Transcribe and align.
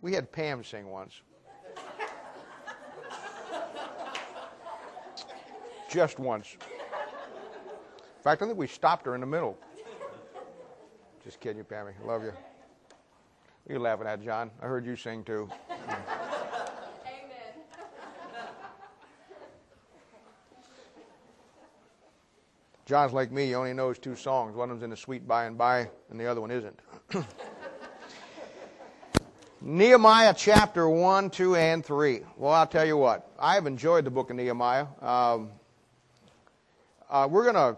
We 0.00 0.12
had 0.12 0.30
Pam 0.30 0.62
sing 0.62 0.90
once. 0.90 1.22
Just 5.90 6.18
once. 6.18 6.52
In 6.52 8.22
fact, 8.22 8.42
I 8.42 8.46
think 8.46 8.58
we 8.58 8.66
stopped 8.66 9.06
her 9.06 9.14
in 9.14 9.20
the 9.20 9.26
middle. 9.26 9.58
Just 11.24 11.40
kidding 11.40 11.58
you, 11.58 11.64
Pammy. 11.64 11.92
Love 12.04 12.22
you. 12.22 12.30
What 12.30 13.70
are 13.70 13.72
you 13.72 13.78
laughing 13.78 14.06
at, 14.06 14.22
John? 14.22 14.50
I 14.62 14.66
heard 14.66 14.86
you 14.86 14.96
sing 14.96 15.24
too. 15.24 15.48
Amen. 15.70 15.98
John's 22.86 23.12
like 23.12 23.30
me, 23.30 23.46
he 23.46 23.54
only 23.54 23.74
knows 23.74 23.98
two 23.98 24.16
songs. 24.16 24.56
One 24.56 24.70
of 24.70 24.76
them's 24.76 24.84
in 24.84 24.88
the 24.88 24.96
sweet 24.96 25.28
by 25.28 25.44
and 25.44 25.58
by, 25.58 25.90
and 26.08 26.18
the 26.18 26.26
other 26.26 26.40
one 26.40 26.50
isn't. 26.50 26.80
Nehemiah 29.60 30.34
chapter 30.36 30.88
1, 30.88 31.30
2, 31.30 31.56
and 31.56 31.84
3. 31.84 32.20
Well, 32.36 32.52
I'll 32.52 32.66
tell 32.66 32.86
you 32.86 32.96
what, 32.96 33.28
I 33.40 33.54
have 33.54 33.66
enjoyed 33.66 34.04
the 34.04 34.10
book 34.10 34.30
of 34.30 34.36
Nehemiah. 34.36 34.86
Um, 35.00 35.50
uh, 37.10 37.26
we're 37.28 37.42
going 37.42 37.56
to 37.56 37.76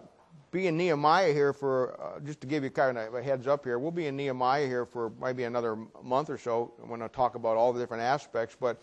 be 0.51 0.67
in 0.67 0.77
Nehemiah 0.77 1.33
here 1.33 1.55
for, 1.55 1.99
uh, 1.99 2.21
just 2.21 2.43
to 2.43 2.47
give 2.47 2.65
you 2.65 2.71
kind 2.71 2.99
of 2.99 3.15
a 3.15 3.23
heads 3.23 3.47
up 3.47 3.65
here, 3.65 3.79
we'll 3.79 3.93
be 3.93 4.09
in 4.09 4.17
Nehemiah 4.17 4.67
here 4.67 4.85
for 4.85 5.11
maybe 5.23 5.45
another 5.45 5.79
month 6.03 6.29
or 6.29 6.37
so. 6.37 6.71
I'm 6.83 6.89
going 6.89 7.01
to 7.01 7.09
talk 7.09 7.35
about 7.35 7.57
all 7.57 7.73
the 7.73 7.81
different 7.81 8.03
aspects, 8.03 8.55
but 8.61 8.79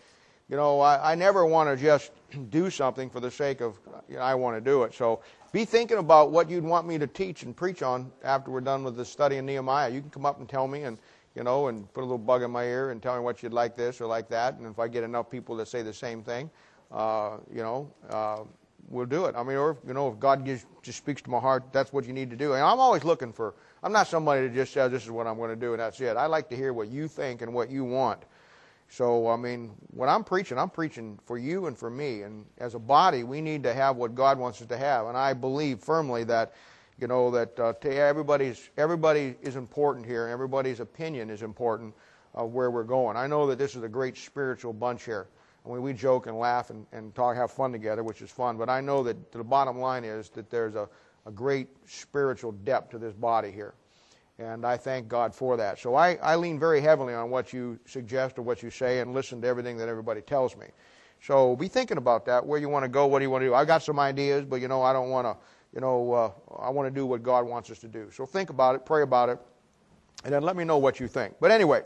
you 0.48 0.56
know, 0.56 0.80
I, 0.80 1.12
I 1.12 1.14
never 1.14 1.46
want 1.46 1.68
to 1.68 1.80
just 1.80 2.10
do 2.50 2.68
something 2.68 3.10
for 3.10 3.20
the 3.20 3.30
sake 3.30 3.60
of, 3.60 3.78
you 4.08 4.16
know, 4.16 4.22
I 4.22 4.34
want 4.34 4.56
to 4.56 4.60
do 4.60 4.82
it. 4.82 4.92
So 4.92 5.20
be 5.52 5.64
thinking 5.64 5.98
about 5.98 6.32
what 6.32 6.50
you'd 6.50 6.64
want 6.64 6.88
me 6.88 6.98
to 6.98 7.06
teach 7.06 7.44
and 7.44 7.54
preach 7.56 7.80
on 7.80 8.10
after 8.24 8.50
we're 8.50 8.60
done 8.60 8.82
with 8.82 8.96
the 8.96 9.04
study 9.04 9.36
in 9.36 9.46
Nehemiah. 9.46 9.88
You 9.88 10.00
can 10.00 10.10
come 10.10 10.26
up 10.26 10.40
and 10.40 10.48
tell 10.48 10.66
me 10.66 10.82
and, 10.82 10.98
you 11.38 11.44
know, 11.44 11.68
and 11.68 11.90
put 11.94 12.00
a 12.00 12.02
little 12.02 12.18
bug 12.18 12.42
in 12.42 12.50
my 12.50 12.64
ear 12.64 12.90
and 12.90 13.00
tell 13.00 13.14
me 13.14 13.22
what 13.22 13.44
you'd 13.44 13.52
like 13.52 13.76
this 13.76 14.00
or 14.00 14.06
like 14.06 14.28
that. 14.28 14.54
And 14.54 14.66
if 14.66 14.80
I 14.80 14.88
get 14.88 15.04
enough 15.04 15.30
people 15.30 15.54
that 15.58 15.68
say 15.68 15.82
the 15.82 15.94
same 15.94 16.24
thing, 16.24 16.50
uh, 16.90 17.36
you 17.54 17.62
know, 17.62 17.88
uh, 18.10 18.40
we'll 18.88 19.06
do 19.06 19.26
it. 19.26 19.36
I 19.36 19.44
mean, 19.44 19.56
or, 19.56 19.76
you 19.86 19.94
know, 19.94 20.08
if 20.08 20.18
God 20.18 20.44
gives, 20.44 20.66
just 20.82 20.98
speaks 20.98 21.22
to 21.22 21.30
my 21.30 21.38
heart, 21.38 21.72
that's 21.72 21.92
what 21.92 22.06
you 22.06 22.12
need 22.12 22.28
to 22.30 22.36
do. 22.36 22.54
And 22.54 22.62
I'm 22.62 22.80
always 22.80 23.04
looking 23.04 23.32
for, 23.32 23.54
I'm 23.84 23.92
not 23.92 24.08
somebody 24.08 24.48
that 24.48 24.54
just 24.54 24.72
says 24.72 24.90
this 24.90 25.04
is 25.04 25.12
what 25.12 25.28
I'm 25.28 25.36
going 25.36 25.50
to 25.50 25.56
do 25.56 25.74
and 25.74 25.80
that's 25.80 26.00
it. 26.00 26.16
I 26.16 26.26
like 26.26 26.48
to 26.48 26.56
hear 26.56 26.72
what 26.72 26.88
you 26.88 27.06
think 27.06 27.40
and 27.40 27.54
what 27.54 27.70
you 27.70 27.84
want. 27.84 28.24
So, 28.88 29.28
I 29.28 29.36
mean, 29.36 29.70
when 29.92 30.08
I'm 30.08 30.24
preaching, 30.24 30.58
I'm 30.58 30.70
preaching 30.70 31.20
for 31.24 31.38
you 31.38 31.66
and 31.66 31.78
for 31.78 31.88
me. 31.88 32.22
And 32.22 32.46
as 32.58 32.74
a 32.74 32.80
body, 32.80 33.22
we 33.22 33.40
need 33.40 33.62
to 33.62 33.72
have 33.72 33.94
what 33.94 34.16
God 34.16 34.40
wants 34.40 34.60
us 34.60 34.66
to 34.66 34.76
have. 34.76 35.06
And 35.06 35.16
I 35.16 35.34
believe 35.34 35.78
firmly 35.78 36.24
that, 36.24 36.54
you 36.98 37.06
know, 37.06 37.30
that 37.30 37.58
uh, 37.58 37.72
everybody's 37.84 38.70
everybody 38.76 39.36
is 39.42 39.56
important 39.56 40.04
here. 40.04 40.26
Everybody's 40.26 40.80
opinion 40.80 41.30
is 41.30 41.42
important 41.42 41.94
of 42.34 42.52
where 42.52 42.70
we're 42.70 42.84
going. 42.84 43.16
I 43.16 43.26
know 43.26 43.46
that 43.46 43.58
this 43.58 43.76
is 43.76 43.82
a 43.82 43.88
great 43.88 44.16
spiritual 44.16 44.72
bunch 44.72 45.04
here. 45.04 45.26
I 45.64 45.70
mean, 45.70 45.82
we 45.82 45.92
joke 45.92 46.26
and 46.26 46.38
laugh 46.38 46.70
and, 46.70 46.86
and 46.92 47.14
talk, 47.14 47.36
have 47.36 47.50
fun 47.50 47.72
together, 47.72 48.02
which 48.02 48.22
is 48.22 48.30
fun. 48.30 48.56
But 48.56 48.68
I 48.68 48.80
know 48.80 49.02
that 49.02 49.32
the 49.32 49.44
bottom 49.44 49.78
line 49.78 50.04
is 50.04 50.28
that 50.30 50.50
there's 50.50 50.74
a, 50.74 50.88
a 51.26 51.30
great 51.30 51.68
spiritual 51.86 52.52
depth 52.52 52.90
to 52.92 52.98
this 52.98 53.12
body 53.12 53.50
here. 53.50 53.74
And 54.38 54.64
I 54.64 54.76
thank 54.76 55.08
God 55.08 55.34
for 55.34 55.56
that. 55.56 55.78
So 55.78 55.96
I, 55.96 56.14
I 56.22 56.36
lean 56.36 56.60
very 56.60 56.80
heavily 56.80 57.12
on 57.12 57.28
what 57.28 57.52
you 57.52 57.78
suggest 57.86 58.38
or 58.38 58.42
what 58.42 58.62
you 58.62 58.70
say 58.70 59.00
and 59.00 59.12
listen 59.12 59.40
to 59.42 59.48
everything 59.48 59.76
that 59.78 59.88
everybody 59.88 60.20
tells 60.20 60.56
me. 60.56 60.66
So 61.20 61.56
be 61.56 61.66
thinking 61.66 61.96
about 61.96 62.24
that, 62.26 62.46
where 62.46 62.60
you 62.60 62.68
want 62.68 62.84
to 62.84 62.88
go, 62.88 63.06
what 63.06 63.18
do 63.18 63.24
you 63.24 63.30
want 63.30 63.42
to 63.42 63.48
do. 63.48 63.54
i've 63.54 63.66
got 63.66 63.82
some 63.82 63.98
ideas, 63.98 64.44
but 64.44 64.60
you 64.60 64.68
know, 64.68 64.82
I 64.82 64.92
don't 64.92 65.10
want 65.10 65.26
to, 65.26 65.36
you 65.74 65.80
know, 65.80 66.12
uh, 66.12 66.30
I 66.58 66.70
want 66.70 66.86
to 66.86 66.94
do 66.94 67.06
what 67.06 67.22
God 67.22 67.46
wants 67.46 67.70
us 67.70 67.78
to 67.80 67.88
do. 67.88 68.10
So 68.10 68.26
think 68.26 68.50
about 68.50 68.74
it, 68.74 68.86
pray 68.86 69.02
about 69.02 69.28
it, 69.28 69.38
and 70.24 70.32
then 70.32 70.42
let 70.42 70.56
me 70.56 70.64
know 70.64 70.78
what 70.78 70.98
you 70.98 71.08
think. 71.08 71.34
But 71.40 71.50
anyway, 71.50 71.82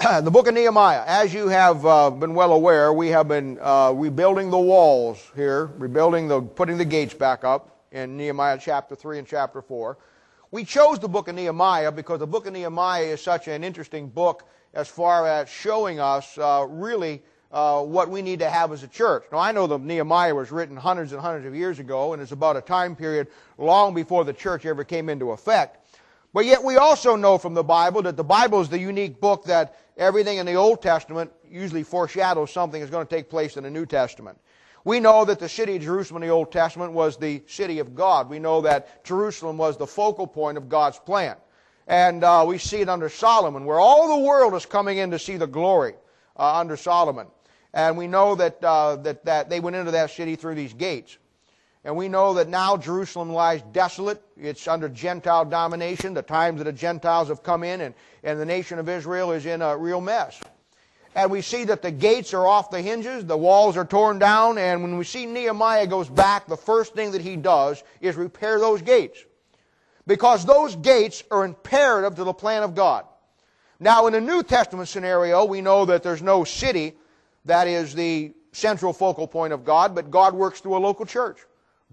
the 0.22 0.30
book 0.30 0.48
of 0.48 0.54
Nehemiah, 0.54 1.04
as 1.06 1.32
you 1.34 1.48
have 1.48 1.84
uh, 1.84 2.10
been 2.10 2.34
well 2.34 2.52
aware, 2.52 2.92
we 2.92 3.08
have 3.08 3.28
been 3.28 3.58
uh, 3.60 3.92
rebuilding 3.94 4.50
the 4.50 4.58
walls 4.58 5.30
here, 5.34 5.66
rebuilding 5.76 6.28
the, 6.28 6.40
putting 6.40 6.78
the 6.78 6.84
gates 6.84 7.14
back 7.14 7.44
up 7.44 7.84
in 7.92 8.16
Nehemiah 8.16 8.58
chapter 8.60 8.94
3 8.94 9.18
and 9.18 9.28
chapter 9.28 9.60
4. 9.60 9.98
We 10.50 10.64
chose 10.64 10.98
the 10.98 11.08
book 11.08 11.28
of 11.28 11.34
Nehemiah 11.34 11.92
because 11.92 12.18
the 12.18 12.26
book 12.26 12.46
of 12.46 12.52
Nehemiah 12.52 13.04
is 13.04 13.22
such 13.22 13.48
an 13.48 13.62
interesting 13.62 14.08
book 14.08 14.48
as 14.74 14.88
far 14.88 15.26
as 15.26 15.48
showing 15.48 16.00
us 16.00 16.36
uh, 16.38 16.66
really 16.68 17.22
uh, 17.52 17.82
what 17.82 18.08
we 18.08 18.22
need 18.22 18.38
to 18.38 18.48
have 18.48 18.72
as 18.72 18.82
a 18.82 18.88
church. 18.88 19.24
Now, 19.30 19.38
I 19.38 19.52
know 19.52 19.66
that 19.66 19.80
Nehemiah 19.82 20.34
was 20.34 20.50
written 20.50 20.76
hundreds 20.76 21.12
and 21.12 21.20
hundreds 21.20 21.46
of 21.46 21.54
years 21.54 21.78
ago, 21.78 22.12
and 22.12 22.22
it's 22.22 22.32
about 22.32 22.56
a 22.56 22.62
time 22.62 22.96
period 22.96 23.28
long 23.58 23.94
before 23.94 24.24
the 24.24 24.32
church 24.32 24.64
ever 24.64 24.84
came 24.84 25.08
into 25.08 25.32
effect. 25.32 25.78
But 26.32 26.46
yet, 26.46 26.64
we 26.64 26.76
also 26.76 27.14
know 27.14 27.36
from 27.36 27.52
the 27.52 27.62
Bible 27.62 28.02
that 28.02 28.16
the 28.16 28.24
Bible 28.24 28.62
is 28.62 28.70
the 28.70 28.78
unique 28.78 29.20
book 29.20 29.44
that 29.44 29.76
everything 29.98 30.38
in 30.38 30.46
the 30.46 30.54
Old 30.54 30.80
Testament 30.80 31.30
usually 31.46 31.82
foreshadows 31.82 32.50
something 32.50 32.80
that's 32.80 32.90
going 32.90 33.06
to 33.06 33.14
take 33.14 33.28
place 33.28 33.58
in 33.58 33.64
the 33.64 33.70
New 33.70 33.84
Testament. 33.84 34.38
We 34.84 34.98
know 34.98 35.24
that 35.26 35.38
the 35.38 35.48
city 35.48 35.76
of 35.76 35.82
Jerusalem 35.82 36.22
in 36.22 36.28
the 36.28 36.34
Old 36.34 36.50
Testament 36.50 36.92
was 36.92 37.16
the 37.16 37.42
city 37.46 37.78
of 37.78 37.94
God. 37.94 38.30
We 38.30 38.38
know 38.38 38.62
that 38.62 39.04
Jerusalem 39.04 39.58
was 39.58 39.76
the 39.76 39.86
focal 39.86 40.26
point 40.26 40.56
of 40.56 40.68
God's 40.70 40.98
plan. 40.98 41.36
And 41.86 42.24
uh, 42.24 42.44
we 42.48 42.58
see 42.58 42.80
it 42.80 42.88
under 42.88 43.08
Solomon, 43.08 43.64
where 43.64 43.78
all 43.78 44.18
the 44.18 44.24
world 44.24 44.54
is 44.54 44.64
coming 44.64 44.98
in 44.98 45.10
to 45.10 45.18
see 45.18 45.36
the 45.36 45.46
glory 45.46 45.94
uh, 46.36 46.58
under 46.58 46.76
Solomon. 46.76 47.26
And 47.74 47.96
we 47.96 48.06
know 48.06 48.34
that, 48.34 48.62
uh, 48.62 48.96
that, 48.96 49.24
that 49.24 49.48
they 49.48 49.60
went 49.60 49.76
into 49.76 49.92
that 49.92 50.10
city 50.10 50.36
through 50.36 50.54
these 50.54 50.74
gates. 50.74 51.18
And 51.84 51.96
we 51.96 52.08
know 52.08 52.34
that 52.34 52.48
now 52.48 52.76
Jerusalem 52.76 53.32
lies 53.32 53.62
desolate. 53.72 54.22
It's 54.36 54.68
under 54.68 54.88
Gentile 54.88 55.44
domination. 55.44 56.14
The 56.14 56.22
times 56.22 56.58
that 56.58 56.64
the 56.64 56.72
Gentiles 56.72 57.28
have 57.28 57.42
come 57.42 57.64
in, 57.64 57.80
and, 57.80 57.94
and 58.22 58.38
the 58.38 58.44
nation 58.44 58.78
of 58.78 58.88
Israel 58.88 59.32
is 59.32 59.46
in 59.46 59.62
a 59.62 59.76
real 59.76 60.00
mess 60.00 60.40
and 61.14 61.30
we 61.30 61.42
see 61.42 61.64
that 61.64 61.82
the 61.82 61.90
gates 61.90 62.32
are 62.32 62.46
off 62.46 62.70
the 62.70 62.80
hinges, 62.80 63.24
the 63.26 63.36
walls 63.36 63.76
are 63.76 63.84
torn 63.84 64.18
down, 64.18 64.56
and 64.56 64.82
when 64.82 64.96
we 64.96 65.04
see 65.04 65.26
Nehemiah 65.26 65.86
goes 65.86 66.08
back, 66.08 66.46
the 66.46 66.56
first 66.56 66.94
thing 66.94 67.12
that 67.12 67.20
he 67.20 67.36
does 67.36 67.82
is 68.00 68.16
repair 68.16 68.58
those 68.58 68.80
gates. 68.80 69.22
Because 70.06 70.44
those 70.44 70.74
gates 70.74 71.22
are 71.30 71.44
imperative 71.44 72.16
to 72.16 72.24
the 72.24 72.32
plan 72.32 72.62
of 72.62 72.74
God. 72.74 73.04
Now, 73.78 74.06
in 74.06 74.14
a 74.14 74.20
New 74.20 74.42
Testament 74.42 74.88
scenario, 74.88 75.44
we 75.44 75.60
know 75.60 75.84
that 75.84 76.02
there's 76.02 76.22
no 76.22 76.44
city 76.44 76.94
that 77.44 77.66
is 77.68 77.94
the 77.94 78.32
central 78.52 78.92
focal 78.92 79.26
point 79.26 79.52
of 79.52 79.64
God, 79.64 79.94
but 79.94 80.10
God 80.10 80.34
works 80.34 80.60
through 80.60 80.76
a 80.76 80.78
local 80.78 81.06
church. 81.06 81.38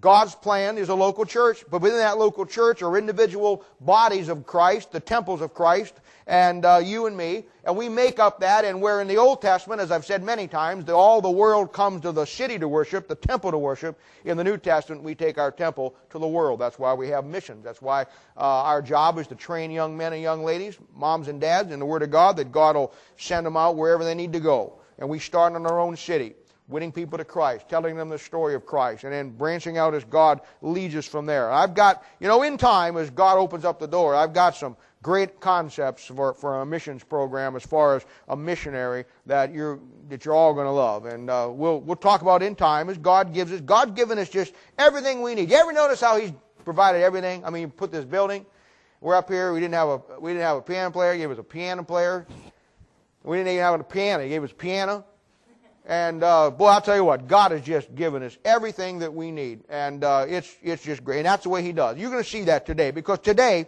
God's 0.02 0.34
plan 0.34 0.78
is 0.78 0.88
a 0.88 0.96
local 0.96 1.26
church, 1.26 1.66
but 1.70 1.82
within 1.82 1.98
that 1.98 2.18
local 2.18 2.46
church 2.46 2.82
are 2.82 2.98
individual 2.98 3.66
bodies 3.82 4.30
of 4.30 4.46
Christ, 4.46 4.94
the 4.94 5.00
temples 5.02 5.42
of 5.42 5.54
Christ, 5.54 5.94
and 6.26 6.64
uh, 6.64 6.80
you 6.82 7.08
and 7.08 7.18
me, 7.18 7.44
and 7.66 7.76
we 7.76 7.90
make 7.90 8.18
up 8.18 8.40
that. 8.40 8.64
And 8.64 8.82
where 8.82 9.02
in 9.02 9.10
the 9.10 9.18
Old 9.18 9.42
Testament, 9.42 9.82
as 9.82 9.92
I've 9.92 10.06
said 10.06 10.24
many 10.24 10.48
times, 10.48 10.88
all 10.90 11.20
the 11.22 11.30
world 11.30 11.74
comes 11.74 12.02
to 12.04 12.14
the 12.14 12.24
city 12.24 12.58
to 12.60 12.68
worship, 12.68 13.10
the 13.10 13.16
temple 13.16 13.52
to 13.52 13.58
worship. 13.58 14.00
In 14.24 14.38
the 14.38 14.44
New 14.44 14.58
Testament, 14.58 15.04
we 15.04 15.16
take 15.16 15.38
our 15.38 15.52
temple 15.52 15.96
to 16.12 16.20
the 16.20 16.28
world. 16.28 16.60
That's 16.60 16.80
why 16.80 16.94
we 16.94 17.10
have 17.10 17.26
missions. 17.26 17.66
That's 17.66 17.82
why 17.82 18.04
uh, 18.38 18.64
our 18.64 18.82
job 18.82 19.18
is 19.18 19.28
to 19.28 19.36
train 19.36 19.70
young 19.70 19.98
men 19.98 20.14
and 20.14 20.22
young 20.22 20.46
ladies, 20.46 20.78
moms 20.96 21.28
and 21.28 21.42
dads, 21.42 21.74
in 21.74 21.80
the 21.80 21.86
Word 21.86 22.04
of 22.04 22.12
God. 22.12 22.38
That 22.38 22.54
God 22.54 22.78
will 22.78 22.94
send 23.18 23.46
them 23.46 23.58
out 23.58 23.76
wherever 23.76 24.06
they 24.06 24.16
need 24.16 24.32
to 24.34 24.40
go. 24.40 24.79
And 25.00 25.10
we 25.10 25.18
start 25.20 25.56
in 25.56 25.66
our 25.66 25.80
own 25.80 25.98
city 25.98 26.36
winning 26.70 26.92
people 26.92 27.18
to 27.18 27.26
Christ, 27.26 27.68
telling 27.68 27.96
them 27.96 28.10
the 28.10 28.20
story 28.20 28.54
of 28.54 28.66
Christ, 28.66 29.04
and 29.04 29.12
then 29.12 29.32
branching 29.32 29.78
out 29.78 29.96
as 29.96 30.04
God 30.04 30.42
leads 30.62 30.96
us 30.96 31.08
from 31.08 31.26
there. 31.26 31.52
I've 31.52 31.74
got, 31.74 32.06
you 32.20 32.28
know, 32.28 32.44
in 32.44 32.58
time, 32.58 32.96
as 32.96 33.10
God 33.10 33.38
opens 33.38 33.66
up 33.66 33.80
the 33.80 33.88
door, 33.88 34.16
I've 34.16 34.34
got 34.34 34.56
some 34.56 34.78
great 35.02 35.40
concepts 35.40 36.06
for, 36.06 36.34
for 36.34 36.62
a 36.62 36.66
missions 36.66 37.04
program 37.04 37.56
as 37.56 37.64
far 37.64 37.96
as 37.96 38.06
a 38.28 38.38
missionary 38.38 39.06
that 39.26 39.52
you're 39.54 39.80
that 40.10 40.26
you're 40.26 40.36
all 40.36 40.54
going 40.54 40.66
to 40.66 40.72
love, 40.72 41.06
and 41.06 41.30
uh, 41.30 41.48
we'll 41.52 41.80
we'll 41.82 41.96
talk 41.96 42.22
about 42.22 42.44
in 42.44 42.56
time 42.56 42.90
as 42.90 42.98
God 42.98 43.34
gives 43.34 43.52
us. 43.52 43.62
God's 43.62 43.92
given 43.92 44.18
us 44.18 44.30
just 44.30 44.54
everything 44.78 45.22
we 45.22 45.36
need. 45.36 45.50
You 45.50 45.58
ever 45.58 45.74
notice 45.74 46.02
how 46.02 46.18
He's 46.18 46.34
provided 46.66 47.02
everything? 47.02 47.44
I 47.46 47.50
mean, 47.50 47.72
put 47.72 47.92
this 47.92 48.06
building. 48.06 48.46
We're 49.02 49.16
up 49.16 49.30
here. 49.30 49.54
We 49.54 49.60
didn't 49.60 49.76
have 49.76 49.90
a 49.90 50.20
we 50.20 50.32
didn't 50.32 50.44
have 50.44 50.58
a 50.58 50.62
piano 50.62 50.92
player. 50.92 51.14
He 51.14 51.26
us 51.26 51.38
a 51.38 51.44
piano 51.44 51.84
player. 51.84 52.28
We 53.24 53.38
didn't 53.38 53.54
even 53.54 53.64
have 53.64 53.80
a 53.80 53.84
piano. 53.84 54.24
He 54.24 54.30
gave 54.30 54.44
us 54.44 54.52
a 54.52 54.56
piano. 54.56 55.06
And 55.86 56.24
uh, 56.24 56.52
boy, 56.52 56.68
I'll 56.68 56.82
tell 56.82 56.96
you 56.96 57.04
what, 57.04 57.28
God 57.28 57.52
has 57.52 57.62
just 57.62 57.94
given 57.96 58.22
us 58.22 58.38
everything 58.46 59.00
that 59.00 59.14
we 59.14 59.32
need, 59.32 59.64
and 59.70 60.04
uh, 60.04 60.26
it's 60.28 60.56
it's 60.62 60.84
just 60.84 61.04
great. 61.04 61.18
And 61.18 61.26
that's 61.26 61.44
the 61.44 61.50
way 61.50 61.64
He 61.64 61.72
does. 61.72 61.98
You're 61.98 62.12
going 62.12 62.24
to 62.24 62.30
see 62.30 62.44
that 62.44 62.68
today 62.68 62.92
because 62.92 63.18
today 63.20 63.66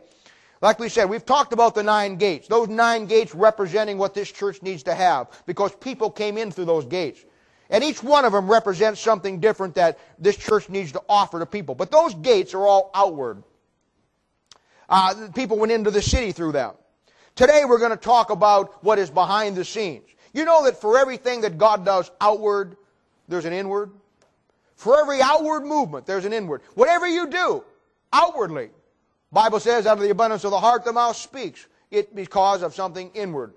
like 0.61 0.77
we 0.77 0.89
said, 0.89 1.09
we've 1.09 1.25
talked 1.25 1.53
about 1.53 1.73
the 1.73 1.81
nine 1.81 2.17
gates. 2.17 2.47
Those 2.47 2.67
nine 2.67 3.07
gates 3.07 3.33
representing 3.33 3.97
what 3.97 4.13
this 4.13 4.31
church 4.31 4.61
needs 4.61 4.83
to 4.83 4.93
have 4.93 5.27
because 5.47 5.75
people 5.75 6.11
came 6.11 6.37
in 6.37 6.51
through 6.51 6.65
those 6.65 6.85
gates. 6.85 7.25
And 7.71 7.83
each 7.83 8.03
one 8.03 8.25
of 8.25 8.33
them 8.33 8.49
represents 8.49 8.99
something 8.99 9.39
different 9.39 9.75
that 9.75 9.97
this 10.19 10.37
church 10.37 10.69
needs 10.69 10.91
to 10.91 11.01
offer 11.09 11.39
to 11.39 11.45
people. 11.45 11.73
But 11.73 11.89
those 11.89 12.13
gates 12.13 12.53
are 12.53 12.65
all 12.65 12.91
outward. 12.93 13.43
Uh, 14.87 15.29
people 15.33 15.57
went 15.57 15.71
into 15.71 15.89
the 15.89 16.01
city 16.01 16.31
through 16.31 16.51
them. 16.51 16.73
Today 17.35 17.63
we're 17.65 17.79
going 17.79 17.91
to 17.91 17.97
talk 17.97 18.29
about 18.29 18.83
what 18.83 18.99
is 18.99 19.09
behind 19.09 19.55
the 19.55 19.65
scenes. 19.65 20.07
You 20.33 20.45
know 20.45 20.65
that 20.65 20.79
for 20.79 20.97
everything 20.97 21.41
that 21.41 21.57
God 21.57 21.85
does 21.85 22.11
outward, 22.21 22.77
there's 23.27 23.45
an 23.45 23.53
inward. 23.53 23.91
For 24.75 24.99
every 24.99 25.21
outward 25.21 25.61
movement, 25.61 26.05
there's 26.05 26.25
an 26.25 26.33
inward. 26.33 26.61
Whatever 26.75 27.07
you 27.07 27.27
do 27.27 27.63
outwardly, 28.11 28.69
Bible 29.31 29.59
says, 29.59 29.85
out 29.85 29.97
of 29.97 30.03
the 30.03 30.09
abundance 30.09 30.43
of 30.43 30.51
the 30.51 30.59
heart 30.59 30.83
the 30.83 30.93
mouth 30.93 31.15
speaks. 31.15 31.67
It 31.89 32.15
because 32.15 32.63
of 32.63 32.73
something 32.73 33.11
inward. 33.13 33.53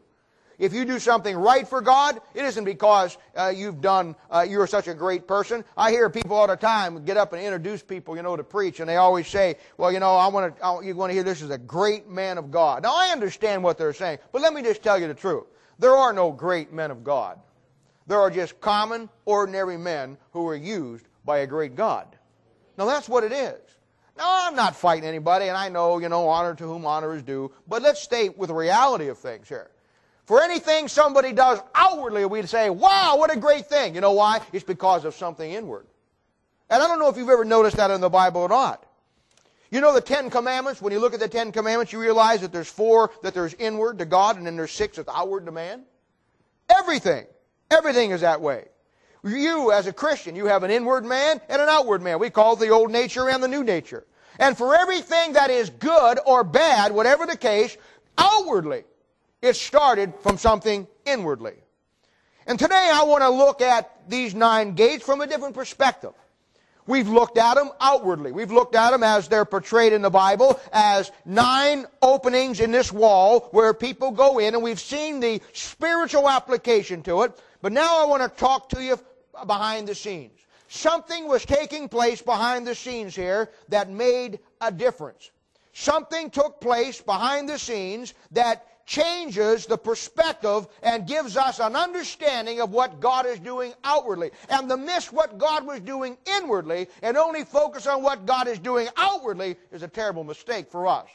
If 0.58 0.72
you 0.72 0.84
do 0.84 0.98
something 0.98 1.36
right 1.36 1.66
for 1.66 1.80
God, 1.80 2.20
it 2.34 2.44
isn't 2.44 2.64
because 2.64 3.18
uh, 3.34 3.52
you've 3.54 3.80
done, 3.80 4.14
uh, 4.30 4.46
you're 4.48 4.66
such 4.66 4.88
a 4.88 4.94
great 4.94 5.26
person. 5.26 5.64
I 5.76 5.90
hear 5.90 6.08
people 6.08 6.36
all 6.36 6.46
the 6.46 6.56
time 6.56 7.04
get 7.04 7.16
up 7.16 7.32
and 7.32 7.42
introduce 7.42 7.82
people, 7.82 8.16
you 8.16 8.22
know, 8.22 8.36
to 8.36 8.44
preach, 8.44 8.80
and 8.80 8.88
they 8.88 8.96
always 8.96 9.26
say, 9.26 9.56
well, 9.78 9.90
you 9.90 10.00
know, 10.00 10.14
I 10.14 10.28
want 10.28 10.56
to, 10.56 10.80
you 10.86 10.94
want 10.94 11.10
to 11.10 11.14
hear 11.14 11.24
this 11.24 11.42
is 11.42 11.50
a 11.50 11.58
great 11.58 12.08
man 12.08 12.38
of 12.38 12.50
God. 12.50 12.82
Now, 12.82 12.94
I 12.94 13.08
understand 13.08 13.62
what 13.62 13.78
they're 13.78 13.92
saying, 13.92 14.18
but 14.32 14.42
let 14.42 14.54
me 14.54 14.62
just 14.62 14.82
tell 14.82 14.98
you 14.98 15.08
the 15.08 15.14
truth. 15.14 15.44
There 15.78 15.96
are 15.96 16.12
no 16.12 16.30
great 16.30 16.72
men 16.72 16.90
of 16.90 17.02
God. 17.02 17.40
There 18.06 18.20
are 18.20 18.30
just 18.30 18.60
common, 18.60 19.08
ordinary 19.24 19.76
men 19.76 20.18
who 20.32 20.46
are 20.46 20.54
used 20.54 21.06
by 21.24 21.38
a 21.38 21.46
great 21.46 21.74
God. 21.74 22.06
Now, 22.76 22.86
that's 22.86 23.08
what 23.08 23.24
it 23.24 23.32
is. 23.32 23.60
Now, 24.16 24.46
I'm 24.46 24.54
not 24.54 24.76
fighting 24.76 25.08
anybody, 25.08 25.48
and 25.48 25.56
I 25.56 25.68
know, 25.68 25.98
you 25.98 26.08
know, 26.08 26.28
honor 26.28 26.54
to 26.54 26.64
whom 26.64 26.86
honor 26.86 27.16
is 27.16 27.22
due, 27.22 27.50
but 27.66 27.82
let's 27.82 28.00
stay 28.00 28.28
with 28.28 28.48
the 28.48 28.54
reality 28.54 29.08
of 29.08 29.18
things 29.18 29.48
here. 29.48 29.70
For 30.26 30.43
anything 30.43 30.88
somebody 30.88 31.32
does 31.32 31.61
outwardly, 31.75 32.25
we'd 32.25 32.49
say, 32.49 32.71
wow, 32.71 33.17
what 33.19 33.35
a 33.35 33.38
great 33.38 33.67
thing. 33.67 33.94
You 33.94 34.00
know 34.00 34.12
why? 34.12 34.41
It's 34.53 34.65
because 34.65 35.05
of 35.05 35.15
something 35.15 35.50
inward. 35.50 35.87
And 36.71 36.82
I 36.82 36.88
don't 36.88 36.99
know 36.99 37.09
if 37.09 37.17
you've 37.17 37.29
ever 37.29 37.44
noticed 37.44 37.76
that 37.76 37.91
in 37.91 38.00
the 38.00 38.09
Bible 38.09 38.41
or 38.41 38.49
not. 38.49 38.87
You 39.71 39.81
know 39.81 39.93
the 39.93 40.00
Ten 40.00 40.31
Commandments? 40.31 40.81
When 40.81 40.93
you 40.93 40.99
look 40.99 41.15
at 41.15 41.21
the 41.21 41.29
Ten 41.29 41.53
Commandments, 41.53 41.93
you 41.93 42.00
realize 42.00 42.41
that 42.41 42.53
there's 42.53 42.71
four 42.71 43.11
that 43.23 43.35
there's 43.35 43.55
inward 43.55 43.99
to 43.99 44.05
God, 44.05 44.37
and 44.37 44.47
then 44.47 44.56
there's 44.56 44.71
six 44.71 44.97
that's 44.97 45.09
outward 45.09 45.47
to 45.47 45.53
man. 45.53 45.82
Everything. 46.71 47.26
Everything 47.71 48.11
is 48.11 48.23
that 48.23 48.41
way. 48.41 48.67
You, 49.25 49.73
as 49.73 49.87
a 49.87 49.93
Christian, 49.93 50.37
you 50.37 50.47
have 50.47 50.62
an 50.62 50.71
inward 50.71 51.05
man 51.05 51.41
and 51.49 51.61
an 51.61 51.69
outward 51.69 52.03
man. 52.03 52.19
We 52.19 52.31
call 52.31 52.55
it 52.55 52.61
the 52.61 52.69
old 52.69 52.91
nature 52.91 53.29
and 53.29 53.43
the 53.43 53.49
new 53.49 53.65
nature. 53.65 54.06
And 54.38 54.56
for 54.56 54.75
everything 54.75 55.32
that 55.35 55.50
is 55.50 55.71
good 55.71 56.19
or 56.26 56.44
bad, 56.44 56.93
whatever 56.93 57.26
the 57.26 57.37
case, 57.37 57.76
outwardly, 58.17 58.85
it 59.44 59.56
started 59.56 60.14
from 60.23 60.38
something 60.38 60.87
inwardly. 61.05 61.52
And 62.46 62.58
today 62.58 62.91
I 62.93 63.05
want 63.05 63.23
to 63.23 63.29
look 63.29 63.61
at 63.61 64.08
these 64.08 64.35
nine 64.35 64.75
gates 64.75 65.05
from 65.05 65.20
a 65.20 65.26
different 65.26 65.55
perspective. 65.55 66.12
We've 66.87 67.08
looked 67.08 67.37
at 67.37 67.55
them 67.55 67.70
outwardly. 67.81 68.32
We've 68.32 68.50
looked 68.50 68.75
at 68.75 68.91
them 68.91 69.02
as 69.02 69.29
they're 69.29 69.44
portrayed 69.44 69.93
in 69.93 70.00
the 70.00 70.11
Bible 70.11 70.58
as 70.73 71.12
nine 71.26 71.87
openings 72.00 72.61
in 72.61 72.70
this 72.70 72.91
wall 72.91 73.49
where 73.52 73.73
people 73.75 74.11
go 74.11 74.38
in, 74.38 74.55
and 74.55 74.62
we've 74.62 74.81
seen 74.81 75.20
the 75.20 75.41
spiritual 75.52 76.29
application 76.29 77.02
to 77.02 77.23
it. 77.23 77.38
But 77.61 77.73
now 77.73 78.02
I 78.02 78.06
want 78.06 78.23
to 78.23 78.29
talk 78.29 78.70
to 78.70 78.82
you 78.82 78.99
behind 79.47 79.88
the 79.88 79.94
scenes. 79.94 80.38
Something 80.69 81.29
was 81.29 81.44
taking 81.44 81.88
place 81.88 82.20
behind 82.20 82.67
the 82.67 82.75
scenes 82.75 83.14
here 83.14 83.50
that 83.69 83.90
made 83.90 84.40
a 84.61 84.73
difference. 84.73 85.31
Something 85.73 86.31
took 86.31 86.61
place 86.61 87.00
behind 87.00 87.49
the 87.49 87.58
scenes 87.58 88.14
that 88.31 88.67
changes 88.86 89.66
the 89.66 89.78
perspective 89.78 90.66
and 90.82 91.06
gives 91.06 91.36
us 91.36 91.58
an 91.58 91.75
understanding 91.76 92.60
of 92.60 92.70
what 92.70 93.00
God 93.00 93.26
is 93.26 93.38
doing 93.38 93.72
outwardly. 93.82 94.31
And 94.48 94.69
to 94.69 94.76
miss 94.76 95.12
what 95.12 95.38
God 95.38 95.66
was 95.66 95.81
doing 95.81 96.16
inwardly 96.26 96.88
and 97.02 97.16
only 97.16 97.44
focus 97.44 97.86
on 97.86 98.02
what 98.02 98.26
God 98.26 98.48
is 98.48 98.58
doing 98.58 98.88
outwardly 98.96 99.56
is 99.72 99.82
a 99.82 99.88
terrible 99.88 100.25
mistake 100.25 100.70
for 100.70 100.86
us. 100.86 101.08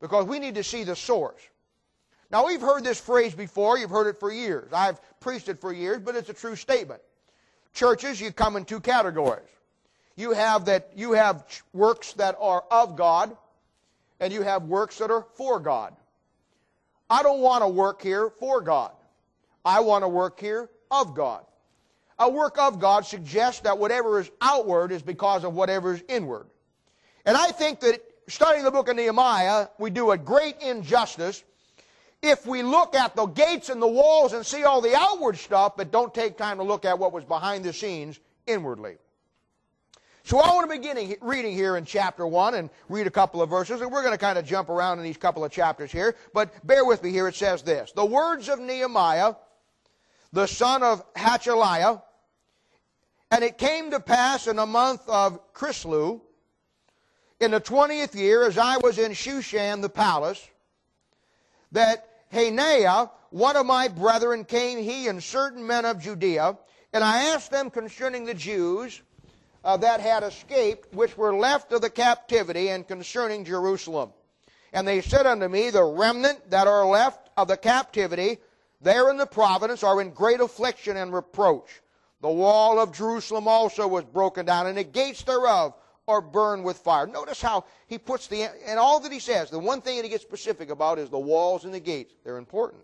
Because 0.00 0.26
we 0.26 0.38
need 0.38 0.54
to 0.54 0.64
see 0.64 0.84
the 0.84 0.96
source. 0.96 1.40
Now, 2.30 2.46
we've 2.46 2.60
heard 2.60 2.84
this 2.84 3.00
phrase 3.00 3.34
before. 3.34 3.76
You've 3.76 3.90
heard 3.90 4.06
it 4.06 4.20
for 4.20 4.32
years. 4.32 4.68
I've 4.72 5.00
preached 5.18 5.48
it 5.48 5.60
for 5.60 5.72
years, 5.72 6.00
but 6.00 6.14
it's 6.14 6.30
a 6.30 6.34
true 6.34 6.54
statement. 6.54 7.00
Churches, 7.74 8.20
you 8.20 8.32
come 8.32 8.56
in 8.56 8.64
two 8.64 8.80
categories. 8.80 9.48
You 10.16 10.32
have 10.32 10.66
that 10.66 10.90
you 10.94 11.12
have 11.12 11.44
works 11.72 12.12
that 12.14 12.36
are 12.40 12.64
of 12.70 12.94
God, 12.96 13.36
and 14.20 14.32
you 14.32 14.42
have 14.42 14.64
works 14.64 14.98
that 14.98 15.10
are 15.10 15.26
for 15.34 15.58
God. 15.58 15.94
I 17.10 17.24
don't 17.24 17.40
want 17.40 17.62
to 17.64 17.68
work 17.68 18.00
here 18.00 18.30
for 18.30 18.60
God. 18.60 18.92
I 19.64 19.80
want 19.80 20.04
to 20.04 20.08
work 20.08 20.38
here 20.40 20.70
of 20.90 21.14
God. 21.14 21.44
A 22.18 22.30
work 22.30 22.58
of 22.58 22.78
God 22.78 23.04
suggests 23.04 23.62
that 23.62 23.78
whatever 23.78 24.20
is 24.20 24.30
outward 24.40 24.92
is 24.92 25.02
because 25.02 25.42
of 25.42 25.54
whatever 25.54 25.94
is 25.94 26.04
inward. 26.08 26.46
And 27.26 27.36
I 27.36 27.48
think 27.48 27.80
that 27.80 28.00
studying 28.28 28.64
the 28.64 28.70
book 28.70 28.88
of 28.88 28.96
Nehemiah, 28.96 29.68
we 29.78 29.90
do 29.90 30.12
a 30.12 30.18
great 30.18 30.60
injustice 30.60 31.42
if 32.22 32.46
we 32.46 32.62
look 32.62 32.94
at 32.94 33.16
the 33.16 33.26
gates 33.26 33.70
and 33.70 33.80
the 33.80 33.88
walls 33.88 34.34
and 34.34 34.44
see 34.44 34.64
all 34.64 34.80
the 34.80 34.94
outward 34.94 35.38
stuff, 35.38 35.76
but 35.76 35.90
don't 35.90 36.12
take 36.12 36.36
time 36.36 36.58
to 36.58 36.62
look 36.62 36.84
at 36.84 36.98
what 36.98 37.12
was 37.12 37.24
behind 37.24 37.64
the 37.64 37.72
scenes 37.72 38.20
inwardly. 38.46 38.96
So 40.24 40.38
I 40.38 40.54
want 40.54 40.70
to 40.70 40.78
begin 40.78 41.16
reading 41.22 41.52
here 41.52 41.76
in 41.76 41.84
chapter 41.84 42.26
1 42.26 42.54
and 42.54 42.70
read 42.88 43.06
a 43.06 43.10
couple 43.10 43.40
of 43.40 43.48
verses, 43.48 43.80
and 43.80 43.90
we're 43.90 44.02
going 44.02 44.14
to 44.14 44.18
kind 44.18 44.38
of 44.38 44.44
jump 44.44 44.68
around 44.68 44.98
in 44.98 45.04
these 45.04 45.16
couple 45.16 45.44
of 45.44 45.50
chapters 45.50 45.90
here, 45.90 46.14
but 46.34 46.66
bear 46.66 46.84
with 46.84 47.02
me 47.02 47.10
here. 47.10 47.26
It 47.26 47.34
says 47.34 47.62
this 47.62 47.92
The 47.92 48.04
words 48.04 48.48
of 48.48 48.60
Nehemiah, 48.60 49.34
the 50.32 50.46
son 50.46 50.82
of 50.82 51.02
Hachaliah, 51.14 52.02
and 53.30 53.42
it 53.42 53.56
came 53.58 53.90
to 53.92 54.00
pass 54.00 54.46
in 54.46 54.56
the 54.56 54.66
month 54.66 55.02
of 55.08 55.40
Chisleu, 55.54 56.20
in 57.40 57.50
the 57.50 57.60
twentieth 57.60 58.14
year, 58.14 58.46
as 58.46 58.58
I 58.58 58.76
was 58.76 58.98
in 58.98 59.12
Shushan 59.12 59.80
the 59.80 59.88
palace, 59.88 60.46
that 61.72 62.06
Hananiah, 62.30 63.06
one 63.30 63.56
of 63.56 63.64
my 63.64 63.88
brethren, 63.88 64.44
came 64.44 64.78
he 64.78 65.08
and 65.08 65.22
certain 65.22 65.66
men 65.66 65.86
of 65.86 65.98
Judea, 65.98 66.58
and 66.92 67.02
I 67.02 67.34
asked 67.34 67.50
them 67.50 67.70
concerning 67.70 68.26
the 68.26 68.34
Jews 68.34 69.00
uh, 69.64 69.76
that 69.78 70.00
had 70.00 70.22
escaped, 70.22 70.92
which 70.94 71.16
were 71.16 71.34
left 71.34 71.72
of 71.72 71.82
the 71.82 71.90
captivity, 71.90 72.68
and 72.68 72.86
concerning 72.86 73.44
Jerusalem. 73.44 74.12
And 74.72 74.86
they 74.86 75.00
said 75.00 75.26
unto 75.26 75.48
me, 75.48 75.70
The 75.70 75.84
remnant 75.84 76.50
that 76.50 76.66
are 76.66 76.86
left 76.86 77.28
of 77.36 77.48
the 77.48 77.56
captivity, 77.56 78.38
there 78.80 79.10
in 79.10 79.16
the 79.16 79.26
province, 79.26 79.82
are 79.82 80.00
in 80.00 80.10
great 80.10 80.40
affliction 80.40 80.96
and 80.96 81.12
reproach. 81.12 81.68
The 82.20 82.30
wall 82.30 82.78
of 82.78 82.92
Jerusalem 82.92 83.48
also 83.48 83.88
was 83.88 84.04
broken 84.04 84.46
down, 84.46 84.66
and 84.66 84.76
the 84.76 84.84
gates 84.84 85.22
thereof 85.22 85.74
are 86.06 86.20
burned 86.20 86.64
with 86.64 86.78
fire. 86.78 87.06
Notice 87.06 87.40
how 87.40 87.64
he 87.86 87.98
puts 87.98 88.26
the, 88.26 88.42
and 88.66 88.78
all 88.78 89.00
that 89.00 89.12
he 89.12 89.20
says, 89.20 89.50
the 89.50 89.58
one 89.58 89.80
thing 89.80 89.96
that 89.96 90.04
he 90.04 90.10
gets 90.10 90.24
specific 90.24 90.70
about 90.70 90.98
is 90.98 91.08
the 91.08 91.18
walls 91.18 91.64
and 91.64 91.72
the 91.72 91.80
gates. 91.80 92.14
They're 92.24 92.36
important. 92.36 92.82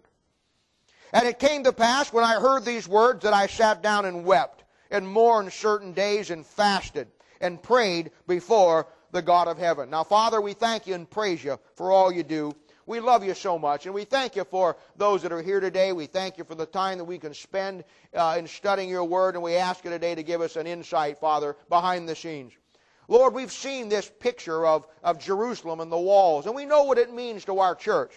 And 1.13 1.27
it 1.27 1.39
came 1.39 1.65
to 1.65 1.73
pass 1.73 2.13
when 2.13 2.25
I 2.25 2.41
heard 2.41 2.65
these 2.65 2.89
words 2.89 3.23
that 3.23 3.33
I 3.33 3.47
sat 3.47 3.83
down 3.83 4.05
and 4.05 4.25
wept 4.25 4.65
and 4.91 5.07
mourned 5.07 5.53
certain 5.53 5.93
days 5.93 6.31
and 6.31 6.47
fasted 6.47 7.09
and 7.41 7.63
prayed 7.63 8.11
before 8.27 8.87
the 9.13 9.23
God 9.23 9.49
of 9.49 9.59
heaven. 9.59 9.91
Now, 9.91 10.05
Father, 10.05 10.41
we 10.41 10.53
thank 10.53 10.87
you 10.87 10.95
and 10.95 11.09
praise 11.09 11.43
you 11.43 11.59
for 11.75 11.91
all 11.91 12.13
you 12.13 12.23
do. 12.23 12.53
We 12.87 13.01
love 13.01 13.25
you 13.25 13.35
so 13.35 13.59
much, 13.59 13.87
and 13.87 13.95
we 13.95 14.05
thank 14.05 14.37
you 14.37 14.45
for 14.45 14.77
those 14.97 15.23
that 15.23 15.33
are 15.33 15.43
here 15.43 15.59
today. 15.59 15.93
We 15.93 16.07
thank 16.07 16.39
you 16.39 16.45
for 16.45 16.55
the 16.55 16.67
time 16.67 16.99
that 16.99 17.05
we 17.05 17.19
can 17.19 17.35
spend 17.35 17.83
uh, 18.15 18.37
in 18.39 18.47
studying 18.47 18.89
your 18.89 19.05
word, 19.05 19.35
and 19.35 19.43
we 19.43 19.57
ask 19.57 19.85
you 19.85 19.91
today 19.91 20.15
to 20.15 20.23
give 20.23 20.41
us 20.41 20.55
an 20.55 20.69
insight, 20.69 21.19
Father, 21.19 21.57
behind 21.69 22.09
the 22.09 22.15
scenes. 22.15 22.53
Lord, 23.09 23.35
we've 23.35 23.51
seen 23.51 23.89
this 23.89 24.11
picture 24.21 24.67
of, 24.67 24.87
of 25.03 25.19
Jerusalem 25.19 25.81
and 25.81 25.91
the 25.91 25.99
walls, 25.99 26.47
and 26.47 26.55
we 26.55 26.65
know 26.65 26.85
what 26.85 26.99
it 26.99 27.13
means 27.13 27.45
to 27.47 27.59
our 27.59 27.75
church. 27.75 28.13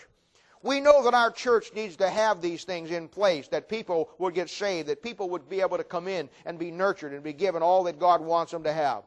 We 0.62 0.82
know 0.82 1.04
that 1.04 1.14
our 1.14 1.32
church 1.32 1.72
needs 1.74 1.96
to 1.98 2.10
have 2.10 2.42
these 2.42 2.66
things 2.66 2.92
in 2.92 3.08
place, 3.08 3.48
that 3.48 3.70
people 3.70 4.10
would 4.18 4.34
get 4.34 4.50
saved, 4.50 4.90
that 4.90 5.02
people 5.02 5.30
would 5.30 5.50
be 5.50 5.62
able 5.62 5.78
to 5.78 5.84
come 5.84 6.08
in 6.08 6.30
and 6.46 6.60
be 6.60 6.72
nurtured 6.72 7.14
and 7.14 7.24
be 7.24 7.34
given 7.34 7.62
all 7.62 7.84
that 7.86 8.00
God 8.00 8.22
wants 8.22 8.52
them 8.52 8.64
to 8.64 8.74
have. 8.74 9.04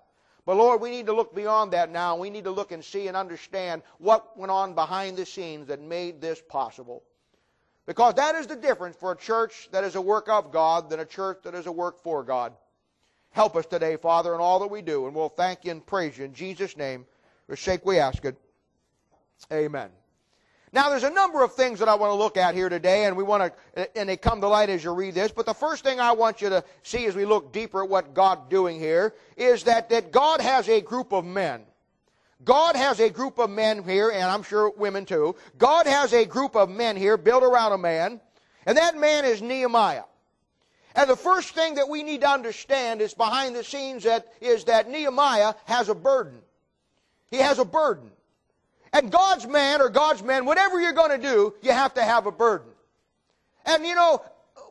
But 0.47 0.57
Lord, 0.57 0.81
we 0.81 0.91
need 0.91 1.07
to 1.07 1.13
look 1.13 1.35
beyond 1.35 1.73
that 1.73 1.91
now. 1.91 2.17
We 2.17 2.31
need 2.31 2.45
to 2.45 2.51
look 2.51 2.73
and 2.73 2.85
see 2.85 3.07
and 3.07 3.17
understand 3.17 3.83
what 3.99 4.37
went 4.37 4.51
on 4.51 4.75
behind 4.75 5.17
the 5.17 5.27
scenes 5.27 5.69
that 5.69 5.81
made 5.81 6.21
this 6.21 6.43
possible. 6.49 7.03
Because 7.87 8.15
that 8.15 8.35
is 8.35 8.47
the 8.47 8.57
difference 8.57 8.97
for 8.97 9.13
a 9.13 9.17
church 9.17 9.69
that 9.73 9.85
is 9.85 9.95
a 9.95 10.01
work 10.01 10.29
of 10.29 10.53
God 10.53 10.89
than 10.89 11.01
a 11.01 11.05
church 11.05 11.39
that 11.45 11.55
is 11.55 11.67
a 11.67 11.73
work 11.73 12.03
for 12.03 12.23
God. 12.23 12.55
Help 13.31 13.57
us 13.57 13.67
today, 13.67 13.97
Father, 13.97 14.35
in 14.35 14.41
all 14.41 14.61
that 14.61 14.71
we 14.71 14.83
do, 14.83 15.07
and 15.07 15.15
we'll 15.15 15.29
thank 15.29 15.65
you 15.65 15.71
and 15.71 15.85
praise 15.85 16.19
you 16.19 16.25
in 16.25 16.35
Jesus' 16.35 16.77
name. 16.77 17.07
For 17.47 17.57
sake 17.57 17.85
we 17.85 17.99
ask 17.99 18.25
it. 18.25 18.37
Amen. 19.53 19.91
Now, 20.75 20.89
there's 20.89 21.03
a 21.03 21.11
number 21.11 21.43
of 21.43 21.55
things 21.55 21.81
that 21.81 21.89
I 21.89 21.95
want 21.97 22.13
to 22.13 22.15
look 22.15 22.39
at 22.39 22.55
here 22.55 22.71
today, 22.71 23.05
and 23.05 23.15
we 23.15 23.23
want 23.23 23.53
to, 23.75 23.99
and 23.99 24.09
they 24.09 24.17
come 24.17 24.41
to 24.41 24.49
light 24.49 24.71
as 24.71 24.83
you 24.83 24.93
read 24.93 25.15
this. 25.15 25.31
But 25.31 25.45
the 25.45 25.53
first 25.53 25.85
thing 25.85 26.01
I 26.01 26.13
want 26.13 26.41
you 26.41 26.49
to 26.49 26.65
see 26.83 27.05
as 27.05 27.15
we 27.15 27.27
look 27.27 27.53
deeper 27.53 27.83
at 27.83 27.91
what 27.91 28.15
God's 28.15 28.49
doing 28.49 28.79
here 28.79 29.15
is 29.37 29.65
that, 29.65 29.91
that 29.91 30.13
God 30.13 30.41
has 30.41 30.71
a 30.71 30.81
group 30.81 31.13
of 31.13 31.27
men. 31.27 31.63
God 32.43 32.75
has 32.75 33.01
a 33.01 33.11
group 33.11 33.39
of 33.39 33.51
men 33.51 33.85
here, 33.85 34.11
and 34.11 34.25
I'm 34.25 34.43
sure 34.43 34.71
women 34.71 35.05
too. 35.05 35.37
God 35.59 35.87
has 35.87 36.15
a 36.15 36.25
group 36.25 36.57
of 36.57 36.71
men 36.71 36.97
here 36.97 37.19
built 37.19 37.43
around 37.43 37.73
a 37.73 37.79
man, 37.79 38.21
and 38.65 38.79
that 38.79 38.97
man 38.97 39.27
is 39.27 39.43
Nehemiah. 39.43 40.05
And 40.95 41.09
the 41.09 41.17
first 41.17 41.55
thing 41.55 41.75
that 41.75 41.89
we 41.89 42.03
need 42.03 42.23
to 42.23 42.29
understand 42.29 43.03
is 43.03 43.13
behind 43.13 43.55
the 43.55 43.65
scenes 43.65 44.05
that 44.05 44.27
is 44.41 44.65
that 44.65 44.91
Nehemiah 44.91 45.55
has 45.67 45.91
a 45.91 45.95
burden. 45.95 46.41
He 47.31 47.39
has 47.39 47.59
a 47.59 47.65
burden. 47.65 48.11
And 48.93 49.11
God's 49.11 49.47
man 49.47 49.81
or 49.81 49.89
God's 49.89 50.23
men, 50.23 50.45
whatever 50.45 50.81
you're 50.81 50.93
going 50.93 51.19
to 51.19 51.27
do, 51.27 51.55
you 51.63 51.73
have 51.73 51.95
to 51.95 52.03
have 52.03 52.27
a 52.27 52.33
burden. 52.33 52.69
And 53.65 53.87
you 53.87 53.95
know, 53.95 54.23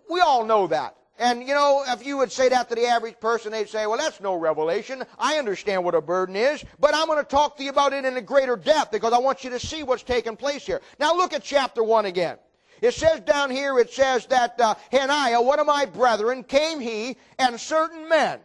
we 0.10 0.22
all 0.22 0.46
know 0.46 0.68
that. 0.68 0.96
And 1.18 1.48
you 1.48 1.54
know, 1.54 1.84
if 1.88 2.06
you 2.06 2.18
would 2.18 2.32
say 2.32 2.50
that 2.50 2.70
to 2.70 2.76
the 2.76 2.86
average 2.86 3.20
person, 3.20 3.52
they'd 3.52 3.70
say, 3.70 3.86
well, 3.86 3.98
that's 3.98 4.22
no 4.22 4.36
revelation. 4.36 5.04
I 5.20 5.38
understand 5.38 5.84
what 5.84 5.96
a 5.96 6.02
burden 6.02 6.36
is, 6.36 6.64
but 6.80 6.96
I'm 6.96 7.08
going 7.08 7.24
to 7.24 7.30
talk 7.30 7.58
to 7.58 7.64
you 7.64 7.70
about 7.70 7.94
it 7.94 8.06
in 8.06 8.18
a 8.18 8.22
greater 8.22 8.56
depth 8.56 8.92
because 8.92 9.14
I 9.14 9.20
want 9.20 9.44
you 9.44 9.52
to 9.52 9.60
see 9.60 9.84
what's 9.84 10.04
taking 10.04 10.36
place 10.36 10.66
here. 10.66 10.82
Now 11.00 11.16
look 11.16 11.34
at 11.34 11.44
chapter 11.44 11.84
1 11.84 12.06
again. 12.06 12.38
It 12.82 12.96
says 12.96 13.20
down 13.20 13.52
here, 13.52 13.78
it 13.78 13.92
says 13.92 14.26
that 14.28 14.60
uh, 14.60 14.74
Hananiah, 14.92 15.42
one 15.42 15.60
of 15.60 15.68
my 15.68 15.86
brethren, 15.86 16.44
came 16.44 16.80
he 16.80 17.18
and 17.38 17.60
certain 17.60 18.10
men. 18.10 18.40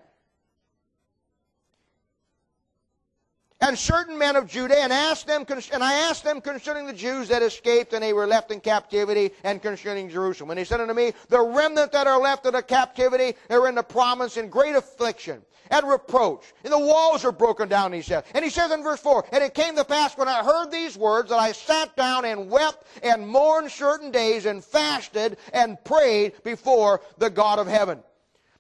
And 3.67 3.77
certain 3.77 4.17
men 4.17 4.37
of 4.37 4.47
Judah, 4.47 4.79
and 4.79 4.93
asked 4.93 5.27
them, 5.27 5.45
and 5.73 5.83
I 5.83 5.95
asked 5.95 6.23
them 6.23 6.41
concerning 6.41 6.87
the 6.87 6.93
Jews 6.93 7.29
that 7.29 7.43
escaped 7.43 7.95
and 7.95 8.03
they 8.03 8.13
were 8.13 8.27
left 8.27 8.53
in 8.53 8.61
captivity, 8.61 9.33
and 9.43 9.61
concerning 9.61 10.09
Jerusalem. 10.09 10.51
And 10.51 10.59
he 10.59 10.65
said 10.65 10.81
unto 10.81 10.95
me, 10.95 11.13
The 11.29 11.41
remnant 11.41 11.91
that 11.93 12.07
are 12.07 12.21
left 12.21 12.47
of 12.47 12.53
the 12.53 12.63
captivity 12.63 13.37
are 13.51 13.69
in 13.69 13.75
the 13.75 13.83
province 13.83 14.37
in 14.37 14.49
great 14.49 14.77
affliction 14.77 15.43
and 15.71 15.89
reproach, 15.89 16.55
and 16.63 16.73
the 16.73 16.79
walls 16.79 17.25
are 17.25 17.33
broken 17.33 17.69
down. 17.69 17.93
He 17.93 18.03
said, 18.03 18.25
and 18.35 18.45
he 18.45 18.51
says 18.51 18.71
in 18.71 18.85
verse 18.85 19.01
four, 19.01 19.25
And 19.33 19.43
it 19.43 19.55
came 19.55 19.75
to 19.75 19.85
pass 19.85 20.17
when 20.17 20.29
I 20.29 20.45
heard 20.45 20.71
these 20.71 20.97
words 20.97 21.31
that 21.31 21.41
I 21.41 21.51
sat 21.51 21.97
down 21.97 22.25
and 22.25 22.49
wept 22.49 22.87
and 23.03 23.27
mourned 23.27 23.73
certain 23.73 24.13
days 24.13 24.47
and 24.47 24.65
fasted 24.65 25.39
and 25.53 25.83
prayed 25.83 26.35
before 26.45 27.01
the 27.19 27.31
God 27.31 27.59
of 27.59 27.67
heaven. 27.67 28.01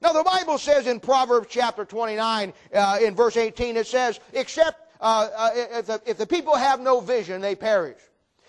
Now 0.02 0.12
the 0.12 0.24
Bible 0.24 0.58
says 0.58 0.86
in 0.86 1.00
Proverbs 1.00 1.46
chapter 1.48 1.84
29, 1.84 2.52
uh, 2.74 2.98
in 3.00 3.14
verse 3.14 3.36
18, 3.36 3.76
it 3.76 3.86
says, 3.86 4.20
except 4.32 4.85
uh, 5.00 5.28
uh, 5.36 5.50
if, 5.54 5.86
the, 5.86 6.02
if 6.06 6.18
the 6.18 6.26
people 6.26 6.56
have 6.56 6.80
no 6.80 7.00
vision, 7.00 7.40
they 7.40 7.54
perish. 7.54 7.98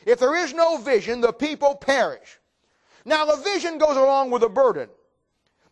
If 0.05 0.19
there 0.19 0.35
is 0.35 0.53
no 0.53 0.77
vision, 0.77 1.21
the 1.21 1.33
people 1.33 1.75
perish. 1.75 2.39
Now, 3.05 3.25
the 3.25 3.41
vision 3.41 3.77
goes 3.77 3.97
along 3.97 4.31
with 4.31 4.43
a 4.43 4.49
burden. 4.49 4.89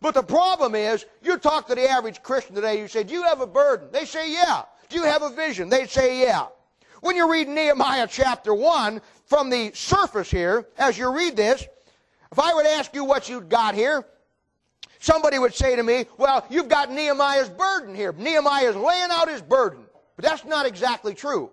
But 0.00 0.14
the 0.14 0.22
problem 0.22 0.74
is, 0.74 1.06
you 1.22 1.38
talk 1.38 1.66
to 1.68 1.74
the 1.74 1.88
average 1.88 2.22
Christian 2.22 2.54
today, 2.54 2.78
you 2.80 2.88
say, 2.88 3.02
Do 3.02 3.14
you 3.14 3.22
have 3.22 3.40
a 3.40 3.46
burden? 3.46 3.88
They 3.92 4.04
say, 4.04 4.30
Yeah. 4.32 4.62
Do 4.88 4.98
you 4.98 5.04
have 5.04 5.22
a 5.22 5.30
vision? 5.30 5.68
They 5.68 5.86
say, 5.86 6.20
Yeah. 6.20 6.46
When 7.00 7.16
you 7.16 7.30
read 7.30 7.48
Nehemiah 7.48 8.06
chapter 8.10 8.54
1, 8.54 9.00
from 9.26 9.50
the 9.50 9.72
surface 9.74 10.30
here, 10.30 10.66
as 10.78 10.96
you 10.96 11.14
read 11.14 11.36
this, 11.36 11.66
if 12.30 12.38
I 12.38 12.54
would 12.54 12.66
ask 12.66 12.94
you 12.94 13.04
what 13.04 13.28
you've 13.28 13.48
got 13.48 13.74
here, 13.74 14.04
somebody 14.98 15.38
would 15.38 15.54
say 15.54 15.76
to 15.76 15.82
me, 15.82 16.06
Well, 16.18 16.44
you've 16.50 16.68
got 16.68 16.90
Nehemiah's 16.90 17.48
burden 17.48 17.94
here. 17.94 18.12
Nehemiah 18.12 18.68
is 18.68 18.76
laying 18.76 19.10
out 19.10 19.28
his 19.28 19.42
burden. 19.42 19.85
But 20.16 20.24
that's 20.24 20.44
not 20.44 20.66
exactly 20.66 21.14
true. 21.14 21.50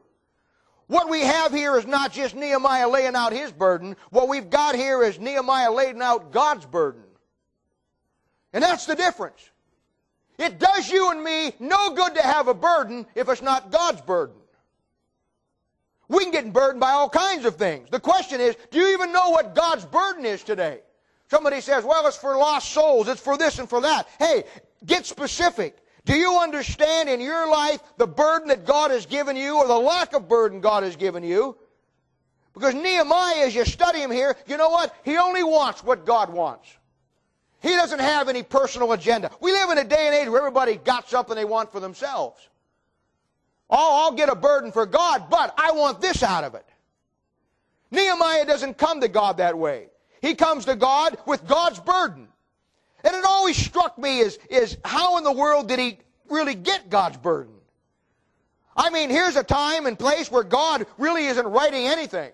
What 0.88 1.10
we 1.10 1.22
have 1.22 1.52
here 1.52 1.78
is 1.78 1.86
not 1.86 2.12
just 2.12 2.36
Nehemiah 2.36 2.90
laying 2.90 3.16
out 3.16 3.34
his 3.34 3.52
burden. 3.52 3.96
What 4.10 4.28
we've 4.28 4.50
got 4.50 4.76
here 4.76 5.04
is 5.04 5.20
Nehemiah 5.20 5.72
laying 5.72 6.02
out 6.02 6.32
God's 6.32 6.66
burden. 6.66 7.04
And 8.52 8.64
that's 8.64 8.86
the 8.86 8.96
difference. 8.96 9.50
It 10.38 10.60
does 10.60 10.90
you 10.90 11.12
and 11.12 11.24
me 11.24 11.54
no 11.60 11.94
good 11.94 12.16
to 12.16 12.22
have 12.22 12.48
a 12.48 12.54
burden 12.54 13.06
if 13.16 13.30
it's 13.30 13.42
not 13.42 13.72
God's 13.72 14.02
burden. 14.02 14.36
We 16.10 16.24
can 16.24 16.32
get 16.32 16.54
burdened 16.54 16.80
by 16.80 16.92
all 16.92 17.10
kinds 17.10 17.46
of 17.46 17.56
things. 17.56 17.90
The 17.90 18.00
question 18.00 18.42
is, 18.42 18.56
do 18.72 18.80
you 18.80 18.94
even 18.94 19.12
know 19.12 19.30
what 19.30 19.56
God's 19.56 19.86
burden 19.86 20.26
is 20.26 20.44
today? 20.44 20.82
Somebody 21.30 21.62
says, 21.62 21.84
well, 21.84 22.06
it's 22.06 22.18
for 22.18 22.38
lost 22.38 22.72
souls, 22.72 23.08
it's 23.08 23.22
for 23.22 23.38
this 23.38 23.58
and 23.58 23.68
for 23.68 23.82
that. 23.82 24.08
Hey, 24.20 24.44
get 24.86 25.06
specific. 25.06 25.78
Do 26.06 26.16
you 26.16 26.40
understand 26.40 27.10
in 27.10 27.22
your 27.22 27.50
life 27.50 27.82
the 27.98 28.08
burden 28.08 28.50
that 28.50 28.66
God 28.66 28.92
has 28.92 29.06
given 29.06 29.36
you 29.36 29.58
or 29.58 29.68
the 29.68 29.78
lack 29.78 30.14
of 30.14 30.28
burden 30.28 30.60
God 30.60 30.84
has 30.84 30.96
given 30.96 31.24
you? 31.24 31.58
Because 32.54 32.76
Nehemiah, 32.76 33.46
as 33.46 33.56
you 33.56 33.66
study 33.66 34.00
him 34.00 34.12
here, 34.12 34.36
you 34.46 34.58
know 34.58 34.70
what? 34.70 34.96
He 35.04 35.18
only 35.18 35.44
wants 35.44 35.84
what 35.84 36.06
God 36.06 36.32
wants. 36.32 36.70
He 37.62 37.70
doesn't 37.70 38.00
have 38.00 38.28
any 38.28 38.44
personal 38.44 38.92
agenda. 38.92 39.32
We 39.40 39.52
live 39.54 39.70
in 39.70 39.78
a 39.78 39.84
day 39.86 40.08
and 40.08 40.16
age 40.16 40.28
where 40.28 40.40
everybody 40.40 40.76
got 40.76 41.10
something 41.10 41.36
they 41.36 41.46
want 41.46 41.72
for 41.72 41.80
themselves. 41.80 42.50
Oh, 43.70 44.04
I'll 44.04 44.12
get 44.12 44.28
a 44.30 44.36
burden 44.36 44.72
for 44.72 44.86
God, 44.86 45.30
but 45.30 45.54
I 45.58 45.72
want 45.72 46.02
this 46.02 46.22
out 46.22 46.44
of 46.44 46.56
it. 46.56 46.66
Nehemiah 47.90 48.46
doesn't 48.46 48.78
come 48.78 49.00
to 49.02 49.08
God 49.08 49.38
that 49.38 49.58
way. 49.58 49.88
He 50.22 50.36
comes 50.36 50.66
to 50.66 50.76
God 50.76 51.18
with 51.26 51.48
God's 51.48 51.80
burden. 51.80 52.28
And 53.04 53.16
it 53.16 53.26
always 53.26 53.58
struck 53.58 53.98
me 53.98 54.20
is, 54.20 54.40
is 54.50 54.78
how 54.86 55.18
in 55.18 55.24
the 55.24 55.32
world 55.32 55.68
did 55.68 55.80
he 55.80 56.00
really 56.30 56.56
get 56.56 56.90
God's 56.90 57.18
burden? 57.18 57.54
I 58.76 58.90
mean, 58.90 59.10
here's 59.10 59.36
a 59.36 59.44
time 59.44 59.86
and 59.86 60.00
place 60.00 60.32
where 60.32 60.44
God 60.44 60.86
really 60.98 61.26
isn't 61.26 61.46
writing 61.46 61.86
anything. 61.86 62.32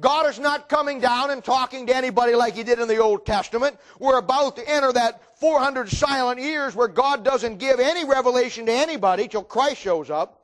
God 0.00 0.28
is 0.28 0.38
not 0.38 0.68
coming 0.68 1.00
down 1.00 1.30
and 1.30 1.44
talking 1.44 1.86
to 1.86 1.96
anybody 1.96 2.34
like 2.34 2.54
he 2.54 2.62
did 2.62 2.78
in 2.78 2.88
the 2.88 2.98
Old 2.98 3.24
Testament. 3.24 3.78
We're 3.98 4.18
about 4.18 4.56
to 4.56 4.68
enter 4.68 4.92
that 4.92 5.38
400 5.38 5.88
silent 5.90 6.40
years 6.40 6.74
where 6.74 6.88
God 6.88 7.24
doesn't 7.24 7.58
give 7.58 7.78
any 7.78 8.04
revelation 8.04 8.66
to 8.66 8.72
anybody 8.72 9.28
till 9.28 9.44
Christ 9.44 9.80
shows 9.80 10.10
up. 10.10 10.40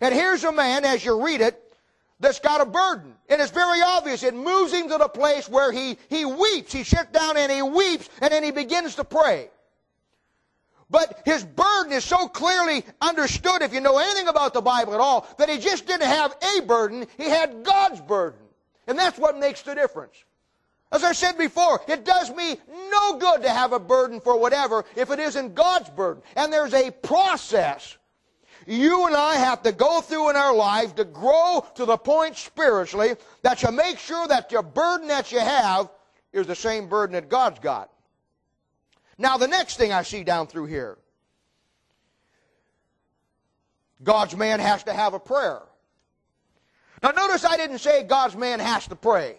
And 0.00 0.14
here's 0.14 0.44
a 0.44 0.52
man, 0.52 0.84
as 0.84 1.04
you 1.04 1.24
read 1.24 1.40
it, 1.40 1.62
that's 2.20 2.40
got 2.40 2.60
a 2.60 2.66
burden. 2.66 3.14
And 3.28 3.40
it's 3.40 3.50
very 3.50 3.82
obvious. 3.82 4.22
It 4.22 4.34
moves 4.34 4.72
him 4.72 4.88
to 4.88 4.98
the 4.98 5.08
place 5.08 5.48
where 5.48 5.72
he, 5.72 5.98
he 6.08 6.24
weeps. 6.24 6.72
He 6.72 6.84
sits 6.84 7.10
down 7.12 7.36
and 7.36 7.52
he 7.52 7.62
weeps 7.62 8.08
and 8.20 8.32
then 8.32 8.42
he 8.42 8.50
begins 8.50 8.94
to 8.96 9.04
pray. 9.04 9.50
But 10.88 11.22
his 11.24 11.44
burden 11.44 11.92
is 11.92 12.04
so 12.04 12.28
clearly 12.28 12.84
understood, 13.00 13.62
if 13.62 13.74
you 13.74 13.80
know 13.80 13.98
anything 13.98 14.28
about 14.28 14.54
the 14.54 14.60
Bible 14.60 14.94
at 14.94 15.00
all, 15.00 15.26
that 15.38 15.48
he 15.48 15.58
just 15.58 15.86
didn't 15.86 16.06
have 16.06 16.36
a 16.56 16.62
burden, 16.62 17.06
he 17.16 17.24
had 17.24 17.64
God's 17.64 18.00
burden. 18.00 18.38
And 18.86 18.96
that's 18.96 19.18
what 19.18 19.36
makes 19.36 19.62
the 19.62 19.74
difference. 19.74 20.14
As 20.92 21.02
I 21.02 21.12
said 21.12 21.36
before, 21.36 21.80
it 21.88 22.04
does 22.04 22.30
me 22.30 22.56
no 22.68 23.18
good 23.18 23.42
to 23.42 23.50
have 23.50 23.72
a 23.72 23.80
burden 23.80 24.20
for 24.20 24.38
whatever 24.38 24.84
if 24.94 25.10
it 25.10 25.18
isn't 25.18 25.56
God's 25.56 25.90
burden. 25.90 26.22
And 26.36 26.52
there's 26.52 26.72
a 26.72 26.92
process 26.92 27.96
you 28.66 29.06
and 29.06 29.14
I 29.14 29.36
have 29.36 29.62
to 29.62 29.72
go 29.72 30.00
through 30.00 30.30
in 30.30 30.36
our 30.36 30.54
life 30.54 30.94
to 30.96 31.04
grow 31.04 31.64
to 31.76 31.84
the 31.84 31.96
point 31.96 32.36
spiritually 32.36 33.14
that 33.42 33.62
you 33.62 33.70
make 33.70 33.98
sure 33.98 34.26
that 34.28 34.52
your 34.52 34.62
burden 34.62 35.08
that 35.08 35.32
you 35.32 35.38
have 35.38 35.88
is 36.32 36.46
the 36.46 36.56
same 36.56 36.88
burden 36.88 37.14
that 37.14 37.28
God's 37.28 37.60
got. 37.60 37.90
Now, 39.18 39.38
the 39.38 39.48
next 39.48 39.76
thing 39.76 39.92
I 39.92 40.02
see 40.02 40.24
down 40.24 40.46
through 40.46 40.66
here 40.66 40.98
God's 44.02 44.36
man 44.36 44.60
has 44.60 44.82
to 44.84 44.92
have 44.92 45.14
a 45.14 45.20
prayer. 45.20 45.62
Now, 47.02 47.10
notice 47.10 47.44
I 47.44 47.56
didn't 47.56 47.78
say 47.78 48.02
God's 48.02 48.36
man 48.36 48.60
has 48.60 48.86
to 48.88 48.96
pray. 48.96 49.36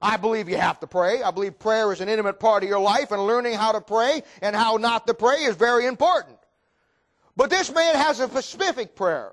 I 0.00 0.18
believe 0.18 0.48
you 0.48 0.56
have 0.56 0.78
to 0.80 0.86
pray. 0.86 1.22
I 1.22 1.30
believe 1.30 1.58
prayer 1.58 1.92
is 1.92 2.00
an 2.00 2.08
intimate 2.08 2.38
part 2.38 2.62
of 2.62 2.68
your 2.68 2.80
life, 2.80 3.12
and 3.12 3.26
learning 3.26 3.54
how 3.54 3.72
to 3.72 3.80
pray 3.80 4.22
and 4.42 4.54
how 4.54 4.76
not 4.76 5.06
to 5.06 5.14
pray 5.14 5.44
is 5.44 5.56
very 5.56 5.86
important. 5.86 6.36
But 7.36 7.50
this 7.50 7.72
man 7.72 7.94
has 7.94 8.20
a 8.20 8.28
specific 8.28 8.96
prayer. 8.96 9.32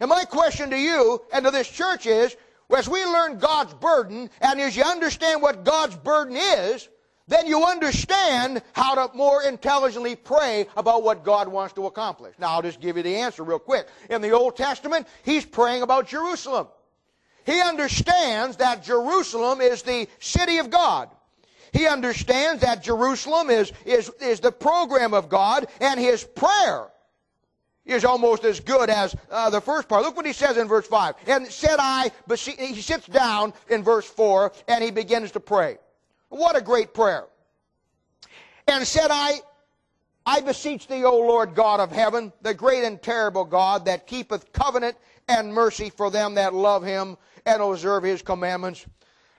And 0.00 0.08
my 0.08 0.24
question 0.24 0.70
to 0.70 0.78
you 0.78 1.20
and 1.32 1.44
to 1.44 1.50
this 1.50 1.68
church 1.68 2.06
is, 2.06 2.36
as 2.74 2.88
we 2.88 3.04
learn 3.04 3.38
God's 3.38 3.74
burden, 3.74 4.30
and 4.40 4.60
as 4.60 4.76
you 4.76 4.82
understand 4.82 5.42
what 5.42 5.64
God's 5.64 5.96
burden 5.96 6.36
is, 6.36 6.88
then 7.26 7.46
you 7.46 7.64
understand 7.64 8.62
how 8.72 8.94
to 8.94 9.16
more 9.16 9.42
intelligently 9.42 10.14
pray 10.14 10.66
about 10.76 11.02
what 11.02 11.24
God 11.24 11.48
wants 11.48 11.74
to 11.74 11.86
accomplish. 11.86 12.34
Now, 12.38 12.50
I'll 12.50 12.62
just 12.62 12.80
give 12.80 12.96
you 12.96 13.02
the 13.02 13.16
answer 13.16 13.42
real 13.42 13.58
quick. 13.58 13.88
In 14.10 14.20
the 14.20 14.32
Old 14.32 14.56
Testament, 14.56 15.06
he's 15.22 15.44
praying 15.44 15.82
about 15.82 16.06
Jerusalem. 16.06 16.68
He 17.46 17.60
understands 17.60 18.58
that 18.58 18.82
Jerusalem 18.82 19.60
is 19.60 19.82
the 19.82 20.08
city 20.18 20.58
of 20.58 20.70
God. 20.70 21.10
He 21.72 21.86
understands 21.86 22.62
that 22.62 22.82
Jerusalem 22.82 23.50
is, 23.50 23.72
is, 23.84 24.10
is 24.20 24.40
the 24.40 24.52
program 24.52 25.14
of 25.14 25.28
God, 25.28 25.66
and 25.80 25.98
his 25.98 26.24
prayer 26.24 26.88
is 27.84 28.04
almost 28.04 28.44
as 28.44 28.60
good 28.60 28.88
as 28.88 29.14
uh, 29.30 29.50
the 29.50 29.60
first 29.60 29.88
part. 29.88 30.02
Look 30.02 30.16
what 30.16 30.26
he 30.26 30.32
says 30.32 30.56
in 30.56 30.68
verse 30.68 30.86
5. 30.86 31.14
And 31.26 31.46
said 31.48 31.76
I, 31.78 32.10
he 32.28 32.80
sits 32.80 33.06
down 33.06 33.52
in 33.68 33.82
verse 33.82 34.06
4 34.06 34.52
and 34.68 34.82
he 34.82 34.90
begins 34.90 35.32
to 35.32 35.40
pray. 35.40 35.78
What 36.30 36.56
a 36.56 36.60
great 36.60 36.94
prayer. 36.94 37.26
And 38.66 38.86
said 38.86 39.08
I, 39.10 39.40
I 40.26 40.40
beseech 40.40 40.88
thee, 40.88 41.04
O 41.04 41.18
Lord 41.18 41.54
God 41.54 41.80
of 41.80 41.92
heaven, 41.92 42.32
the 42.40 42.54
great 42.54 42.84
and 42.84 43.00
terrible 43.02 43.44
God 43.44 43.84
that 43.84 44.06
keepeth 44.06 44.52
covenant 44.52 44.96
and 45.28 45.52
mercy 45.52 45.90
for 45.90 46.10
them 46.10 46.34
that 46.34 46.54
love 46.54 46.82
him 46.82 47.18
and 47.44 47.62
observe 47.62 48.02
his 48.04 48.22
commandments. 48.22 48.86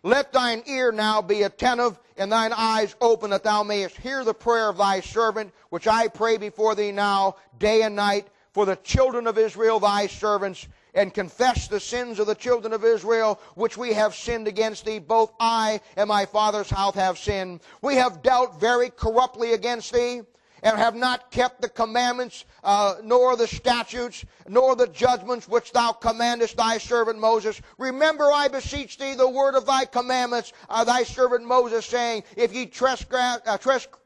Let 0.03 0.31
thine 0.31 0.61
ear 0.67 0.91
now 0.91 1.23
be 1.23 1.41
attentive 1.41 1.99
and 2.15 2.31
thine 2.31 2.53
eyes 2.53 2.95
open 3.01 3.31
that 3.31 3.43
thou 3.43 3.63
mayest 3.63 3.97
hear 3.97 4.23
the 4.23 4.35
prayer 4.35 4.69
of 4.69 4.77
thy 4.77 4.99
servant, 4.99 5.51
which 5.69 5.87
I 5.87 6.07
pray 6.07 6.37
before 6.37 6.75
thee 6.75 6.91
now, 6.91 7.37
day 7.57 7.81
and 7.81 7.95
night, 7.95 8.27
for 8.55 8.65
the 8.65 8.77
children 8.77 9.27
of 9.27 9.37
Israel, 9.37 9.81
thy 9.81 10.07
servants, 10.07 10.65
and 10.93 11.13
confess 11.13 11.67
the 11.67 11.77
sins 11.77 12.19
of 12.19 12.27
the 12.27 12.33
children 12.33 12.71
of 12.71 12.85
Israel, 12.85 13.37
which 13.55 13.75
we 13.75 13.91
have 13.91 14.15
sinned 14.15 14.47
against 14.47 14.85
thee. 14.85 14.97
Both 14.97 15.33
I 15.41 15.81
and 15.97 16.07
my 16.07 16.25
father's 16.25 16.69
house 16.69 16.95
have 16.95 17.17
sinned. 17.17 17.59
We 17.81 17.95
have 17.95 18.23
dealt 18.23 18.57
very 18.57 18.91
corruptly 18.91 19.51
against 19.51 19.91
thee 19.91 20.21
and 20.63 20.77
have 20.77 20.95
not 20.95 21.31
kept 21.31 21.61
the 21.61 21.67
commandments, 21.67 22.45
uh, 22.63 22.95
nor 23.03 23.35
the 23.35 23.45
statutes, 23.45 24.23
nor 24.47 24.77
the 24.77 24.87
judgments 24.87 25.49
which 25.49 25.73
thou 25.73 25.91
commandest 25.91 26.55
thy 26.55 26.77
servant 26.77 27.19
Moses. 27.19 27.61
Remember, 27.77 28.31
I 28.31 28.47
beseech 28.47 28.97
thee, 28.97 29.15
the 29.15 29.29
word 29.29 29.55
of 29.55 29.65
thy 29.65 29.83
commandments, 29.83 30.53
uh, 30.69 30.85
thy 30.85 31.03
servant 31.03 31.45
Moses, 31.45 31.85
saying, 31.85 32.23
If 32.37 32.53
ye 32.53 32.67
transgress, 32.67 33.41
uh, 33.45 33.57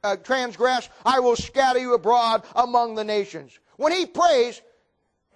uh 0.03 0.15
transgress, 0.15 0.89
I 1.05 1.19
will 1.19 1.35
scatter 1.35 1.77
you 1.77 1.93
abroad 1.93 2.43
among 2.55 2.95
the 2.95 3.03
nations. 3.03 3.59
When 3.79 3.93
he 3.93 4.05
prays, 4.05 4.61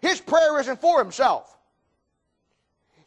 his 0.02 0.20
prayer 0.20 0.60
isn't 0.60 0.82
for 0.82 1.02
himself. 1.02 1.58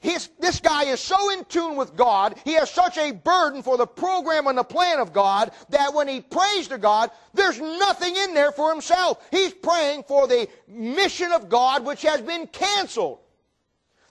He's, 0.01 0.31
this 0.41 0.61
guy 0.61 0.85
is 0.85 0.99
so 0.99 1.31
in 1.33 1.45
tune 1.45 1.77
with 1.77 1.95
God, 1.95 2.37
he 2.47 2.55
has 2.55 2.71
such 2.71 2.97
a 2.97 3.13
burden 3.13 3.63
for 3.63 3.77
the 3.77 3.87
program 3.87 4.47
and 4.47 4.57
the 4.57 4.65
plan 4.65 4.99
of 4.99 5.13
God 5.13 5.51
that 5.69 5.93
when 5.93 6.09
he 6.09 6.23
prays 6.23 6.69
to 6.69 6.79
God, 6.79 7.11
there's 7.35 7.61
nothing 7.61 8.17
in 8.17 8.33
there 8.33 8.51
for 8.51 8.73
himself. 8.73 9.23
He's 9.31 9.53
praying 9.53 10.05
for 10.05 10.27
the 10.27 10.49
mission 10.69 11.31
of 11.33 11.51
God 11.51 11.85
which 11.85 12.01
has 12.01 12.23
been 12.23 12.47
canceled. 12.47 13.19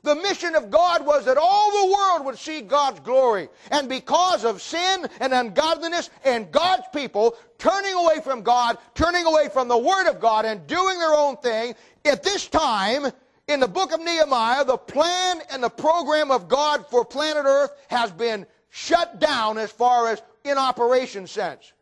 The 0.05 0.15
mission 0.15 0.53
of 0.53 0.69
God 0.69 1.03
was 1.03 1.25
that 1.25 1.35
all 1.35 1.71
the 1.71 1.91
world 1.91 2.25
would 2.25 2.37
see 2.37 2.61
God's 2.61 2.99
glory. 2.99 3.49
And 3.71 3.89
because 3.89 4.45
of 4.45 4.61
sin 4.61 5.07
and 5.19 5.33
ungodliness 5.33 6.11
and 6.23 6.51
God's 6.51 6.83
people 6.93 7.35
turning 7.57 7.93
away 7.93 8.21
from 8.23 8.43
God, 8.43 8.77
turning 8.93 9.25
away 9.25 9.49
from 9.49 9.67
the 9.67 9.77
Word 9.77 10.07
of 10.07 10.19
God 10.19 10.45
and 10.45 10.67
doing 10.67 10.99
their 10.99 11.15
own 11.15 11.37
thing, 11.37 11.73
at 12.05 12.21
this 12.21 12.47
time, 12.47 13.07
in 13.47 13.59
the 13.59 13.67
book 13.67 13.93
of 13.93 13.99
Nehemiah, 13.99 14.63
the 14.63 14.77
plan 14.77 15.41
and 15.49 15.63
the 15.63 15.69
program 15.69 16.29
of 16.29 16.47
God 16.47 16.85
for 16.91 17.03
planet 17.03 17.45
Earth 17.47 17.71
has 17.87 18.11
been 18.11 18.45
shut 18.69 19.19
down 19.19 19.57
as 19.57 19.71
far 19.71 20.09
as 20.09 20.21
in 20.43 20.59
operation 20.59 21.25
sense. 21.25 21.73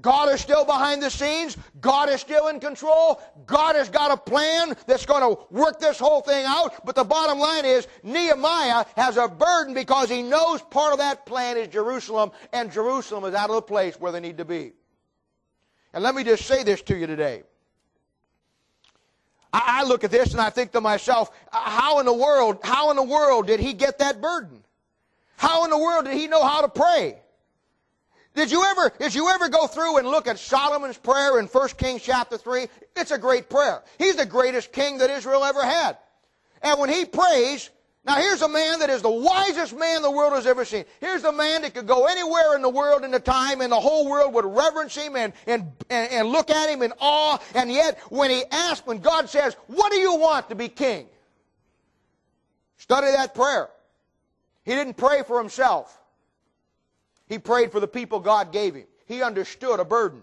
God 0.00 0.32
is 0.32 0.40
still 0.40 0.64
behind 0.64 1.02
the 1.02 1.10
scenes. 1.10 1.56
God 1.80 2.10
is 2.10 2.20
still 2.20 2.48
in 2.48 2.60
control. 2.60 3.20
God 3.46 3.76
has 3.76 3.88
got 3.88 4.10
a 4.10 4.16
plan 4.16 4.76
that's 4.86 5.06
going 5.06 5.22
to 5.22 5.42
work 5.50 5.80
this 5.80 5.98
whole 5.98 6.20
thing 6.20 6.44
out. 6.46 6.84
But 6.84 6.94
the 6.94 7.04
bottom 7.04 7.38
line 7.38 7.64
is 7.64 7.88
Nehemiah 8.02 8.84
has 8.96 9.16
a 9.16 9.26
burden 9.26 9.72
because 9.72 10.10
he 10.10 10.22
knows 10.22 10.60
part 10.62 10.92
of 10.92 10.98
that 10.98 11.24
plan 11.24 11.56
is 11.56 11.68
Jerusalem, 11.68 12.30
and 12.52 12.70
Jerusalem 12.70 13.24
is 13.24 13.34
out 13.34 13.48
of 13.48 13.56
the 13.56 13.62
place 13.62 13.98
where 13.98 14.12
they 14.12 14.20
need 14.20 14.38
to 14.38 14.44
be. 14.44 14.72
And 15.94 16.04
let 16.04 16.14
me 16.14 16.24
just 16.24 16.44
say 16.46 16.62
this 16.62 16.82
to 16.82 16.96
you 16.96 17.06
today. 17.06 17.42
I, 19.52 19.84
look 19.84 20.04
at 20.04 20.10
this 20.10 20.32
and 20.32 20.40
I 20.40 20.50
think 20.50 20.72
to 20.72 20.82
myself, 20.82 21.30
how 21.50 21.98
in 22.00 22.04
the 22.04 22.12
world, 22.12 22.58
how 22.62 22.90
in 22.90 22.96
the 22.96 23.02
world 23.02 23.46
did 23.46 23.60
he 23.60 23.72
get 23.72 23.98
that 24.00 24.20
burden? 24.20 24.62
How 25.38 25.64
in 25.64 25.70
the 25.70 25.78
world 25.78 26.04
did 26.04 26.14
he 26.14 26.26
know 26.26 26.44
how 26.44 26.60
to 26.60 26.68
pray? 26.68 27.18
Did 28.36 28.50
you 28.50 28.62
ever, 28.64 28.92
did 28.98 29.14
you 29.14 29.30
ever 29.30 29.48
go 29.48 29.66
through 29.66 29.96
and 29.96 30.06
look 30.06 30.28
at 30.28 30.38
Solomon's 30.38 30.98
prayer 30.98 31.40
in 31.40 31.46
1 31.46 31.68
Kings 31.70 32.02
chapter 32.02 32.36
3? 32.36 32.66
It's 32.94 33.10
a 33.10 33.16
great 33.16 33.48
prayer. 33.48 33.82
He's 33.98 34.16
the 34.16 34.26
greatest 34.26 34.72
king 34.72 34.98
that 34.98 35.08
Israel 35.08 35.42
ever 35.42 35.64
had. 35.64 35.96
And 36.60 36.78
when 36.78 36.90
he 36.90 37.06
prays, 37.06 37.70
now 38.04 38.16
here's 38.16 38.42
a 38.42 38.48
man 38.48 38.80
that 38.80 38.90
is 38.90 39.00
the 39.00 39.10
wisest 39.10 39.74
man 39.74 40.02
the 40.02 40.10
world 40.10 40.34
has 40.34 40.46
ever 40.46 40.66
seen. 40.66 40.84
Here's 41.00 41.24
a 41.24 41.32
man 41.32 41.62
that 41.62 41.72
could 41.72 41.86
go 41.86 42.04
anywhere 42.04 42.54
in 42.54 42.60
the 42.60 42.68
world 42.68 43.04
in 43.04 43.10
the 43.10 43.20
time 43.20 43.62
and 43.62 43.72
the 43.72 43.80
whole 43.80 44.06
world 44.06 44.34
would 44.34 44.44
reverence 44.44 44.94
him 44.94 45.16
and, 45.16 45.32
and, 45.46 45.72
and, 45.88 46.12
and 46.12 46.28
look 46.28 46.50
at 46.50 46.68
him 46.68 46.82
in 46.82 46.92
awe. 47.00 47.38
And 47.54 47.72
yet 47.72 47.98
when 48.10 48.30
he 48.30 48.44
asks, 48.52 48.86
when 48.86 48.98
God 48.98 49.30
says, 49.30 49.56
what 49.66 49.90
do 49.90 49.96
you 49.96 50.14
want 50.14 50.50
to 50.50 50.54
be 50.54 50.68
king? 50.68 51.06
Study 52.76 53.06
that 53.12 53.34
prayer. 53.34 53.70
He 54.66 54.72
didn't 54.72 54.98
pray 54.98 55.22
for 55.26 55.38
himself. 55.38 55.98
He 57.28 57.38
prayed 57.38 57.72
for 57.72 57.80
the 57.80 57.88
people 57.88 58.20
God 58.20 58.52
gave 58.52 58.74
him. 58.74 58.86
He 59.06 59.22
understood 59.22 59.80
a 59.80 59.84
burden. 59.84 60.22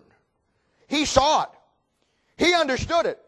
He 0.88 1.06
saw 1.06 1.44
it. 1.44 1.50
He 2.38 2.54
understood 2.54 3.06
it. 3.06 3.20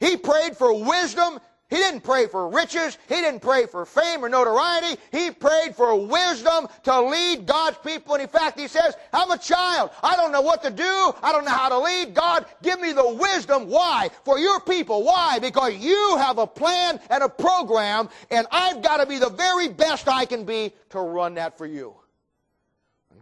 He 0.00 0.16
prayed 0.16 0.56
for 0.56 0.84
wisdom 0.84 1.40
he 1.68 1.76
didn't 1.76 2.02
pray 2.02 2.28
for 2.28 2.48
riches. 2.48 2.96
He 3.08 3.16
didn't 3.16 3.40
pray 3.40 3.66
for 3.66 3.84
fame 3.84 4.24
or 4.24 4.28
notoriety. 4.28 5.00
He 5.10 5.32
prayed 5.32 5.74
for 5.74 5.96
wisdom 5.96 6.68
to 6.84 7.00
lead 7.00 7.44
God's 7.44 7.78
people. 7.78 8.14
And 8.14 8.22
in 8.22 8.28
fact, 8.28 8.58
he 8.58 8.68
says, 8.68 8.94
I'm 9.12 9.32
a 9.32 9.38
child. 9.38 9.90
I 10.00 10.14
don't 10.14 10.30
know 10.30 10.42
what 10.42 10.62
to 10.62 10.70
do. 10.70 11.12
I 11.22 11.32
don't 11.32 11.44
know 11.44 11.50
how 11.50 11.68
to 11.68 11.78
lead. 11.78 12.14
God, 12.14 12.46
give 12.62 12.80
me 12.80 12.92
the 12.92 13.14
wisdom. 13.14 13.68
Why? 13.68 14.10
For 14.24 14.38
your 14.38 14.60
people. 14.60 15.02
Why? 15.02 15.40
Because 15.40 15.74
you 15.76 16.16
have 16.18 16.38
a 16.38 16.46
plan 16.46 17.00
and 17.10 17.24
a 17.24 17.28
program, 17.28 18.10
and 18.30 18.46
I've 18.52 18.80
got 18.80 18.98
to 18.98 19.06
be 19.06 19.18
the 19.18 19.30
very 19.30 19.68
best 19.68 20.06
I 20.06 20.24
can 20.24 20.44
be 20.44 20.72
to 20.90 21.00
run 21.00 21.34
that 21.34 21.58
for 21.58 21.66
you. 21.66 21.96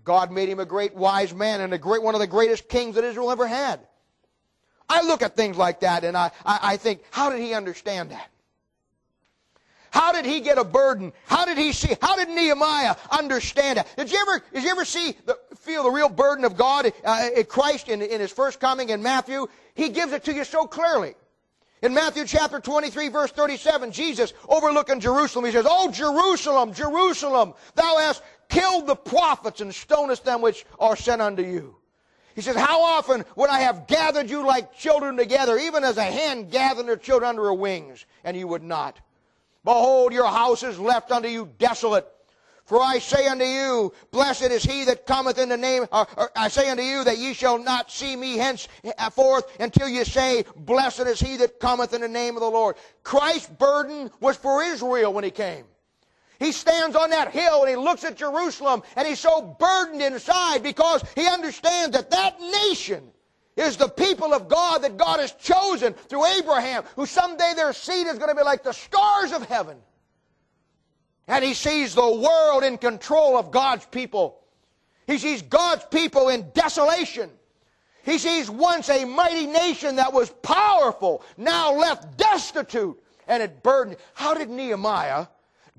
God 0.03 0.33
made 0.33 0.49
him 0.49 0.61
a 0.61 0.65
great 0.65 0.95
wise 0.95 1.35
man 1.35 1.61
and 1.61 1.73
a 1.73 1.79
great, 1.79 2.03
one 2.03 2.15
of 2.15 2.21
the 2.21 2.27
greatest 2.27 2.69
kings 2.69 2.97
that 2.97 3.05
Israel 3.05 3.31
ever 3.31 3.47
had. 3.47 3.81
I 4.89 5.03
look 5.03 5.23
at 5.23 5.37
things 5.37 5.57
like 5.57 5.81
that 5.81 6.05
and 6.05 6.17
I, 6.17 6.31
I, 6.45 6.59
I 6.63 6.77
think, 6.77 7.03
how 7.11 7.31
did 7.31 7.41
he 7.41 7.55
understand 7.55 8.11
that? 8.11 8.31
How 9.95 10.11
did 10.11 10.25
he 10.25 10.41
get 10.41 10.59
a 10.59 10.65
burden? 10.65 11.13
How 11.27 11.45
did 11.45 11.57
he 11.57 11.73
see? 11.73 11.97
How 12.03 12.17
did 12.17 12.29
Nehemiah 12.29 12.97
understand 13.13 13.79
it? 13.79 13.87
Did 13.97 14.11
you 14.11 14.19
ever, 14.23 14.45
did 14.53 14.65
you 14.65 14.71
ever 14.71 14.85
see, 14.85 15.17
the, 15.25 15.39
feel 15.57 15.85
the 15.85 15.91
real 15.91 16.09
burden 16.09 16.45
of 16.45 16.57
God 16.57 16.93
uh, 17.05 17.29
Christ 17.49 17.89
in, 17.89 18.03
in 18.03 18.21
his 18.21 18.33
first 18.33 18.59
coming 18.59 18.89
in 18.89 19.05
Matthew? 19.05 19.47
He 19.75 19.91
gives 19.91 20.13
it 20.13 20.25
to 20.25 20.35
you 20.35 20.43
so 20.43 20.67
clearly. 20.67 21.15
In 21.81 21.95
Matthew 21.95 22.25
chapter 22.25 22.59
23 22.59 23.09
verse 23.09 23.31
37, 23.31 23.93
Jesus 23.93 24.33
overlooking 24.49 24.99
Jerusalem, 24.99 25.45
he 25.45 25.53
says, 25.53 25.67
Oh 25.69 25.91
Jerusalem, 25.93 26.73
Jerusalem, 26.73 27.55
thou 27.77 27.99
hast 27.99 28.23
killed 28.49 28.87
the 28.87 28.97
prophets 28.97 29.61
and 29.61 29.75
stonest 29.75 30.25
them 30.25 30.41
which 30.41 30.65
are 30.79 30.97
sent 30.97 31.23
unto 31.23 31.43
you. 31.43 31.77
He 32.35 32.41
says, 32.41 32.57
How 32.57 32.83
often 32.83 33.25
would 33.37 33.51
I 33.51 33.61
have 33.61 33.87
gathered 33.87 34.29
you 34.29 34.47
like 34.47 34.77
children 34.77 35.17
together, 35.17 35.59
even 35.59 35.85
as 35.85 35.97
a 35.97 36.03
hen 36.03 36.49
gathers 36.49 36.87
her 36.87 36.97
children 36.97 37.29
under 37.29 37.45
her 37.45 37.55
wings, 37.55 38.07
and 38.25 38.37
you 38.37 38.49
would 38.49 38.63
not? 38.63 38.99
Behold, 39.65 40.13
your 40.13 40.27
house 40.27 40.63
is 40.63 40.79
left 40.79 41.11
unto 41.11 41.29
you 41.29 41.49
desolate. 41.59 42.07
For 42.65 42.81
I 42.81 42.99
say 42.99 43.27
unto 43.27 43.45
you, 43.45 43.93
blessed 44.11 44.45
is 44.45 44.65
he 44.65 44.85
that 44.85 45.07
cometh 45.07 45.39
in 45.39 45.51
the 45.51 45.57
name, 45.57 45.85
or, 45.93 46.07
or, 46.17 46.31
I 46.35 46.49
say 46.49 46.71
unto 46.71 46.83
you 46.83 47.05
that 47.05 47.19
ye 47.19 47.35
shall 47.35 47.59
not 47.59 47.91
see 47.91 48.17
me 48.17 48.39
henceforth 48.39 49.45
uh, 49.45 49.65
until 49.65 49.87
ye 49.87 50.03
say, 50.05 50.45
blessed 50.57 51.01
is 51.01 51.21
he 51.21 51.37
that 51.39 51.61
cometh 51.61 51.93
in 51.93 52.01
the 52.01 52.09
name 52.09 52.37
of 52.37 52.41
the 52.41 52.49
Lord. 52.49 52.77
Christ's 53.03 53.49
burden 53.49 54.11
was 54.19 54.37
for 54.37 54.63
Israel 54.63 55.13
when 55.13 55.25
he 55.25 55.31
came. 55.31 55.67
He 56.39 56.53
stands 56.53 56.97
on 56.97 57.11
that 57.11 57.31
hill 57.33 57.61
and 57.61 57.71
he 57.71 57.77
looks 57.77 58.05
at 58.05 58.17
Jerusalem 58.17 58.83
and 58.97 59.07
he's 59.07 59.21
so 59.21 59.57
burdened 59.59 60.03
inside 60.03 60.63
because 60.63 61.03
he 61.15 61.27
understands 61.27 61.97
that 61.97 62.11
that 62.11 62.41
nation 62.41 63.11
is 63.57 63.77
the 63.77 63.89
people 63.89 64.35
of 64.35 64.49
God 64.49 64.83
that 64.83 64.97
God 64.97 65.21
has 65.21 65.33
chosen 65.33 65.95
through 65.95 66.27
Abraham, 66.27 66.85
who 66.97 67.07
someday 67.07 67.53
their 67.55 67.73
seed 67.73 68.07
is 68.07 68.19
going 68.19 68.31
to 68.31 68.35
be 68.35 68.43
like 68.43 68.65
the 68.65 68.73
stars 68.73 69.33
of 69.33 69.47
heaven. 69.47 69.79
And 71.29 71.45
he 71.45 71.55
sees 71.55 71.95
the 71.95 72.11
world 72.17 72.65
in 72.65 72.79
control 72.79 73.39
of 73.39 73.51
God's 73.51 73.87
people. 73.87 74.41
He 75.07 75.19
sees 75.19 75.41
God's 75.43 75.85
people 75.87 76.29
in 76.29 76.51
desolation. 76.53 77.31
He 78.05 78.19
sees 78.19 78.51
once 78.51 78.91
a 78.91 79.05
mighty 79.05 79.47
nation 79.47 79.97
that 79.97 80.13
was 80.13 80.31
powerful, 80.43 81.23
now 81.37 81.73
left 81.73 82.19
destitute 82.19 83.01
and 83.27 83.43
it 83.43 83.63
burdened. 83.63 83.97
How 84.13 84.35
did 84.35 84.51
Nehemiah 84.51 85.27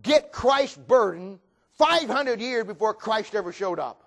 get 0.06 0.32
Christ's 0.32 0.78
burden 0.78 1.40
500 1.78 2.40
years 2.40 2.66
before 2.66 2.94
Christ 2.94 3.36
ever 3.36 3.52
showed 3.52 3.80
up? 3.80 4.04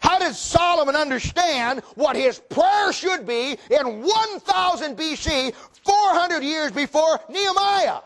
How 0.00 0.18
did 0.18 0.34
Solomon 0.34 0.96
understand 0.96 1.80
what 1.94 2.16
his 2.16 2.38
prayer 2.38 2.92
should 2.92 3.26
be 3.26 3.58
in 3.70 4.02
1000 4.02 4.96
BC, 4.96 5.54
400 5.84 6.42
years 6.42 6.72
before 6.72 7.20
Nehemiah? 7.28 8.00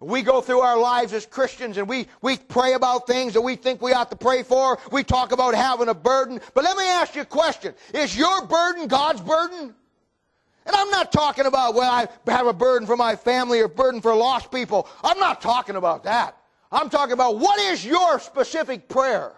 We 0.00 0.22
go 0.22 0.40
through 0.40 0.60
our 0.60 0.78
lives 0.78 1.12
as 1.12 1.26
Christians 1.26 1.76
and 1.76 1.88
we, 1.88 2.06
we 2.22 2.36
pray 2.36 2.74
about 2.74 3.06
things 3.06 3.34
that 3.34 3.40
we 3.40 3.56
think 3.56 3.82
we 3.82 3.92
ought 3.92 4.10
to 4.10 4.16
pray 4.16 4.44
for. 4.44 4.78
We 4.92 5.02
talk 5.02 5.32
about 5.32 5.54
having 5.54 5.88
a 5.88 5.94
burden. 5.94 6.40
But 6.54 6.64
let 6.64 6.76
me 6.76 6.84
ask 6.84 7.16
you 7.16 7.22
a 7.22 7.26
question. 7.26 7.74
Is 7.92 8.16
your 8.16 8.46
burden 8.46 8.86
God's 8.86 9.20
burden? 9.20 9.74
And 10.68 10.76
I'm 10.76 10.90
not 10.90 11.10
talking 11.10 11.46
about, 11.46 11.74
well, 11.74 11.90
I 11.90 12.06
have 12.30 12.46
a 12.46 12.52
burden 12.52 12.86
for 12.86 12.96
my 12.96 13.16
family 13.16 13.60
or 13.60 13.68
burden 13.68 14.02
for 14.02 14.14
lost 14.14 14.52
people. 14.52 14.86
I'm 15.02 15.18
not 15.18 15.40
talking 15.40 15.76
about 15.76 16.04
that. 16.04 16.36
I'm 16.70 16.90
talking 16.90 17.14
about 17.14 17.38
what 17.38 17.58
is 17.58 17.86
your 17.86 18.20
specific 18.20 18.86
prayer? 18.86 19.32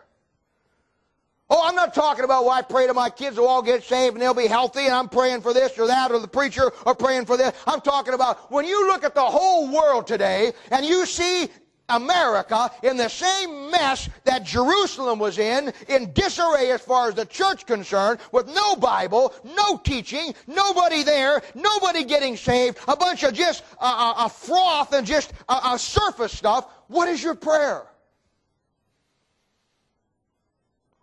Oh, 1.48 1.62
I'm 1.64 1.76
not 1.76 1.94
talking 1.94 2.24
about 2.24 2.44
why 2.44 2.58
I 2.58 2.62
pray 2.62 2.86
to 2.88 2.94
my 2.94 3.10
kids 3.10 3.36
will 3.36 3.46
all 3.46 3.62
get 3.62 3.82
saved 3.84 4.14
and 4.14 4.22
they'll 4.22 4.34
be 4.34 4.48
healthy 4.48 4.86
and 4.86 4.94
I'm 4.94 5.08
praying 5.08 5.42
for 5.42 5.52
this 5.52 5.76
or 5.78 5.86
that 5.86 6.10
or 6.10 6.18
the 6.18 6.28
preacher 6.28 6.72
or 6.84 6.94
praying 6.94 7.26
for 7.26 7.36
this. 7.36 7.52
I'm 7.66 7.80
talking 7.80 8.14
about 8.14 8.50
when 8.52 8.64
you 8.64 8.88
look 8.88 9.02
at 9.02 9.14
the 9.14 9.20
whole 9.20 9.68
world 9.68 10.06
today 10.06 10.52
and 10.70 10.84
you 10.84 11.06
see 11.06 11.48
America 11.90 12.70
in 12.83 12.96
the 12.96 13.09
same 13.09 13.70
mess 13.70 14.09
that 14.24 14.44
Jerusalem 14.44 15.18
was 15.18 15.38
in, 15.38 15.72
in 15.88 16.12
disarray 16.12 16.70
as 16.70 16.81
far 16.81 17.09
as 17.09 17.14
the 17.14 17.26
church 17.26 17.66
concerned, 17.66 18.20
with 18.33 18.46
no 18.48 18.76
Bible, 18.76 19.35
no 19.44 19.76
teaching, 19.79 20.35
nobody 20.46 21.03
there, 21.03 21.42
nobody 21.55 22.05
getting 22.05 22.37
saved, 22.37 22.79
a 22.88 22.96
bunch 22.96 23.22
of 23.22 23.35
just 23.35 23.62
a 23.81 23.85
uh, 23.85 24.14
uh, 24.16 24.29
froth 24.29 24.92
and 24.92 25.07
just 25.07 25.33
uh, 25.48 25.76
surface 25.76 26.33
stuff. 26.33 26.68
What 26.88 27.09
is 27.09 27.22
your 27.22 27.35
prayer? 27.35 27.87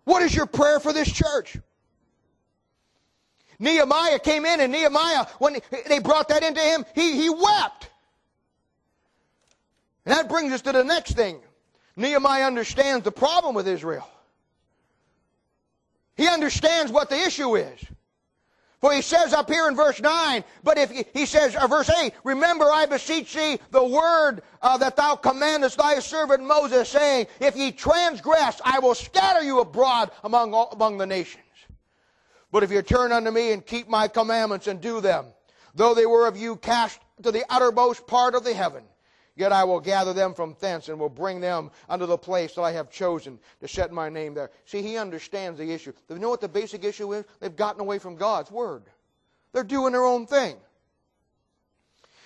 What 0.04 0.24
is 0.24 0.34
your 0.34 0.46
prayer 0.46 0.80
for 0.80 0.94
this 0.94 1.12
church? 1.12 1.58
Nehemiah 3.60 4.20
came 4.20 4.46
in 4.46 4.62
and 4.62 4.72
Nehemiah, 4.72 5.26
when 5.40 5.58
they 5.88 6.00
brought 6.00 6.30
that 6.30 6.44
into 6.44 6.62
him, 6.62 6.86
he, 6.96 7.14
he 7.14 7.30
wept. 7.30 7.87
And 10.08 10.16
that 10.16 10.30
brings 10.30 10.54
us 10.54 10.62
to 10.62 10.72
the 10.72 10.86
next 10.86 11.18
thing. 11.18 11.42
Nehemiah 11.98 12.46
understands 12.46 13.04
the 13.04 13.12
problem 13.12 13.56
with 13.56 13.68
Israel. 13.68 14.08
He 16.16 16.30
understands 16.30 16.94
what 16.94 17.10
the 17.10 17.18
issue 17.18 17.58
is. 17.58 17.78
For 18.80 18.94
he 18.94 19.02
says 19.02 19.34
up 19.34 19.50
here 19.50 19.68
in 19.68 19.76
verse 19.76 20.00
9, 20.00 20.46
but 20.64 20.78
if 20.78 20.92
he, 21.14 21.26
says, 21.26 21.58
uh, 21.58 21.68
verse 21.68 21.90
8, 21.90 22.14
remember 22.24 22.72
I 22.72 22.86
beseech 22.86 23.34
thee 23.34 23.60
the 23.72 23.84
word 23.84 24.44
uh, 24.62 24.78
that 24.78 24.96
thou 24.96 25.18
commandest 25.18 25.78
thy 25.78 26.00
servant 26.00 26.42
Moses, 26.42 26.88
saying, 26.88 27.28
if 27.42 27.58
ye 27.58 27.74
transgress, 27.74 28.62
I 28.64 28.80
will 28.80 28.96
scatter 28.96 29.44
you 29.44 29.60
abroad 29.60 30.12
among, 30.24 30.54
all, 30.54 30.70
among 30.72 31.00
the 31.00 31.06
nations. 31.06 31.44
But 32.54 32.64
if 32.64 32.72
you 32.72 32.82
turn 32.82 33.12
unto 33.12 33.30
me 33.30 33.52
and 33.52 33.66
keep 33.66 33.90
my 33.90 34.08
commandments 34.08 34.68
and 34.68 34.80
do 34.80 35.02
them, 35.02 35.26
though 35.76 35.94
they 35.94 36.06
were 36.06 36.28
of 36.28 36.38
you 36.38 36.56
cast 36.56 36.98
to 37.24 37.34
the 37.34 37.44
uttermost 37.50 38.08
part 38.08 38.36
of 38.36 38.46
the 38.46 38.54
heaven, 38.54 38.86
Yet 39.38 39.54
I 39.54 39.64
will 39.64 39.80
gather 39.80 40.14
them 40.14 40.34
from 40.34 40.56
thence 40.60 40.90
and 40.90 41.00
will 41.00 41.10
bring 41.10 41.40
them 41.40 41.70
unto 41.88 42.08
the 42.08 42.18
place 42.18 42.56
that 42.56 42.64
I 42.64 42.72
have 42.72 42.90
chosen 42.90 43.38
to 43.62 43.68
set 43.68 43.92
my 43.92 44.10
name 44.10 44.34
there. 44.34 44.50
See, 44.66 44.82
he 44.82 44.98
understands 44.98 45.60
the 45.60 45.72
issue. 45.72 45.94
You 46.10 46.18
know 46.18 46.30
what 46.30 46.42
the 46.42 46.50
basic 46.50 46.84
issue 46.84 47.14
is? 47.14 47.24
They've 47.40 47.56
gotten 47.56 47.80
away 47.80 48.00
from 48.00 48.16
God's 48.16 48.50
word. 48.50 48.84
They're 49.54 49.64
doing 49.64 49.94
their 49.94 50.04
own 50.04 50.26
thing. 50.26 50.58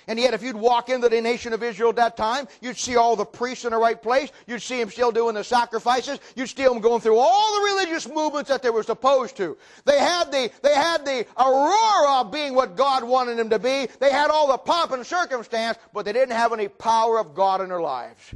And 0.08 0.20
yet, 0.20 0.34
if 0.34 0.42
you'd 0.42 0.56
walk 0.56 0.90
into 0.90 1.10
the 1.10 1.22
nation 1.22 1.54
of 1.54 1.62
Israel 1.64 1.90
at 1.90 1.96
that 1.98 2.18
time, 2.18 2.48
you'd 2.62 2.78
see 2.78 2.96
all 2.96 3.16
the 3.16 3.26
priests 3.26 3.66
in 3.66 3.72
the 3.72 3.78
right 3.78 4.02
place. 4.02 4.32
You'd 4.48 4.62
see 4.62 4.80
them 4.80 4.90
still 4.90 5.12
doing 5.12 5.36
the 5.36 5.44
sacrifices. 5.44 6.20
You'd 6.36 6.48
see 6.48 6.64
them 6.64 6.80
going 6.80 7.02
through 7.02 7.18
all 7.18 7.56
the 7.56 7.74
religious 7.74 8.08
movements 8.08 8.50
that 8.50 8.64
they 8.64 8.70
were 8.70 8.84
supposed 8.84 9.38
to. 9.38 9.58
They 9.86 10.00
had 10.00 10.32
the, 10.32 10.52
they 10.64 10.74
had 10.74 11.06
the 11.06 11.26
aurora 11.38 12.22
of 12.22 12.32
being 12.32 12.56
what 12.56 12.76
God 12.76 13.04
wanted 13.04 13.38
them 13.38 13.50
to 13.50 13.60
be. 13.60 13.88
They 14.00 14.12
had 14.12 14.30
all 14.30 14.48
the 14.48 14.58
pomp 14.58 14.92
and 14.92 15.06
circumstance, 15.06 15.78
but 15.94 16.06
they 16.06 16.14
didn't 16.14 16.36
have 16.36 16.54
any 16.54 16.68
power 16.68 17.20
of 17.20 17.36
God 17.36 17.62
in 17.62 17.70
their 17.70 17.82
lives. 17.82 18.34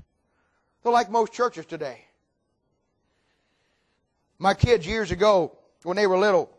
They're 0.84 0.91
like 0.91 1.10
most 1.10 1.34
churches 1.34 1.65
today. 1.65 2.06
My 4.38 4.54
kids 4.54 4.86
years 4.86 5.12
ago, 5.12 5.58
when 5.84 5.95
they 5.97 6.08
were 6.08 6.17
little, 6.17 6.49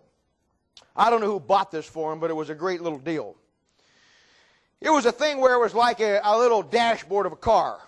I 0.97 1.11
don't 1.11 1.21
know 1.21 1.27
who 1.27 1.41
bought 1.41 1.71
this 1.71 1.87
for 1.87 2.11
them, 2.11 2.21
but 2.21 2.31
it 2.31 2.35
was 2.35 2.51
a 2.51 2.55
great 2.55 2.81
little 2.81 2.99
deal. 2.99 3.37
It 4.87 4.93
was 4.93 5.05
a 5.05 5.11
thing 5.11 5.41
where 5.41 5.55
it 5.55 5.59
was 5.59 5.75
like 5.75 5.99
a, 5.99 6.21
a 6.23 6.39
little 6.39 6.63
dashboard 6.63 7.27
of 7.27 7.33
a 7.33 7.37
car. 7.37 7.81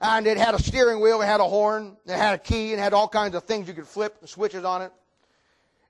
And 0.00 0.24
it 0.24 0.38
had 0.38 0.54
a 0.54 0.62
steering 0.62 1.00
wheel, 1.00 1.20
it 1.20 1.26
had 1.26 1.40
a 1.40 1.44
horn, 1.44 1.96
it 2.06 2.16
had 2.16 2.34
a 2.34 2.38
key, 2.38 2.70
and 2.70 2.80
had 2.80 2.92
all 2.92 3.08
kinds 3.08 3.34
of 3.34 3.42
things 3.42 3.66
you 3.66 3.74
could 3.74 3.88
flip 3.88 4.18
and 4.20 4.28
switches 4.28 4.62
on 4.62 4.82
it. 4.82 4.92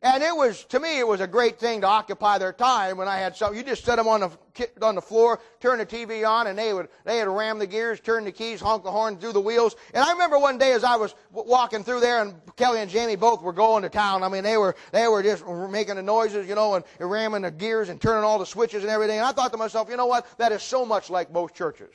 And 0.01 0.23
it 0.23 0.35
was, 0.35 0.65
to 0.67 0.79
me, 0.79 1.01
it 1.01 1.07
was 1.07 1.21
a 1.21 1.27
great 1.27 1.59
thing 1.59 1.81
to 1.81 1.89
occupy 1.89 2.39
their 2.39 2.53
time 2.53 2.99
when 2.99 3.09
I 3.09 3.17
had 3.17 3.35
something. 3.35 3.59
You 3.59 3.65
just 3.65 3.85
set 3.85 3.97
them 3.97 4.07
on 4.07 4.21
the, 4.21 4.71
on 4.81 4.95
the 4.95 5.03
floor, 5.03 5.41
turn 5.59 5.79
the 5.79 5.87
TV 5.87 6.29
on, 6.29 6.47
and 6.47 6.57
they 6.57 6.73
would, 6.73 6.89
they 7.05 7.19
would 7.19 7.37
ram 7.37 7.59
the 7.59 7.67
gears, 7.67 7.99
turn 7.99 8.25
the 8.25 8.31
keys, 8.31 8.61
honk 8.61 8.85
the 8.85 8.93
horn, 8.93 9.17
do 9.17 9.33
the 9.33 9.41
wheels. 9.41 9.75
And 9.93 10.05
I 10.05 10.13
remember 10.13 10.39
one 10.39 10.57
day 10.57 10.73
as 10.73 10.85
I 10.85 10.95
was 10.95 11.17
walking 11.33 11.83
through 11.83 11.99
there 11.99 12.23
and 12.23 12.35
Kelly 12.55 12.79
and 12.79 12.89
Jamie 12.89 13.17
both 13.17 13.43
were 13.43 13.53
going 13.53 13.83
to 13.83 13.89
town. 13.89 14.23
I 14.23 14.29
mean, 14.29 14.45
they 14.45 14.57
were, 14.57 14.77
they 14.93 15.09
were 15.09 15.21
just 15.21 15.45
making 15.45 15.97
the 15.97 16.03
noises, 16.03 16.49
you 16.49 16.55
know, 16.55 16.75
and, 16.75 16.85
and 17.01 17.11
ramming 17.11 17.43
the 17.43 17.51
gears 17.51 17.89
and 17.89 18.01
turning 18.01 18.23
all 18.23 18.39
the 18.39 18.47
switches 18.47 18.85
and 18.85 18.93
everything. 18.93 19.19
And 19.19 19.27
I 19.27 19.33
thought 19.33 19.51
to 19.51 19.59
myself, 19.59 19.91
you 19.91 19.97
know 19.97 20.07
what? 20.07 20.29
That 20.39 20.53
is 20.53 20.63
so 20.63 20.87
much 20.87 21.11
like 21.11 21.33
most 21.33 21.57
churches. 21.57 21.91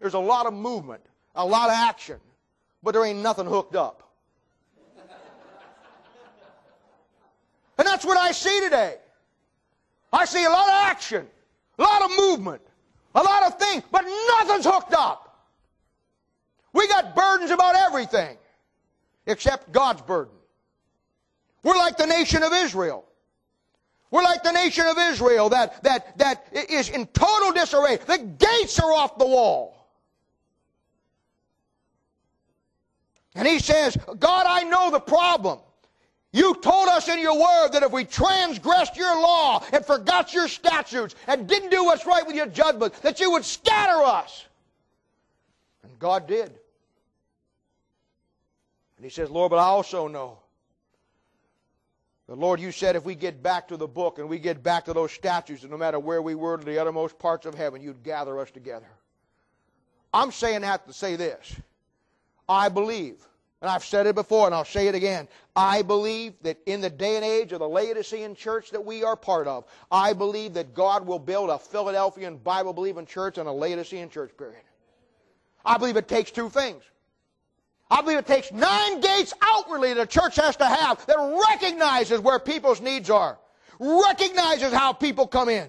There's 0.00 0.14
a 0.14 0.18
lot 0.18 0.46
of 0.46 0.54
movement, 0.54 1.02
a 1.36 1.46
lot 1.46 1.68
of 1.68 1.76
action, 1.76 2.18
but 2.82 2.94
there 2.94 3.04
ain't 3.04 3.20
nothing 3.20 3.46
hooked 3.46 3.76
up. 3.76 4.07
And 7.78 7.86
that's 7.86 8.04
what 8.04 8.16
I 8.16 8.32
see 8.32 8.60
today. 8.60 8.96
I 10.12 10.24
see 10.24 10.44
a 10.44 10.50
lot 10.50 10.68
of 10.68 10.74
action, 10.74 11.26
a 11.78 11.82
lot 11.82 12.02
of 12.02 12.10
movement, 12.16 12.62
a 13.14 13.22
lot 13.22 13.44
of 13.44 13.58
things, 13.58 13.84
but 13.90 14.02
nothing's 14.02 14.64
hooked 14.64 14.94
up. 14.94 15.46
We 16.72 16.88
got 16.88 17.14
burdens 17.14 17.50
about 17.50 17.76
everything 17.76 18.36
except 19.26 19.72
God's 19.72 20.02
burden. 20.02 20.34
We're 21.62 21.76
like 21.76 21.96
the 21.96 22.06
nation 22.06 22.42
of 22.42 22.52
Israel. 22.52 23.04
We're 24.10 24.22
like 24.22 24.42
the 24.42 24.52
nation 24.52 24.86
of 24.86 24.96
Israel 24.96 25.50
that, 25.50 25.82
that, 25.84 26.16
that 26.18 26.46
is 26.52 26.88
in 26.88 27.06
total 27.08 27.52
disarray. 27.52 27.96
The 27.96 28.18
gates 28.18 28.78
are 28.80 28.92
off 28.92 29.18
the 29.18 29.26
wall. 29.26 29.76
And 33.34 33.46
he 33.46 33.58
says, 33.58 33.96
God, 34.18 34.46
I 34.48 34.64
know 34.64 34.90
the 34.90 35.00
problem. 35.00 35.58
You 36.32 36.54
told 36.56 36.88
us 36.88 37.08
in 37.08 37.18
your 37.20 37.38
word 37.38 37.70
that 37.72 37.82
if 37.82 37.90
we 37.90 38.04
transgressed 38.04 38.96
your 38.96 39.14
law 39.20 39.64
and 39.72 39.84
forgot 39.84 40.34
your 40.34 40.46
statutes 40.46 41.14
and 41.26 41.48
didn't 41.48 41.70
do 41.70 41.84
what's 41.84 42.04
right 42.04 42.26
with 42.26 42.36
your 42.36 42.46
judgment, 42.46 42.92
that 43.02 43.18
you 43.18 43.30
would 43.30 43.44
scatter 43.44 44.02
us. 44.02 44.44
And 45.82 45.98
God 45.98 46.26
did. 46.26 46.48
And 48.96 49.04
he 49.04 49.08
says, 49.08 49.30
Lord, 49.30 49.50
but 49.50 49.58
I 49.58 49.64
also 49.64 50.06
know 50.06 50.38
that, 52.26 52.36
Lord, 52.36 52.60
you 52.60 52.72
said 52.72 52.94
if 52.94 53.04
we 53.06 53.14
get 53.14 53.42
back 53.42 53.68
to 53.68 53.78
the 53.78 53.86
book 53.86 54.18
and 54.18 54.28
we 54.28 54.38
get 54.38 54.62
back 54.62 54.84
to 54.84 54.92
those 54.92 55.12
statutes, 55.12 55.62
and 55.62 55.70
no 55.70 55.78
matter 55.78 55.98
where 55.98 56.20
we 56.20 56.34
were 56.34 56.58
to 56.58 56.64
the 56.64 56.78
uttermost 56.78 57.18
parts 57.18 57.46
of 57.46 57.54
heaven, 57.54 57.80
you'd 57.80 58.02
gather 58.02 58.38
us 58.38 58.50
together. 58.50 58.88
I'm 60.12 60.30
saying 60.30 60.60
that 60.60 60.86
to 60.86 60.92
say 60.92 61.16
this. 61.16 61.56
I 62.48 62.68
believe 62.68 63.26
and 63.60 63.70
I've 63.70 63.84
said 63.84 64.06
it 64.06 64.14
before 64.14 64.46
and 64.46 64.54
I'll 64.54 64.64
say 64.64 64.86
it 64.86 64.94
again. 64.94 65.26
I 65.56 65.82
believe 65.82 66.34
that 66.42 66.58
in 66.66 66.80
the 66.80 66.90
day 66.90 67.16
and 67.16 67.24
age 67.24 67.52
of 67.52 67.58
the 67.58 67.68
Laodicean 67.68 68.34
church 68.36 68.70
that 68.70 68.84
we 68.84 69.02
are 69.02 69.16
part 69.16 69.48
of, 69.48 69.64
I 69.90 70.12
believe 70.12 70.54
that 70.54 70.74
God 70.74 71.06
will 71.06 71.18
build 71.18 71.50
a 71.50 71.58
Philadelphian 71.58 72.36
Bible 72.36 72.72
believing 72.72 73.04
church 73.04 73.38
and 73.38 73.48
a 73.48 73.52
Laodicean 73.52 74.10
church, 74.10 74.30
period. 74.36 74.62
I 75.64 75.76
believe 75.76 75.96
it 75.96 76.06
takes 76.06 76.30
two 76.30 76.48
things. 76.48 76.82
I 77.90 78.00
believe 78.02 78.18
it 78.18 78.26
takes 78.26 78.52
nine 78.52 79.00
gates 79.00 79.32
outwardly 79.42 79.94
that 79.94 80.02
a 80.02 80.06
church 80.06 80.36
has 80.36 80.56
to 80.56 80.66
have 80.66 81.04
that 81.06 81.44
recognizes 81.50 82.20
where 82.20 82.38
people's 82.38 82.80
needs 82.80 83.10
are, 83.10 83.38
recognizes 83.80 84.72
how 84.72 84.92
people 84.92 85.26
come 85.26 85.48
in. 85.48 85.68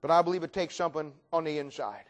But 0.00 0.10
I 0.10 0.20
believe 0.22 0.42
it 0.42 0.52
takes 0.52 0.74
something 0.74 1.12
on 1.32 1.44
the 1.44 1.58
inside. 1.58 2.04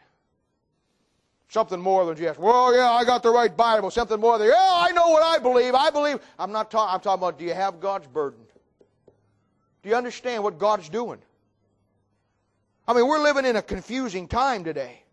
Something 1.53 1.79
more 1.79 2.03
than 2.07 2.17
just, 2.17 2.39
well, 2.39 2.75
yeah, 2.75 2.89
I 2.89 3.05
got 3.05 3.21
the 3.21 3.29
right 3.29 3.55
Bible. 3.55 3.91
Something 3.91 4.19
more 4.19 4.39
than, 4.39 4.47
yeah, 4.47 4.55
I 4.57 4.91
know 4.91 5.09
what 5.09 5.21
I 5.21 5.37
believe. 5.37 5.75
I 5.75 5.91
believe. 5.91 6.17
I'm 6.39 6.51
not 6.51 6.71
talking, 6.71 6.95
I'm 6.95 6.99
talking 6.99 7.19
about, 7.19 7.37
do 7.37 7.45
you 7.45 7.53
have 7.53 7.79
God's 7.79 8.07
burden? 8.07 8.39
Do 9.83 9.89
you 9.89 9.95
understand 9.95 10.41
what 10.41 10.57
God's 10.57 10.89
doing? 10.89 11.19
I 12.87 12.95
mean, 12.95 13.05
we're 13.05 13.21
living 13.21 13.45
in 13.45 13.55
a 13.55 13.61
confusing 13.61 14.27
time 14.27 14.63
today. 14.63 15.03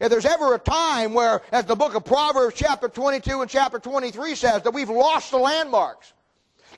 If 0.00 0.10
there's 0.10 0.26
ever 0.26 0.56
a 0.56 0.58
time 0.58 1.14
where, 1.14 1.40
as 1.52 1.66
the 1.66 1.76
book 1.76 1.94
of 1.94 2.04
Proverbs, 2.04 2.56
chapter 2.56 2.88
22 2.88 3.40
and 3.40 3.48
chapter 3.48 3.78
23 3.78 4.34
says, 4.34 4.62
that 4.62 4.74
we've 4.74 4.90
lost 4.90 5.30
the 5.30 5.38
landmarks, 5.38 6.14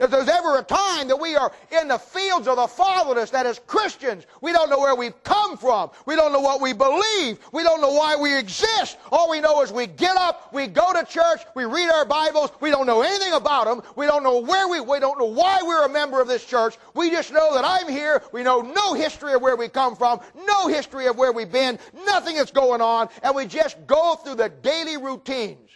if 0.00 0.10
there's 0.10 0.28
ever 0.28 0.58
a 0.58 0.62
time 0.62 1.08
that 1.08 1.20
we 1.20 1.36
are 1.36 1.52
in 1.78 1.88
the 1.88 1.98
fields 1.98 2.48
of 2.48 2.56
the 2.56 2.66
fatherless, 2.66 3.30
that 3.30 3.44
as 3.44 3.60
Christians, 3.66 4.26
we 4.40 4.50
don't 4.50 4.70
know 4.70 4.80
where 4.80 4.94
we've 4.94 5.22
come 5.22 5.58
from. 5.58 5.90
We 6.06 6.16
don't 6.16 6.32
know 6.32 6.40
what 6.40 6.60
we 6.62 6.72
believe. 6.72 7.38
We 7.52 7.62
don't 7.62 7.82
know 7.82 7.92
why 7.92 8.16
we 8.16 8.36
exist. 8.36 8.96
All 9.12 9.30
we 9.30 9.40
know 9.40 9.60
is 9.60 9.72
we 9.72 9.86
get 9.86 10.16
up, 10.16 10.52
we 10.54 10.66
go 10.66 10.92
to 10.94 11.04
church, 11.04 11.42
we 11.54 11.66
read 11.66 11.90
our 11.90 12.06
Bibles. 12.06 12.50
We 12.60 12.70
don't 12.70 12.86
know 12.86 13.02
anything 13.02 13.34
about 13.34 13.66
them. 13.66 13.82
We 13.94 14.06
don't 14.06 14.22
know 14.22 14.38
where 14.38 14.68
we, 14.68 14.80
we 14.80 15.00
don't 15.00 15.18
know 15.18 15.26
why 15.26 15.60
we're 15.62 15.84
a 15.84 15.88
member 15.88 16.20
of 16.20 16.28
this 16.28 16.46
church. 16.46 16.78
We 16.94 17.10
just 17.10 17.30
know 17.30 17.54
that 17.54 17.64
I'm 17.66 17.88
here. 17.88 18.22
We 18.32 18.42
know 18.42 18.62
no 18.62 18.94
history 18.94 19.34
of 19.34 19.42
where 19.42 19.56
we 19.56 19.68
come 19.68 19.94
from, 19.94 20.20
no 20.46 20.68
history 20.68 21.06
of 21.08 21.18
where 21.18 21.32
we've 21.32 21.52
been, 21.52 21.78
nothing 22.06 22.36
that's 22.36 22.50
going 22.50 22.80
on, 22.80 23.10
and 23.22 23.36
we 23.36 23.44
just 23.44 23.76
go 23.86 24.14
through 24.14 24.36
the 24.36 24.48
daily 24.48 24.96
routines 24.96 25.70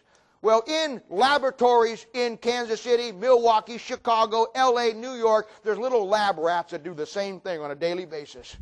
well, 0.45 0.63
in 0.67 1.01
laboratories 1.09 2.05
in 2.13 2.37
Kansas 2.37 2.83
City, 2.83 3.13
Milwaukee, 3.13 3.79
Chicago, 3.79 4.47
LA, 4.55 4.89
New 4.89 5.15
York, 5.15 5.49
there's 5.63 5.79
little 5.79 6.07
lab 6.07 6.37
rats 6.37 6.73
that 6.73 6.85
do 6.85 6.93
the 6.93 7.07
same 7.07 7.41
thing 7.41 7.63
on 7.63 7.71
a 7.71 7.75
daily 7.75 8.05
basis. 8.05 8.55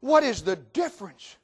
What 0.00 0.24
is 0.24 0.42
the 0.42 0.56
difference? 0.56 1.36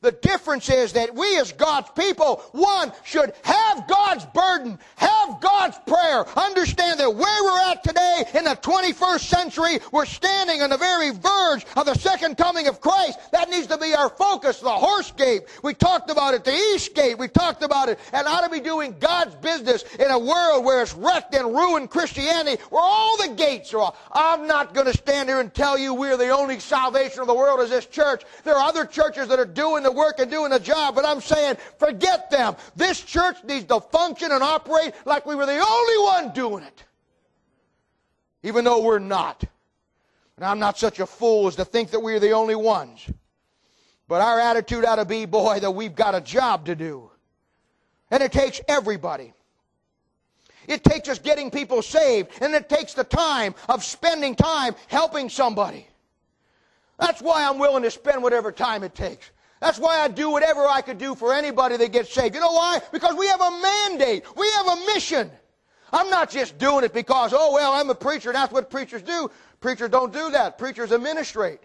The 0.00 0.12
difference 0.12 0.70
is 0.70 0.92
that 0.92 1.12
we 1.12 1.40
as 1.40 1.50
God's 1.50 1.90
people, 1.90 2.36
one, 2.52 2.92
should 3.04 3.32
have 3.42 3.88
God's 3.88 4.24
burden, 4.26 4.78
have 4.94 5.40
God's 5.40 5.76
prayer. 5.88 6.24
Understand 6.38 7.00
that 7.00 7.12
where 7.12 7.44
we're 7.44 7.72
at 7.72 7.82
today 7.82 8.22
in 8.34 8.44
the 8.44 8.54
21st 8.54 9.20
century, 9.20 9.80
we're 9.90 10.04
standing 10.04 10.62
on 10.62 10.70
the 10.70 10.76
very 10.76 11.10
verge 11.10 11.66
of 11.76 11.86
the 11.86 11.94
second 11.94 12.36
coming 12.36 12.68
of 12.68 12.80
Christ. 12.80 13.18
That 13.32 13.50
needs 13.50 13.66
to 13.66 13.76
be 13.76 13.92
our 13.92 14.08
focus. 14.08 14.60
The 14.60 14.70
horse 14.70 15.10
gate, 15.10 15.42
we 15.64 15.74
talked 15.74 16.10
about 16.10 16.32
it. 16.32 16.44
The 16.44 16.54
east 16.54 16.94
gate, 16.94 17.18
we 17.18 17.26
talked 17.26 17.64
about 17.64 17.88
it. 17.88 17.98
And 18.12 18.24
ought 18.28 18.44
to 18.44 18.50
be 18.50 18.60
doing 18.60 18.94
God's 19.00 19.34
business 19.34 19.82
in 19.98 20.12
a 20.12 20.18
world 20.18 20.64
where 20.64 20.80
it's 20.80 20.94
wrecked 20.94 21.34
and 21.34 21.52
ruined 21.52 21.90
Christianity, 21.90 22.62
where 22.70 22.84
all 22.84 23.16
the 23.16 23.34
gates 23.34 23.74
are 23.74 23.80
off. 23.80 23.96
I'm 24.12 24.46
not 24.46 24.74
going 24.74 24.86
to 24.86 24.96
stand 24.96 25.28
here 25.28 25.40
and 25.40 25.52
tell 25.52 25.76
you 25.76 25.92
we're 25.92 26.16
the 26.16 26.28
only 26.28 26.60
salvation 26.60 27.20
of 27.20 27.26
the 27.26 27.34
world 27.34 27.58
as 27.58 27.70
this 27.70 27.86
church. 27.86 28.22
There 28.44 28.54
are 28.54 28.68
other 28.68 28.84
churches 28.84 29.26
that 29.26 29.40
are 29.40 29.44
doing 29.44 29.87
the 29.88 29.92
work 29.92 30.18
and 30.18 30.30
doing 30.30 30.52
a 30.52 30.60
job, 30.60 30.94
but 30.94 31.06
I'm 31.06 31.20
saying 31.20 31.56
forget 31.78 32.30
them. 32.30 32.56
This 32.76 33.00
church 33.00 33.36
needs 33.44 33.64
to 33.66 33.80
function 33.80 34.30
and 34.32 34.42
operate 34.42 34.92
like 35.06 35.24
we 35.24 35.34
were 35.34 35.46
the 35.46 35.58
only 35.58 35.98
one 36.04 36.32
doing 36.34 36.62
it. 36.62 36.84
Even 38.42 38.64
though 38.64 38.82
we're 38.82 38.98
not. 38.98 39.42
And 40.36 40.44
I'm 40.44 40.58
not 40.58 40.78
such 40.78 41.00
a 41.00 41.06
fool 41.06 41.48
as 41.48 41.56
to 41.56 41.64
think 41.64 41.90
that 41.90 42.00
we're 42.00 42.20
the 42.20 42.32
only 42.32 42.54
ones. 42.54 43.10
But 44.06 44.20
our 44.20 44.38
attitude 44.38 44.84
ought 44.84 44.96
to 44.96 45.04
be, 45.04 45.24
boy, 45.24 45.58
that 45.60 45.70
we've 45.70 45.94
got 45.94 46.14
a 46.14 46.20
job 46.20 46.66
to 46.66 46.74
do. 46.74 47.10
And 48.10 48.22
it 48.22 48.30
takes 48.30 48.60
everybody. 48.68 49.32
It 50.66 50.84
takes 50.84 51.08
us 51.08 51.18
getting 51.18 51.50
people 51.50 51.80
saved, 51.80 52.30
and 52.42 52.54
it 52.54 52.68
takes 52.68 52.92
the 52.92 53.04
time 53.04 53.54
of 53.70 53.82
spending 53.82 54.34
time 54.34 54.74
helping 54.86 55.30
somebody. 55.30 55.86
That's 56.98 57.22
why 57.22 57.48
I'm 57.48 57.58
willing 57.58 57.84
to 57.84 57.90
spend 57.90 58.22
whatever 58.22 58.52
time 58.52 58.82
it 58.84 58.94
takes. 58.94 59.30
That's 59.60 59.78
why 59.78 59.98
I 59.98 60.08
do 60.08 60.30
whatever 60.30 60.66
I 60.66 60.80
could 60.82 60.98
do 60.98 61.14
for 61.14 61.34
anybody 61.34 61.76
that 61.76 61.92
gets 61.92 62.12
saved. 62.12 62.34
You 62.34 62.40
know 62.40 62.52
why? 62.52 62.80
Because 62.92 63.16
we 63.16 63.26
have 63.26 63.40
a 63.40 63.50
mandate. 63.50 64.24
We 64.36 64.48
have 64.52 64.66
a 64.66 64.76
mission. 64.86 65.30
I'm 65.92 66.10
not 66.10 66.30
just 66.30 66.58
doing 66.58 66.84
it 66.84 66.92
because, 66.92 67.32
oh, 67.34 67.54
well, 67.54 67.72
I'm 67.72 67.90
a 67.90 67.94
preacher 67.94 68.28
and 68.30 68.36
that's 68.36 68.52
what 68.52 68.70
preachers 68.70 69.02
do. 69.02 69.30
Preachers 69.60 69.88
don't 69.88 70.12
do 70.12 70.30
that. 70.30 70.58
Preachers 70.58 70.92
administrate. 70.92 71.60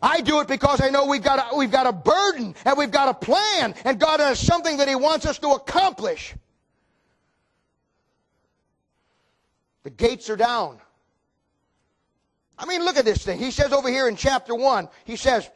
I 0.00 0.20
do 0.20 0.40
it 0.40 0.48
because 0.48 0.80
I 0.80 0.90
know 0.90 1.06
we've 1.06 1.22
got, 1.22 1.52
a, 1.52 1.56
we've 1.56 1.70
got 1.70 1.86
a 1.86 1.92
burden 1.92 2.54
and 2.64 2.76
we've 2.76 2.90
got 2.90 3.08
a 3.08 3.14
plan 3.14 3.74
and 3.84 3.98
God 3.98 4.20
has 4.20 4.38
something 4.38 4.76
that 4.78 4.88
He 4.88 4.96
wants 4.96 5.26
us 5.26 5.38
to 5.38 5.50
accomplish. 5.50 6.34
The 9.84 9.90
gates 9.90 10.28
are 10.28 10.36
down. 10.36 10.78
I 12.62 12.64
mean, 12.64 12.84
look 12.84 12.96
at 12.96 13.04
this 13.04 13.24
thing. 13.24 13.40
He 13.40 13.50
says 13.50 13.72
over 13.72 13.88
here 13.88 14.06
in 14.06 14.14
chapter 14.14 14.54
1, 14.54 14.88
he 15.04 15.16
says, 15.16 15.50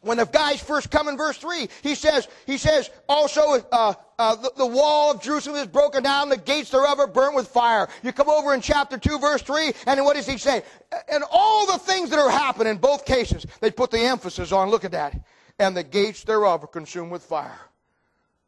when 0.00 0.16
the 0.16 0.24
guys 0.24 0.62
first 0.62 0.90
come 0.90 1.06
in 1.08 1.18
verse 1.18 1.36
3, 1.36 1.68
he 1.82 1.94
says, 1.94 2.26
he 2.46 2.56
says 2.56 2.88
also, 3.06 3.62
uh, 3.70 3.92
uh, 4.18 4.36
the, 4.36 4.50
the, 4.56 4.66
wall 4.66 5.10
of 5.10 5.20
Jerusalem 5.20 5.56
is 5.56 5.66
broken 5.66 6.02
down, 6.02 6.30
the 6.30 6.38
gates 6.38 6.70
thereof 6.70 6.98
are 6.98 7.06
burnt 7.06 7.36
with 7.36 7.48
fire. 7.48 7.86
You 8.02 8.12
come 8.12 8.30
over 8.30 8.54
in 8.54 8.62
chapter 8.62 8.96
2, 8.96 9.18
verse 9.18 9.42
3, 9.42 9.72
and 9.86 10.02
what 10.06 10.16
does 10.16 10.26
he 10.26 10.38
say? 10.38 10.62
And 11.10 11.22
all 11.30 11.66
the 11.66 11.78
things 11.78 12.08
that 12.08 12.18
are 12.18 12.30
happening 12.30 12.70
in 12.70 12.78
both 12.78 13.04
cases, 13.04 13.44
they 13.60 13.70
put 13.70 13.90
the 13.90 14.00
emphasis 14.00 14.52
on, 14.52 14.70
look 14.70 14.86
at 14.86 14.92
that. 14.92 15.14
And 15.58 15.76
the 15.76 15.84
gates 15.84 16.24
thereof 16.24 16.64
are 16.64 16.68
consumed 16.68 17.12
with 17.12 17.22
fire. 17.22 17.60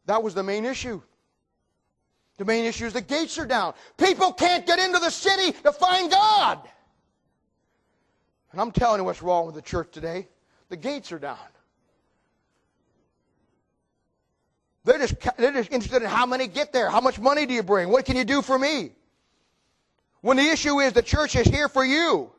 That 0.07 0.23
was 0.23 0.33
the 0.33 0.43
main 0.43 0.65
issue. 0.65 1.03
The 2.39 2.47
main 2.47 2.65
issue 2.65 2.87
is 2.87 2.95
the 2.95 3.03
gates 3.03 3.39
are 3.39 3.47
down. 3.47 3.75
People 3.99 4.33
can't 4.33 4.67
get 4.67 4.79
into 4.79 4.99
the 4.99 5.11
city 5.11 5.53
to 5.63 5.71
find 5.71 6.11
God. 6.11 6.67
And 8.55 8.61
I'm 8.61 8.71
telling 8.71 9.01
you 9.01 9.05
what's 9.05 9.21
wrong 9.21 9.47
with 9.47 9.57
the 9.57 9.63
church 9.63 9.89
today. 9.91 10.29
The 10.69 10.77
gates 10.77 11.11
are 11.11 11.19
down. 11.19 11.37
They're 14.85 14.99
just, 14.99 15.17
they're 15.37 15.53
just 15.53 15.73
interested 15.73 16.03
in 16.03 16.09
how 16.09 16.25
many 16.25 16.47
get 16.47 16.73
there. 16.73 16.89
How 16.89 17.01
much 17.01 17.19
money 17.19 17.47
do 17.47 17.55
you 17.55 17.65
bring? 17.65 17.89
What 17.89 18.05
can 18.05 18.15
you 18.15 18.23
do 18.23 18.43
for 18.43 18.57
me? 18.57 18.93
When 20.21 20.37
the 20.37 20.45
issue 20.45 20.79
is 20.79 20.93
the 20.93 21.03
church 21.03 21.35
is 21.35 21.49
here 21.49 21.69
for 21.69 21.85
you. 21.85 22.31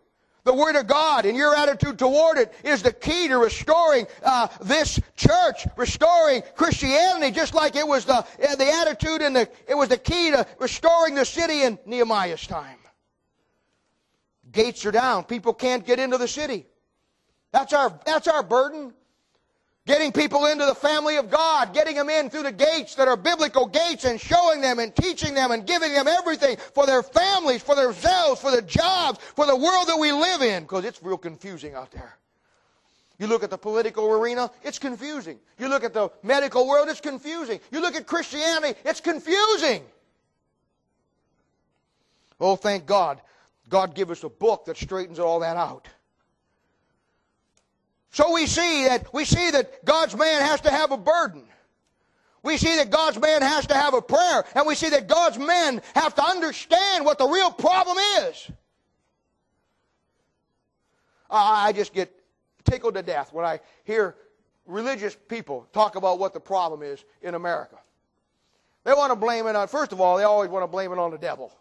The 0.45 0.54
Word 0.54 0.78
of 0.78 0.88
God 0.88 1.25
and 1.25 1.36
your 1.36 1.54
attitude 1.54 1.99
toward 1.99 2.38
it 2.38 2.54
is 2.63 2.82
the 2.82 2.93
key 2.93 3.28
to 3.28 3.38
restoring 3.38 4.08
uh, 4.23 4.47
this 4.62 4.97
church, 5.17 5.67
restoring 5.75 6.43
Christianity, 6.56 7.36
just 7.36 7.54
like 7.54 7.75
it 7.75 7.86
was 7.86 8.06
the, 8.06 8.19
uh, 8.19 8.56
the 8.56 8.71
attitude 8.71 9.21
and 9.21 9.36
the, 9.36 9.49
it 9.67 9.75
was 9.75 9.89
the 9.89 9.97
key 9.97 10.32
to 10.32 10.47
restoring 10.62 11.15
the 11.15 11.25
city 11.25 11.63
in 11.63 11.78
Nehemiah's 11.86 12.47
time. 12.47 12.78
Gates 14.56 14.86
are 14.86 14.91
down. 14.91 15.26
People 15.26 15.54
can't 15.54 15.86
get 15.86 16.00
into 16.00 16.18
the 16.18 16.28
city. 16.28 16.65
That's 17.52 17.74
our, 17.74 18.00
that's 18.06 18.28
our 18.28 18.41
burden. 18.41 18.94
Getting 19.86 20.12
people 20.12 20.48
into 20.48 20.65
the 20.65 20.74
family 20.74 21.18
of 21.18 21.30
God, 21.30 21.74
getting 21.74 21.96
them 21.96 22.10
in 22.10 22.32
through 22.32 22.44
the 22.44 22.52
gates 22.52 22.96
that 22.96 23.08
are 23.08 23.18
biblical 23.18 23.68
gates 23.68 24.06
and 24.06 24.20
showing 24.20 24.62
them 24.62 24.80
and 24.80 24.96
teaching 24.96 25.36
them 25.36 25.52
and 25.52 25.68
giving 25.68 25.94
them 25.94 26.08
everything 26.08 26.58
for 26.74 26.88
their 26.88 27.04
families, 27.04 27.62
for 27.62 27.76
themselves, 27.76 28.41
for 28.41 28.50
their 28.50 28.62
jobs, 28.62 29.20
for 29.36 29.46
the 29.46 29.56
world 29.56 29.88
that 29.88 29.98
we 30.00 30.12
live 30.12 30.41
in, 30.41 30.63
because 30.63 30.86
it's 30.86 31.04
real 31.04 31.18
confusing 31.18 31.76
out 31.76 31.91
there. 31.91 32.18
You 33.20 33.28
look 33.28 33.44
at 33.44 33.52
the 33.52 33.58
political 33.58 34.10
arena, 34.10 34.50
it's 34.63 34.80
confusing. 34.80 35.38
You 35.60 35.68
look 35.68 35.84
at 35.84 35.94
the 35.94 36.10
medical 36.24 36.68
world, 36.68 36.89
it's 36.89 37.02
confusing. 37.02 37.60
You 37.72 37.82
look 37.82 37.96
at 37.96 38.08
Christianity, 38.08 38.80
it's 38.86 39.02
confusing. 39.02 39.84
Oh, 42.39 42.56
thank 42.56 42.86
God. 42.86 43.22
God 43.69 43.95
give 43.95 44.12
us 44.12 44.23
a 44.23 44.30
book 44.30 44.65
that 44.65 44.78
straightens 44.78 45.19
all 45.19 45.39
that 45.39 45.58
out. 45.58 45.88
So 48.12 48.32
we 48.34 48.45
see 48.45 48.86
that 48.88 49.13
we 49.13 49.25
see 49.25 49.51
that 49.51 49.84
God's 49.84 50.15
man 50.15 50.41
has 50.41 50.62
to 50.62 50.71
have 50.71 50.91
a 50.91 50.97
burden. 50.97 51.43
We 52.43 52.58
see 52.58 52.75
that 52.75 52.91
God's 52.91 53.19
man 53.19 53.41
has 53.41 53.65
to 53.67 53.73
have 53.73 53.95
a 53.95 54.01
prayer, 54.01 54.45
and 54.54 54.67
we 54.67 54.75
see 54.75 54.89
that 54.89 55.08
God's 55.08 55.39
men 55.39 55.82
have 55.95 56.13
to 56.15 56.23
understand 56.23 57.04
what 57.04 57.17
the 57.17 57.28
real 57.28 57.51
problem 57.51 57.97
is. 58.19 58.51
I 61.30 61.73
just 61.73 61.91
get 61.91 62.13
tickled 62.63 62.93
to 62.93 63.01
death 63.01 63.34
when 63.34 63.45
I 63.45 63.60
hear 63.84 64.15
religious 64.65 65.17
people 65.28 65.67
talk 65.73 65.95
about 65.95 66.19
what 66.19 66.34
the 66.34 66.39
problem 66.39 66.84
is 66.84 67.04
in 67.21 67.34
America. 67.34 67.78
They 68.84 68.93
want 68.93 69.12
to 69.12 69.15
blame 69.15 69.47
it 69.47 69.56
on, 69.56 69.67
first 69.67 69.91
of 69.91 69.99
all, 69.99 70.17
they 70.17 70.23
always 70.23 70.49
want 70.49 70.63
to 70.63 70.67
blame 70.67 70.91
it 70.91 70.99
on 70.99 71.12
the 71.12 71.17
devil. 71.17 71.51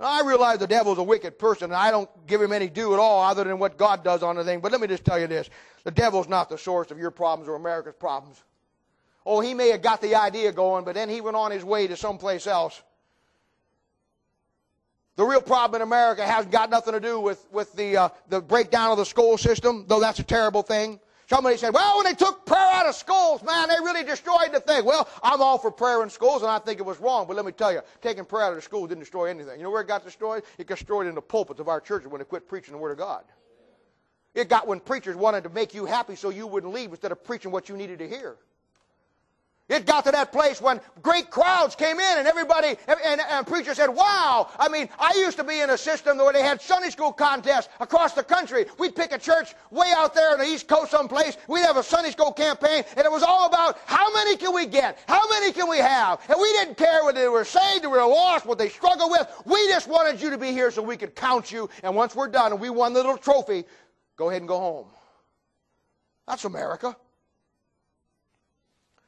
I 0.00 0.22
realize 0.22 0.58
the 0.58 0.66
devil's 0.66 0.98
a 0.98 1.02
wicked 1.02 1.38
person, 1.38 1.66
and 1.66 1.76
I 1.76 1.90
don't 1.90 2.10
give 2.26 2.42
him 2.42 2.52
any 2.52 2.68
due 2.68 2.92
at 2.94 2.98
all 2.98 3.22
other 3.22 3.44
than 3.44 3.58
what 3.58 3.78
God 3.78 4.02
does 4.02 4.22
on 4.22 4.36
the 4.36 4.44
thing. 4.44 4.60
But 4.60 4.72
let 4.72 4.80
me 4.80 4.88
just 4.88 5.04
tell 5.04 5.18
you 5.18 5.26
this 5.26 5.48
the 5.84 5.90
devil's 5.90 6.28
not 6.28 6.48
the 6.48 6.58
source 6.58 6.90
of 6.90 6.98
your 6.98 7.10
problems 7.10 7.48
or 7.48 7.54
America's 7.54 7.94
problems. 7.94 8.42
Oh, 9.26 9.40
he 9.40 9.54
may 9.54 9.70
have 9.70 9.82
got 9.82 10.02
the 10.02 10.16
idea 10.16 10.52
going, 10.52 10.84
but 10.84 10.94
then 10.94 11.08
he 11.08 11.20
went 11.20 11.36
on 11.36 11.50
his 11.50 11.64
way 11.64 11.86
to 11.86 11.96
someplace 11.96 12.46
else. 12.46 12.82
The 15.16 15.24
real 15.24 15.40
problem 15.40 15.80
in 15.80 15.86
America 15.86 16.26
hasn't 16.26 16.52
got 16.52 16.70
nothing 16.70 16.92
to 16.92 17.00
do 17.00 17.20
with, 17.20 17.46
with 17.52 17.72
the, 17.74 17.96
uh, 17.96 18.08
the 18.28 18.40
breakdown 18.40 18.90
of 18.90 18.98
the 18.98 19.06
school 19.06 19.38
system, 19.38 19.84
though 19.86 20.00
that's 20.00 20.18
a 20.18 20.24
terrible 20.24 20.62
thing. 20.62 20.98
Somebody 21.26 21.56
said, 21.56 21.72
well, 21.72 21.96
when 21.96 22.04
they 22.04 22.14
took 22.14 22.44
prayer 22.44 22.70
out 22.72 22.86
of 22.86 22.94
schools, 22.94 23.42
man, 23.42 23.68
they 23.68 23.76
really 23.76 24.04
destroyed 24.04 24.52
the 24.52 24.60
thing. 24.60 24.84
Well, 24.84 25.08
I'm 25.22 25.40
all 25.40 25.56
for 25.56 25.70
prayer 25.70 26.02
in 26.02 26.10
schools, 26.10 26.42
and 26.42 26.50
I 26.50 26.58
think 26.58 26.80
it 26.80 26.86
was 26.86 27.00
wrong. 27.00 27.26
But 27.26 27.36
let 27.36 27.46
me 27.46 27.52
tell 27.52 27.72
you, 27.72 27.80
taking 28.02 28.24
prayer 28.24 28.44
out 28.44 28.50
of 28.50 28.56
the 28.56 28.62
schools 28.62 28.88
didn't 28.90 29.00
destroy 29.00 29.30
anything. 29.30 29.58
You 29.58 29.64
know 29.64 29.70
where 29.70 29.80
it 29.80 29.88
got 29.88 30.04
destroyed? 30.04 30.42
It 30.58 30.66
got 30.66 30.76
destroyed 30.78 31.06
in 31.06 31.14
the 31.14 31.22
pulpits 31.22 31.60
of 31.60 31.68
our 31.68 31.80
churches 31.80 32.08
when 32.08 32.18
they 32.18 32.24
quit 32.24 32.46
preaching 32.46 32.72
the 32.72 32.78
Word 32.78 32.92
of 32.92 32.98
God. 32.98 33.24
It 34.34 34.48
got 34.48 34.66
when 34.66 34.80
preachers 34.80 35.16
wanted 35.16 35.44
to 35.44 35.50
make 35.50 35.74
you 35.74 35.86
happy 35.86 36.16
so 36.16 36.28
you 36.28 36.46
wouldn't 36.46 36.74
leave 36.74 36.90
instead 36.90 37.12
of 37.12 37.24
preaching 37.24 37.50
what 37.50 37.68
you 37.68 37.76
needed 37.76 38.00
to 38.00 38.08
hear. 38.08 38.36
It 39.66 39.86
got 39.86 40.04
to 40.04 40.10
that 40.10 40.30
place 40.30 40.60
when 40.60 40.78
great 41.00 41.30
crowds 41.30 41.74
came 41.74 41.98
in 41.98 42.18
and 42.18 42.28
everybody, 42.28 42.76
and, 42.86 43.20
and 43.30 43.46
preacher 43.46 43.74
said, 43.74 43.88
wow. 43.88 44.50
I 44.58 44.68
mean, 44.68 44.90
I 44.98 45.14
used 45.16 45.38
to 45.38 45.44
be 45.44 45.60
in 45.60 45.70
a 45.70 45.78
system 45.78 46.18
where 46.18 46.34
they 46.34 46.42
had 46.42 46.60
Sunday 46.60 46.90
school 46.90 47.12
contests 47.12 47.70
across 47.80 48.12
the 48.12 48.22
country. 48.22 48.66
We'd 48.78 48.94
pick 48.94 49.12
a 49.12 49.18
church 49.18 49.54
way 49.70 49.90
out 49.96 50.14
there 50.14 50.32
on 50.32 50.38
the 50.38 50.44
East 50.44 50.68
Coast 50.68 50.90
someplace. 50.90 51.38
We'd 51.48 51.62
have 51.62 51.78
a 51.78 51.82
Sunday 51.82 52.10
school 52.10 52.30
campaign 52.30 52.84
and 52.94 53.06
it 53.06 53.10
was 53.10 53.22
all 53.22 53.46
about 53.46 53.78
how 53.86 54.12
many 54.12 54.36
can 54.36 54.54
we 54.54 54.66
get? 54.66 54.98
How 55.08 55.26
many 55.30 55.50
can 55.50 55.70
we 55.70 55.78
have? 55.78 56.20
And 56.28 56.38
we 56.38 56.52
didn't 56.52 56.76
care 56.76 57.02
whether 57.02 57.20
they 57.22 57.28
were 57.28 57.44
saved 57.46 57.86
or 57.86 57.90
were 57.90 57.98
lost, 58.00 58.44
what 58.44 58.58
they 58.58 58.68
struggled 58.68 59.10
with. 59.12 59.26
We 59.46 59.66
just 59.68 59.88
wanted 59.88 60.20
you 60.20 60.28
to 60.28 60.36
be 60.36 60.52
here 60.52 60.70
so 60.72 60.82
we 60.82 60.98
could 60.98 61.14
count 61.14 61.50
you. 61.50 61.70
And 61.82 61.96
once 61.96 62.14
we're 62.14 62.28
done 62.28 62.52
and 62.52 62.60
we 62.60 62.68
won 62.68 62.92
the 62.92 63.00
little 63.00 63.16
trophy, 63.16 63.64
go 64.16 64.28
ahead 64.28 64.42
and 64.42 64.48
go 64.48 64.58
home. 64.58 64.88
That's 66.28 66.44
America. 66.44 66.94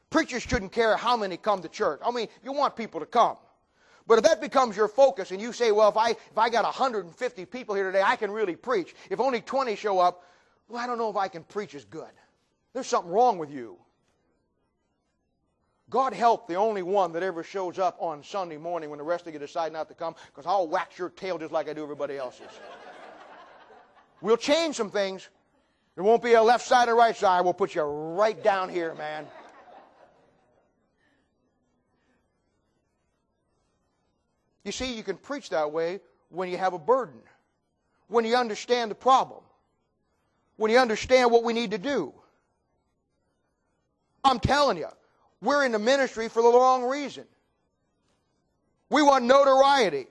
Preachers 0.09 0.43
shouldn't 0.43 0.71
care 0.71 0.95
how 0.95 1.17
many 1.17 1.37
come 1.37 1.61
to 1.61 1.69
church. 1.69 1.99
I 2.05 2.11
mean, 2.11 2.27
you 2.43 2.53
want 2.53 2.75
people 2.75 2.99
to 2.99 3.05
come. 3.05 3.37
But 4.07 4.19
if 4.19 4.23
that 4.23 4.39
becomes 4.39 4.77
your 4.77 4.87
focus 4.87 5.31
and 5.31 5.41
you 5.41 5.51
say, 5.51 5.71
well, 5.71 5.89
if 5.89 5.97
I, 5.97 6.11
if 6.11 6.37
I 6.37 6.49
got 6.49 6.63
150 6.63 7.45
people 7.45 7.75
here 7.75 7.85
today, 7.85 8.03
I 8.03 8.15
can 8.15 8.31
really 8.31 8.55
preach. 8.55 8.95
If 9.09 9.19
only 9.19 9.41
20 9.41 9.75
show 9.75 9.99
up, 9.99 10.23
well, 10.69 10.81
I 10.81 10.87
don't 10.87 10.97
know 10.97 11.09
if 11.09 11.17
I 11.17 11.27
can 11.27 11.43
preach 11.43 11.75
as 11.75 11.83
good. 11.83 12.09
There's 12.73 12.87
something 12.87 13.11
wrong 13.11 13.37
with 13.37 13.51
you. 13.51 13.77
God 15.89 16.13
help 16.13 16.47
the 16.47 16.55
only 16.55 16.83
one 16.83 17.13
that 17.13 17.23
ever 17.23 17.43
shows 17.43 17.79
up 17.79 17.97
on 17.99 18.23
Sunday 18.23 18.57
morning 18.57 18.89
when 18.89 18.97
the 18.97 19.05
rest 19.05 19.27
of 19.27 19.33
you 19.33 19.39
decide 19.39 19.71
not 19.71 19.87
to 19.87 19.93
come, 19.93 20.15
because 20.27 20.45
I'll 20.45 20.67
wax 20.67 20.97
your 20.97 21.09
tail 21.09 21.37
just 21.37 21.51
like 21.51 21.69
I 21.69 21.73
do 21.73 21.83
everybody 21.83 22.17
else's. 22.17 22.47
we'll 24.21 24.37
change 24.37 24.75
some 24.75 24.89
things. 24.89 25.29
There 25.95 26.03
won't 26.03 26.21
be 26.21 26.33
a 26.33 26.43
left 26.43 26.65
side 26.65 26.89
or 26.89 26.95
right 26.95 27.15
side. 27.15 27.41
We'll 27.41 27.53
put 27.53 27.73
you 27.73 27.81
right 27.81 28.41
down 28.43 28.69
here, 28.69 28.93
man. 28.95 29.25
You 34.67 34.73
see, 34.73 34.93
you 34.93 35.01
can 35.01 35.15
preach 35.15 35.51
that 35.51 35.71
way 35.71 36.01
when 36.27 36.49
you 36.49 36.57
have 36.57 36.73
a 36.73 36.77
burden, 36.77 37.21
when 38.09 38.25
you 38.25 38.35
understand 38.35 38.91
the 38.91 38.95
problem, 38.95 39.39
when 40.57 40.69
you 40.69 40.77
understand 40.77 41.31
what 41.31 41.45
we 41.45 41.53
need 41.53 41.71
to 41.71 41.77
do. 41.77 42.13
I'm 44.25 44.41
telling 44.41 44.77
you, 44.77 44.89
we're 45.41 45.65
in 45.65 45.71
the 45.71 45.79
ministry 45.79 46.27
for 46.27 46.43
the 46.43 46.49
wrong 46.49 46.83
reason. 46.83 47.23
We 48.89 49.01
want 49.01 49.23
notoriety. 49.23 50.07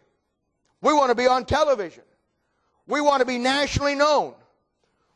We 0.80 0.94
want 0.94 1.10
to 1.10 1.14
be 1.14 1.26
on 1.26 1.44
television. 1.44 2.04
We 2.86 3.02
want 3.02 3.20
to 3.20 3.26
be 3.26 3.36
nationally 3.36 3.94
known. 3.94 4.32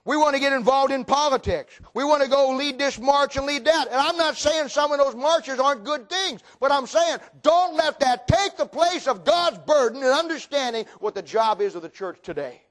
We 0.05 0.17
want 0.17 0.35
to 0.35 0.41
get 0.41 0.55
involved 0.55 0.93
in 0.93 1.05
politics. 1.05 1.79
We 1.93 2.05
want 2.05 2.23
to 2.23 2.29
go 2.29 2.57
lead 2.57 2.79
this 2.79 2.99
march 2.99 3.37
and 3.37 3.45
lead 3.45 3.67
that. 3.67 3.89
And 3.89 3.97
I'm 3.97 4.17
not 4.17 4.37
saying 4.37 4.69
some 4.69 4.93
of 4.93 4.99
those 4.99 5.15
marches 5.15 5.61
aren't 5.61 5.85
good 5.85 6.09
things, 6.09 6.41
but 6.59 6.73
I'm 6.73 6.87
saying 6.87 7.19
don't 7.43 7.77
let 7.77 8.01
that 8.01 8.27
take 8.27 8.57
the 8.57 8.65
place 8.65 9.07
of 9.07 9.25
God's 9.25 9.59
burden 9.59 10.03
and 10.03 10.11
understanding 10.11 10.87
what 11.01 11.15
the 11.15 11.23
job 11.23 11.61
is 11.61 11.75
of 11.75 11.83
the 11.83 11.89
church 11.89 12.19
today. 12.23 12.63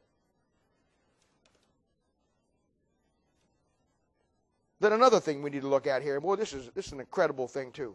Then 4.79 4.93
another 4.93 5.19
thing 5.19 5.43
we 5.43 5.49
need 5.49 5.61
to 5.61 5.67
look 5.67 5.87
at 5.87 6.01
here. 6.01 6.19
Boy, 6.19 6.35
this 6.35 6.53
is 6.53 6.69
this 6.73 6.87
is 6.87 6.93
an 6.93 6.99
incredible 6.99 7.47
thing 7.47 7.71
too. 7.71 7.93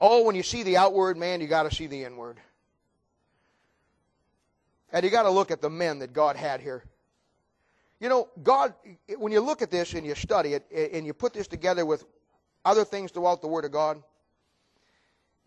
Oh, 0.00 0.24
when 0.24 0.34
you 0.34 0.42
see 0.42 0.62
the 0.62 0.76
outward 0.76 1.16
man, 1.16 1.40
you 1.40 1.46
got 1.46 1.62
to 1.62 1.74
see 1.74 1.86
the 1.86 2.04
inward. 2.04 2.38
And 4.92 5.04
you 5.04 5.10
got 5.10 5.22
to 5.22 5.30
look 5.30 5.50
at 5.50 5.60
the 5.60 5.70
men 5.70 6.00
that 6.00 6.12
God 6.12 6.36
had 6.36 6.60
here. 6.60 6.84
You 8.00 8.08
know, 8.08 8.28
God, 8.42 8.74
when 9.18 9.30
you 9.30 9.40
look 9.40 9.60
at 9.62 9.70
this 9.70 9.92
and 9.92 10.06
you 10.06 10.14
study 10.14 10.54
it 10.54 10.92
and 10.92 11.06
you 11.06 11.12
put 11.12 11.34
this 11.34 11.46
together 11.46 11.84
with 11.84 12.04
other 12.64 12.84
things 12.84 13.10
throughout 13.10 13.42
the 13.42 13.48
Word 13.48 13.66
of 13.66 13.72
God, 13.72 14.02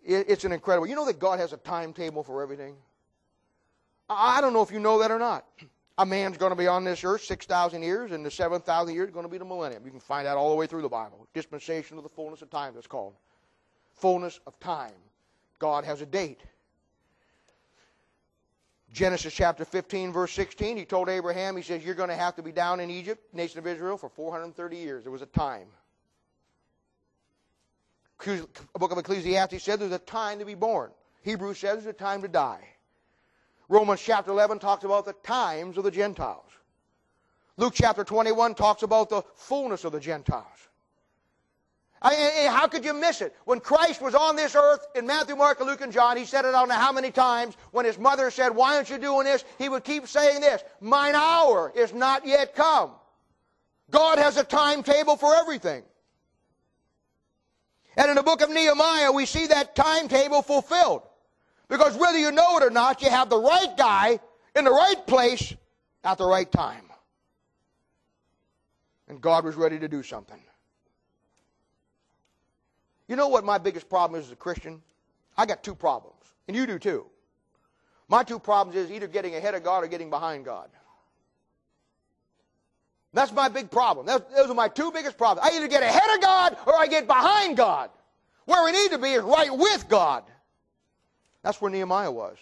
it's 0.06 0.44
an 0.44 0.52
incredible. 0.52 0.88
You 0.88 0.96
know 0.96 1.06
that 1.06 1.20
God 1.20 1.40
has 1.40 1.52
a 1.54 1.58
timetable 1.58 2.24
for 2.24 2.44
everything? 2.44 2.76
I 4.10 4.42
don't 4.42 4.54
know 4.54 4.62
if 4.62 4.72
you 4.72 4.80
know 4.80 5.00
that 5.00 5.12
or 5.12 5.20
not. 5.20 5.46
A 5.98 6.06
man's 6.06 6.38
going 6.38 6.52
to 6.52 6.56
be 6.56 6.68
on 6.68 6.84
this 6.84 7.04
earth 7.04 7.24
6,000 7.24 7.84
years, 7.84 8.12
and 8.12 8.26
the 8.26 8.32
7,000 8.32 8.94
years 8.94 9.10
is 9.10 9.14
going 9.14 9.26
to 9.26 9.32
be 9.32 9.38
the 9.38 9.46
millennium. 9.46 9.84
You 9.86 9.92
can 9.92 10.00
find 10.00 10.26
that 10.26 10.38
all 10.38 10.50
the 10.50 10.56
way 10.56 10.68
through 10.68 10.82
the 10.82 10.90
Bible. 10.90 11.28
Dispensation 11.34 11.98
of 11.98 12.04
the 12.04 12.10
fullness 12.10 12.42
of 12.42 12.50
time, 12.50 12.74
that's 12.74 12.88
called. 12.88 13.14
Fullness 13.94 14.40
of 14.46 14.60
time. 14.60 14.92
God 15.60 15.86
has 15.86 16.02
a 16.02 16.06
date. 16.06 16.42
Genesis 18.94 19.34
chapter 19.34 19.66
15, 19.66 20.14
verse 20.14 20.32
16, 20.34 20.78
he 20.78 20.86
told 20.86 21.10
Abraham, 21.10 21.58
he 21.58 21.64
says, 21.64 21.84
You're 21.84 21.96
going 21.96 22.10
to 22.10 22.16
have 22.16 22.36
to 22.36 22.44
be 22.44 22.52
down 22.52 22.80
in 22.80 22.92
Egypt, 22.92 23.34
nation 23.34 23.58
of 23.58 23.66
Israel, 23.66 23.98
for 23.98 24.08
430 24.08 24.78
years. 24.78 25.04
There 25.04 25.12
was 25.12 25.24
a 25.24 25.26
time. 25.26 25.68
The 28.24 28.48
book 28.76 28.92
of 28.92 29.00
Ecclesiastes 29.00 29.64
said 29.64 29.80
there's 29.80 29.92
a 29.92 29.98
time 29.98 30.40
to 30.40 30.46
be 30.46 30.54
born. 30.54 30.92
Hebrews 31.24 31.58
says 31.58 31.84
there's 31.84 31.88
a 31.88 31.98
time 31.98 32.22
to 32.22 32.28
die. 32.28 32.64
Romans 33.68 34.00
chapter 34.00 34.30
11 34.30 34.60
talks 34.60 34.84
about 34.84 35.06
the 35.06 35.14
times 35.24 35.78
of 35.78 35.84
the 35.84 35.92
Gentiles. 35.92 36.50
Luke 37.58 37.74
chapter 37.76 38.04
21 38.04 38.54
talks 38.54 38.84
about 38.84 39.10
the 39.10 39.24
fullness 39.36 39.86
of 39.86 39.92
the 39.92 40.00
Gentiles. 40.00 40.46
I, 42.04 42.50
how 42.52 42.68
could 42.68 42.84
you 42.84 42.94
miss 42.94 43.22
it? 43.22 43.34
When 43.46 43.62
Christ 43.62 44.02
was 44.02 44.14
on 44.14 44.36
this 44.36 44.56
earth 44.56 44.86
in 44.94 45.08
Matthew, 45.08 45.38
Mark, 45.38 45.62
Luke, 45.62 45.80
and 45.80 45.94
John, 45.94 46.18
he 46.18 46.26
said 46.26 46.44
it 46.44 46.50
I 46.50 46.52
don't 46.52 46.68
know 46.68 46.76
how 46.76 46.92
many 46.92 47.12
times. 47.12 47.56
When 47.72 47.86
his 47.86 47.98
mother 47.98 48.30
said, 48.30 48.50
Why 48.50 48.76
aren't 48.76 48.90
you 48.90 48.98
doing 48.98 49.24
this? 49.24 49.46
He 49.58 49.70
would 49.70 49.86
keep 49.86 50.08
saying 50.08 50.42
this 50.42 50.62
Mine 50.82 51.16
hour 51.16 51.72
is 51.76 51.94
not 51.94 52.28
yet 52.28 52.56
come. 52.56 52.92
God 53.90 54.18
has 54.18 54.36
a 54.36 54.44
timetable 54.44 55.16
for 55.16 55.34
everything. 55.34 55.84
And 57.96 58.10
in 58.10 58.16
the 58.16 58.24
book 58.24 58.42
of 58.42 58.50
Nehemiah, 58.50 59.12
we 59.12 59.26
see 59.26 59.48
that 59.48 59.76
timetable 59.76 60.42
fulfilled. 60.42 61.04
Because 61.70 61.96
whether 61.96 62.18
you 62.18 62.32
know 62.32 62.58
it 62.58 62.64
or 62.64 62.70
not, 62.70 63.02
you 63.02 63.10
have 63.10 63.30
the 63.30 63.40
right 63.40 63.78
guy 63.78 64.20
in 64.56 64.66
the 64.66 64.72
right 64.72 65.08
place 65.08 65.54
at 66.04 66.18
the 66.18 66.26
right 66.26 66.52
time. 66.52 66.84
And 69.08 69.22
God 69.22 69.46
was 69.46 69.56
ready 69.56 69.80
to 69.80 69.88
do 69.88 70.04
something. 70.04 70.40
You 73.08 73.16
know 73.16 73.28
what 73.28 73.44
my 73.44 73.58
biggest 73.58 73.90
problem 73.90 74.20
is 74.20 74.28
as 74.28 74.32
a 74.32 74.38
Christian? 74.38 74.82
I 75.38 75.46
got 75.46 75.64
two 75.64 75.76
problems, 75.76 76.22
and 76.48 76.56
you 76.56 76.66
do 76.66 76.80
too. 76.80 77.06
My 78.08 78.24
two 78.24 78.40
problems 78.40 78.78
is 78.78 78.92
either 78.92 79.08
getting 79.08 79.36
ahead 79.36 79.56
of 79.56 79.64
God 79.64 79.84
or 79.84 79.88
getting 79.88 80.10
behind 80.10 80.46
God. 80.46 80.70
That's 83.14 83.32
my 83.32 83.48
big 83.48 83.70
problem. 83.70 84.08
those 84.08 84.50
are 84.50 84.54
my 84.56 84.68
two 84.68 84.92
biggest 84.92 85.18
problems. 85.18 85.48
I 85.48 85.56
either 85.56 85.68
get 85.68 85.84
ahead 85.84 86.16
of 86.16 86.22
God 86.22 86.58
or 86.66 86.76
I 86.76 86.88
get 86.88 87.08
behind 87.08 87.58
God. 87.58 87.90
Where 88.46 88.64
we 88.66 88.72
need 88.72 88.92
to 88.92 88.98
be 88.98 89.10
is 89.10 89.24
right 89.24 89.56
with 89.56 89.88
God. 89.88 90.24
That's 91.44 91.62
where 91.62 91.72
Nehemiah 91.72 92.12
was. 92.12 92.38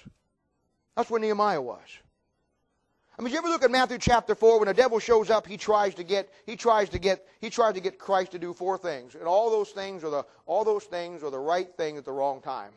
That's 0.95 1.10
where 1.10 1.19
Nehemiah 1.19 1.62
was. 1.62 1.80
I 3.17 3.21
mean, 3.21 3.34
you 3.34 3.39
ever 3.39 3.50
look 3.50 3.63
at 3.63 3.71
Matthew 3.71 3.97
chapter 3.97 4.36
four 4.36 4.60
when 4.60 4.67
the 4.67 4.74
devil 4.74 5.00
shows 5.00 5.30
up, 5.30 5.45
he 5.45 5.58
tries 5.58 5.95
to 5.95 6.04
get 6.04 6.30
he 6.45 6.56
tries 6.56 6.89
to 6.89 7.00
get 7.00 7.26
he 7.39 7.50
tries 7.50 7.74
to 7.74 7.82
get 7.82 8.00
Christ 8.00 8.32
to 8.32 8.39
do 8.39 8.54
four 8.54 8.78
things, 8.78 9.15
and 9.15 9.26
all 9.26 9.52
those 9.52 9.69
things 9.69 10.04
are 10.04 10.10
the 10.10 10.26
all 10.45 10.63
those 10.63 10.86
things 10.86 11.24
are 11.24 11.30
the 11.30 11.39
right 11.39 11.69
thing 11.76 11.97
at 11.97 12.06
the 12.06 12.12
wrong 12.12 12.41
time. 12.41 12.71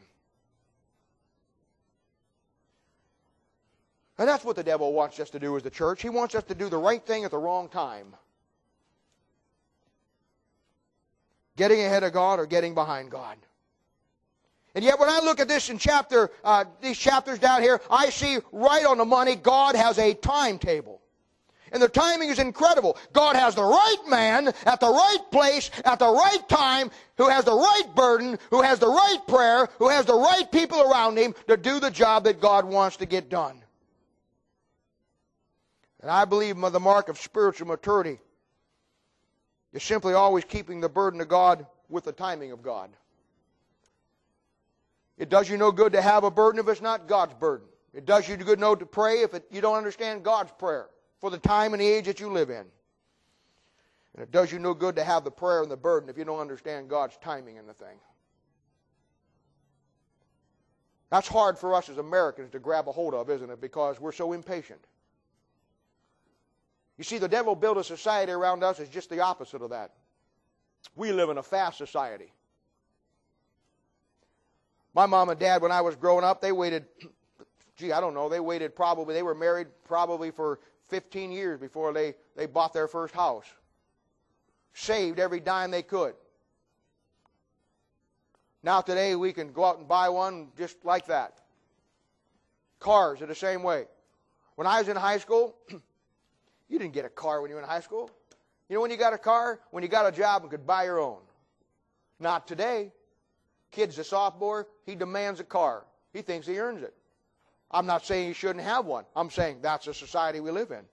And 4.19 4.29
that's 4.29 4.45
what 4.45 4.57
the 4.57 4.63
devil 4.63 4.93
wants 4.93 5.19
us 5.19 5.31
to 5.31 5.41
do 5.41 5.57
as 5.57 5.63
the 5.63 5.71
church. 5.71 6.03
He 6.03 6.09
wants 6.09 6.35
us 6.35 6.45
to 6.45 6.55
do 6.55 6.69
the 6.69 6.79
right 6.79 7.05
thing 7.05 7.25
at 7.25 7.31
the 7.31 7.39
wrong 7.39 7.69
time. 7.69 8.15
Getting 11.57 11.81
ahead 11.81 12.05
of 12.05 12.13
God 12.13 12.39
or 12.39 12.47
getting 12.47 12.75
behind 12.75 13.11
God. 13.11 13.37
And 14.75 14.85
yet, 14.85 14.99
when 14.99 15.09
I 15.09 15.21
look 15.21 15.39
at 15.39 15.47
this 15.47 15.71
in 15.71 15.79
chapter, 15.79 16.31
uh, 16.43 16.65
these 16.81 16.99
chapters 16.99 17.39
down 17.39 17.63
here, 17.63 17.81
I 17.89 18.11
see 18.11 18.39
right 18.51 18.85
on 18.85 18.99
the 18.99 19.05
money, 19.05 19.37
God 19.37 19.77
has 19.77 19.99
a 19.99 20.15
timetable. 20.15 21.01
And 21.71 21.83
the 21.83 21.89
timing 21.89 22.29
is 22.29 22.39
incredible. 22.39 22.97
God 23.13 23.35
has 23.35 23.57
the 23.57 23.65
right 23.65 24.03
man 24.09 24.49
at 24.65 24.81
the 24.81 24.89
right 24.89 25.19
place 25.33 25.71
at 25.85 25.99
the 25.99 26.09
right 26.09 26.49
time 26.49 26.91
who 27.17 27.29
has 27.29 27.45
the 27.45 27.55
right 27.55 27.89
burden, 27.97 28.39
who 28.51 28.63
has 28.63 28.79
the 28.79 28.89
right 28.89 29.19
prayer, 29.27 29.69
who 29.79 29.89
has 29.89 30.07
the 30.07 30.15
right 30.15 30.51
people 30.53 30.81
around 30.81 31.19
him 31.19 31.35
to 31.49 31.57
do 31.57 31.81
the 31.81 31.91
job 31.91 32.25
that 32.25 32.41
God 32.41 32.65
wants 32.65 32.97
to 32.99 33.07
get 33.07 33.29
done. 33.29 33.61
And 36.01 36.11
I 36.11 36.25
believe 36.25 36.61
the 36.61 36.81
mark 36.81 37.09
of 37.09 37.19
spiritual 37.19 37.67
maturity 37.67 38.21
is 39.73 39.83
simply 39.83 40.15
always 40.15 40.45
keeping 40.45 40.81
the 40.81 40.89
burden 40.89 41.21
of 41.21 41.29
God 41.29 41.67
with 41.89 42.05
the 42.05 42.13
timing 42.13 42.53
of 42.53 42.63
God. 42.63 42.91
It 45.19 45.29
does 45.29 45.49
you 45.49 45.57
no 45.57 45.71
good 45.71 45.93
to 45.93 46.03
have 46.03 46.25
a 46.25 46.31
burden 46.31 46.61
if 46.61 46.69
it's 46.69 46.81
not 46.81 47.07
God's 47.07 47.35
burden. 47.35 47.67
It 47.93 48.07
does 48.07 48.29
you 48.29 48.37
good 48.37 48.59
no 48.59 48.75
to 48.75 48.85
pray 48.85 49.23
if 49.23 49.35
it, 49.35 49.47
you 49.51 49.61
don't 49.61 49.77
understand 49.77 50.25
God's 50.25 50.51
prayer 50.59 50.89
for 51.21 51.31
the 51.31 51.39
time 51.39 51.73
and 51.73 51.81
the 51.81 51.87
age 51.87 52.07
that 52.07 52.19
you 52.19 52.29
live 52.29 52.51
in. 52.51 52.67
And 54.15 54.23
it 54.23 54.33
does 54.33 54.51
you 54.51 54.59
no 54.59 54.75
good 54.75 54.97
to 54.97 55.05
have 55.05 55.25
the 55.25 55.31
prayer 55.31 55.63
and 55.63 55.71
the 55.71 55.77
burden 55.77 56.09
if 56.09 56.19
you 56.19 56.25
don't 56.25 56.41
understand 56.41 56.89
God's 56.89 57.17
timing 57.19 57.57
in 57.57 57.67
the 57.67 57.73
thing. 57.73 57.99
That's 61.11 61.29
hard 61.29 61.59
for 61.59 61.75
us 61.75 61.89
as 61.89 61.99
Americans 61.99 62.51
to 62.51 62.59
grab 62.59 62.89
a 62.89 62.93
hold 62.93 63.15
of, 63.15 63.31
isn't 63.31 63.49
it? 63.49 63.61
Because 63.61 64.01
we're 64.01 64.13
so 64.13 64.33
impatient. 64.33 64.81
You 66.99 67.05
see, 67.05 67.19
the 67.19 67.29
devil 67.29 67.55
built 67.55 67.77
a 67.77 67.85
society 67.85 68.33
around 68.33 68.65
us 68.65 68.81
is 68.81 68.89
just 68.89 69.11
the 69.11 69.21
opposite 69.21 69.63
of 69.63 69.71
that. 69.71 69.93
We 70.97 71.13
live 71.13 71.31
in 71.31 71.39
a 71.39 71.43
fast 71.43 71.79
society. 71.79 72.33
My 74.95 75.07
mom 75.07 75.29
and 75.29 75.39
dad, 75.39 75.61
when 75.61 75.73
I 75.73 75.81
was 75.81 75.97
growing 75.97 76.25
up, 76.25 76.41
they 76.41 76.53
waited, 76.53 76.87
gee, 77.77 77.93
I 77.93 78.01
don't 78.01 78.15
know, 78.15 78.29
they 78.29 78.41
waited 78.41 78.77
probably, 78.77 79.15
they 79.15 79.23
were 79.23 79.35
married 79.35 79.67
probably 79.85 80.31
for 80.31 80.61
15 80.89 81.33
years 81.33 81.59
before 81.59 81.93
they, 81.93 82.15
they 82.37 82.47
bought 82.47 82.73
their 82.73 82.87
first 82.87 83.15
house. 83.15 83.47
Saved 84.73 85.19
every 85.19 85.41
dime 85.41 85.71
they 85.71 85.83
could. 85.83 86.15
Now, 88.63 88.81
today, 88.81 89.15
we 89.15 89.33
can 89.33 89.53
go 89.53 89.65
out 89.65 89.79
and 89.79 89.87
buy 89.87 90.09
one 90.09 90.49
just 90.57 90.85
like 90.85 91.07
that. 91.07 91.39
Cars 92.81 93.21
are 93.21 93.27
the 93.27 93.35
same 93.35 93.63
way. 93.63 93.85
When 94.55 94.67
I 94.67 94.79
was 94.79 94.89
in 94.89 94.97
high 94.97 95.19
school, 95.19 95.57
you 96.69 96.79
didn't 96.79 96.95
get 96.95 97.05
a 97.05 97.11
car 97.11 97.43
when 97.43 97.51
you 97.51 97.57
were 97.57 97.63
in 97.63 97.69
high 97.69 97.81
school. 97.81 98.11
You 98.69 98.77
know 98.77 98.81
when 98.81 98.91
you 98.91 98.97
got 98.97 99.13
a 99.13 99.19
car? 99.19 99.61
When 99.71 99.83
you 99.83 99.89
got 99.89 100.07
a 100.07 100.17
job 100.17 100.43
and 100.43 100.51
could 100.51 100.67
buy 100.67 100.85
your 100.85 100.99
own. 100.99 101.19
Not 102.19 102.47
today. 102.47 102.93
Kid's 103.75 103.99
a 103.99 104.05
sophomore, 104.05 104.69
he 104.87 104.95
demands 104.95 105.41
a 105.41 105.45
car. 105.45 105.85
He 106.13 106.23
thinks 106.23 106.47
he 106.47 106.59
earns 106.59 106.83
it. 106.83 106.95
I'm 107.71 107.87
not 107.87 108.07
saying 108.07 108.29
he 108.29 108.33
shouldn't 108.33 108.65
have 108.65 108.87
one. 108.87 109.05
I'm 109.17 109.31
saying 109.31 109.59
that's 109.61 109.87
the 109.87 109.95
society 109.95 110.39
we 110.39 110.53
live 110.53 110.71
in. 110.71 110.85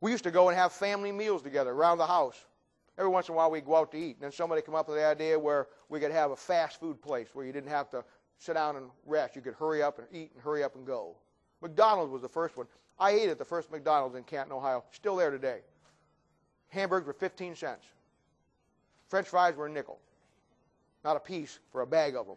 We 0.00 0.10
used 0.10 0.24
to 0.24 0.30
go 0.30 0.48
and 0.48 0.56
have 0.56 0.72
family 0.72 1.12
meals 1.12 1.42
together 1.42 1.70
around 1.70 1.98
the 1.98 2.06
house. 2.06 2.46
Every 2.96 3.10
once 3.10 3.28
in 3.28 3.34
a 3.34 3.36
while 3.36 3.50
we'd 3.50 3.66
go 3.66 3.76
out 3.76 3.92
to 3.92 3.98
eat. 3.98 4.16
And 4.16 4.22
then 4.22 4.32
somebody 4.32 4.62
come 4.62 4.74
up 4.74 4.88
with 4.88 4.96
the 4.96 5.04
idea 5.04 5.38
where 5.38 5.68
we 5.90 6.00
could 6.00 6.12
have 6.12 6.30
a 6.30 6.36
fast 6.36 6.80
food 6.80 7.02
place 7.02 7.28
where 7.34 7.44
you 7.44 7.52
didn't 7.52 7.68
have 7.68 7.90
to 7.90 8.02
sit 8.38 8.54
down 8.54 8.76
and 8.76 8.86
rest. 9.04 9.36
You 9.36 9.42
could 9.42 9.54
hurry 9.54 9.82
up 9.82 9.98
and 9.98 10.08
eat 10.10 10.30
and 10.34 10.42
hurry 10.42 10.64
up 10.64 10.76
and 10.76 10.86
go. 10.86 11.14
McDonald's 11.60 12.10
was 12.10 12.22
the 12.22 12.28
first 12.28 12.56
one. 12.56 12.66
I 12.98 13.10
ate 13.10 13.28
at 13.28 13.38
the 13.38 13.44
first 13.44 13.70
McDonald's 13.70 14.16
in 14.16 14.24
Canton, 14.24 14.52
Ohio. 14.52 14.84
Still 14.92 15.16
there 15.16 15.30
today. 15.30 15.60
Hamburgers 16.68 17.06
were 17.06 17.12
15 17.12 17.54
cents. 17.54 17.84
French 19.08 19.28
fries 19.28 19.56
were 19.56 19.66
a 19.66 19.70
nickel. 19.70 19.98
Not 21.04 21.16
a 21.16 21.20
piece 21.20 21.58
for 21.72 21.80
a 21.80 21.86
bag 21.86 22.14
of 22.14 22.26
them. 22.26 22.36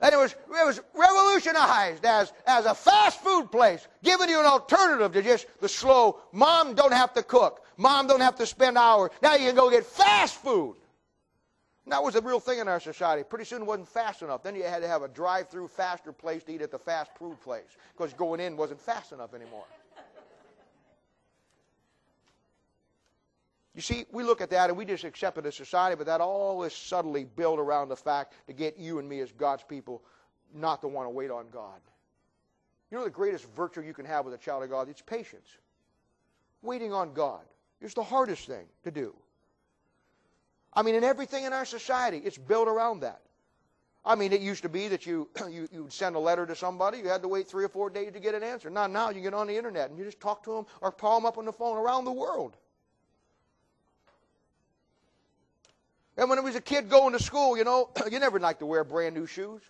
and 0.00 0.12
it 0.12 0.16
was, 0.16 0.32
it 0.32 0.66
was 0.66 0.80
revolutionized 0.94 2.04
as, 2.04 2.32
as 2.46 2.66
a 2.66 2.74
fast 2.74 3.22
food 3.22 3.50
place, 3.50 3.86
giving 4.02 4.28
you 4.28 4.38
an 4.38 4.46
alternative 4.46 5.12
to 5.12 5.22
just 5.22 5.46
the 5.60 5.68
slow, 5.68 6.20
mom 6.32 6.74
don't 6.74 6.92
have 6.92 7.14
to 7.14 7.22
cook, 7.22 7.64
mom 7.76 8.06
don't 8.06 8.20
have 8.20 8.36
to 8.36 8.46
spend 8.46 8.76
hours. 8.76 9.10
Now 9.22 9.34
you 9.34 9.46
can 9.46 9.56
go 9.56 9.70
get 9.70 9.86
fast 9.86 10.36
food. 10.36 10.76
And 11.88 11.92
that 11.94 12.02
was 12.02 12.16
a 12.16 12.20
real 12.20 12.38
thing 12.38 12.58
in 12.58 12.68
our 12.68 12.80
society. 12.80 13.22
Pretty 13.22 13.46
soon 13.46 13.62
it 13.62 13.64
wasn't 13.64 13.88
fast 13.88 14.20
enough. 14.20 14.42
Then 14.42 14.54
you 14.54 14.62
had 14.62 14.82
to 14.82 14.88
have 14.88 15.00
a 15.00 15.08
drive-through 15.08 15.68
faster 15.68 16.12
place 16.12 16.44
to 16.44 16.52
eat 16.52 16.60
at 16.60 16.70
the 16.70 16.78
fast 16.78 17.10
food 17.18 17.40
place 17.40 17.78
because 17.96 18.12
going 18.12 18.40
in 18.40 18.58
wasn't 18.58 18.78
fast 18.78 19.12
enough 19.12 19.32
anymore. 19.32 19.64
You 23.78 23.82
see, 23.82 24.06
we 24.10 24.24
look 24.24 24.40
at 24.40 24.50
that 24.50 24.70
and 24.70 24.76
we 24.76 24.84
just 24.84 25.04
accept 25.04 25.38
it 25.38 25.46
as 25.46 25.54
society, 25.54 25.94
but 25.94 26.06
that 26.06 26.20
all 26.20 26.64
is 26.64 26.72
subtly 26.72 27.22
built 27.22 27.60
around 27.60 27.90
the 27.90 27.96
fact 27.96 28.34
to 28.48 28.52
get 28.52 28.76
you 28.76 28.98
and 28.98 29.08
me 29.08 29.20
as 29.20 29.30
God's 29.30 29.62
people 29.62 30.02
not 30.52 30.80
to 30.80 30.88
want 30.88 31.06
to 31.06 31.10
wait 31.10 31.30
on 31.30 31.46
God. 31.52 31.80
You 32.90 32.98
know 32.98 33.04
the 33.04 33.10
greatest 33.10 33.44
virtue 33.54 33.82
you 33.82 33.94
can 33.94 34.04
have 34.04 34.24
with 34.24 34.34
a 34.34 34.38
child 34.38 34.64
of 34.64 34.70
God? 34.70 34.88
It's 34.88 35.00
patience. 35.00 35.46
Waiting 36.60 36.92
on 36.92 37.12
God 37.12 37.42
is 37.80 37.94
the 37.94 38.02
hardest 38.02 38.48
thing 38.48 38.66
to 38.82 38.90
do. 38.90 39.14
I 40.72 40.82
mean, 40.82 40.96
in 40.96 41.04
everything 41.04 41.44
in 41.44 41.52
our 41.52 41.64
society, 41.64 42.20
it's 42.24 42.36
built 42.36 42.66
around 42.66 43.02
that. 43.02 43.20
I 44.04 44.16
mean, 44.16 44.32
it 44.32 44.40
used 44.40 44.64
to 44.64 44.68
be 44.68 44.88
that 44.88 45.06
you, 45.06 45.28
you, 45.48 45.68
you 45.70 45.84
would 45.84 45.92
send 45.92 46.16
a 46.16 46.18
letter 46.18 46.46
to 46.46 46.56
somebody, 46.56 46.98
you 46.98 47.06
had 47.06 47.22
to 47.22 47.28
wait 47.28 47.46
three 47.46 47.62
or 47.62 47.68
four 47.68 47.90
days 47.90 48.10
to 48.14 48.18
get 48.18 48.34
an 48.34 48.42
answer. 48.42 48.70
Now, 48.70 48.88
now 48.88 49.10
you 49.10 49.20
get 49.20 49.34
on 49.34 49.46
the 49.46 49.56
internet 49.56 49.88
and 49.88 49.96
you 49.96 50.04
just 50.04 50.18
talk 50.18 50.42
to 50.42 50.52
them 50.52 50.66
or 50.80 50.90
call 50.90 51.20
them 51.20 51.26
up 51.26 51.38
on 51.38 51.44
the 51.44 51.52
phone 51.52 51.76
around 51.76 52.06
the 52.06 52.10
world. 52.10 52.56
And 56.18 56.28
when 56.28 56.36
I 56.38 56.42
was 56.42 56.56
a 56.56 56.60
kid 56.60 56.90
going 56.90 57.12
to 57.12 57.22
school, 57.22 57.56
you 57.56 57.62
know, 57.62 57.90
you 58.10 58.18
never 58.18 58.40
liked 58.40 58.58
to 58.58 58.66
wear 58.66 58.82
brand 58.82 59.14
new 59.14 59.26
shoes. 59.26 59.62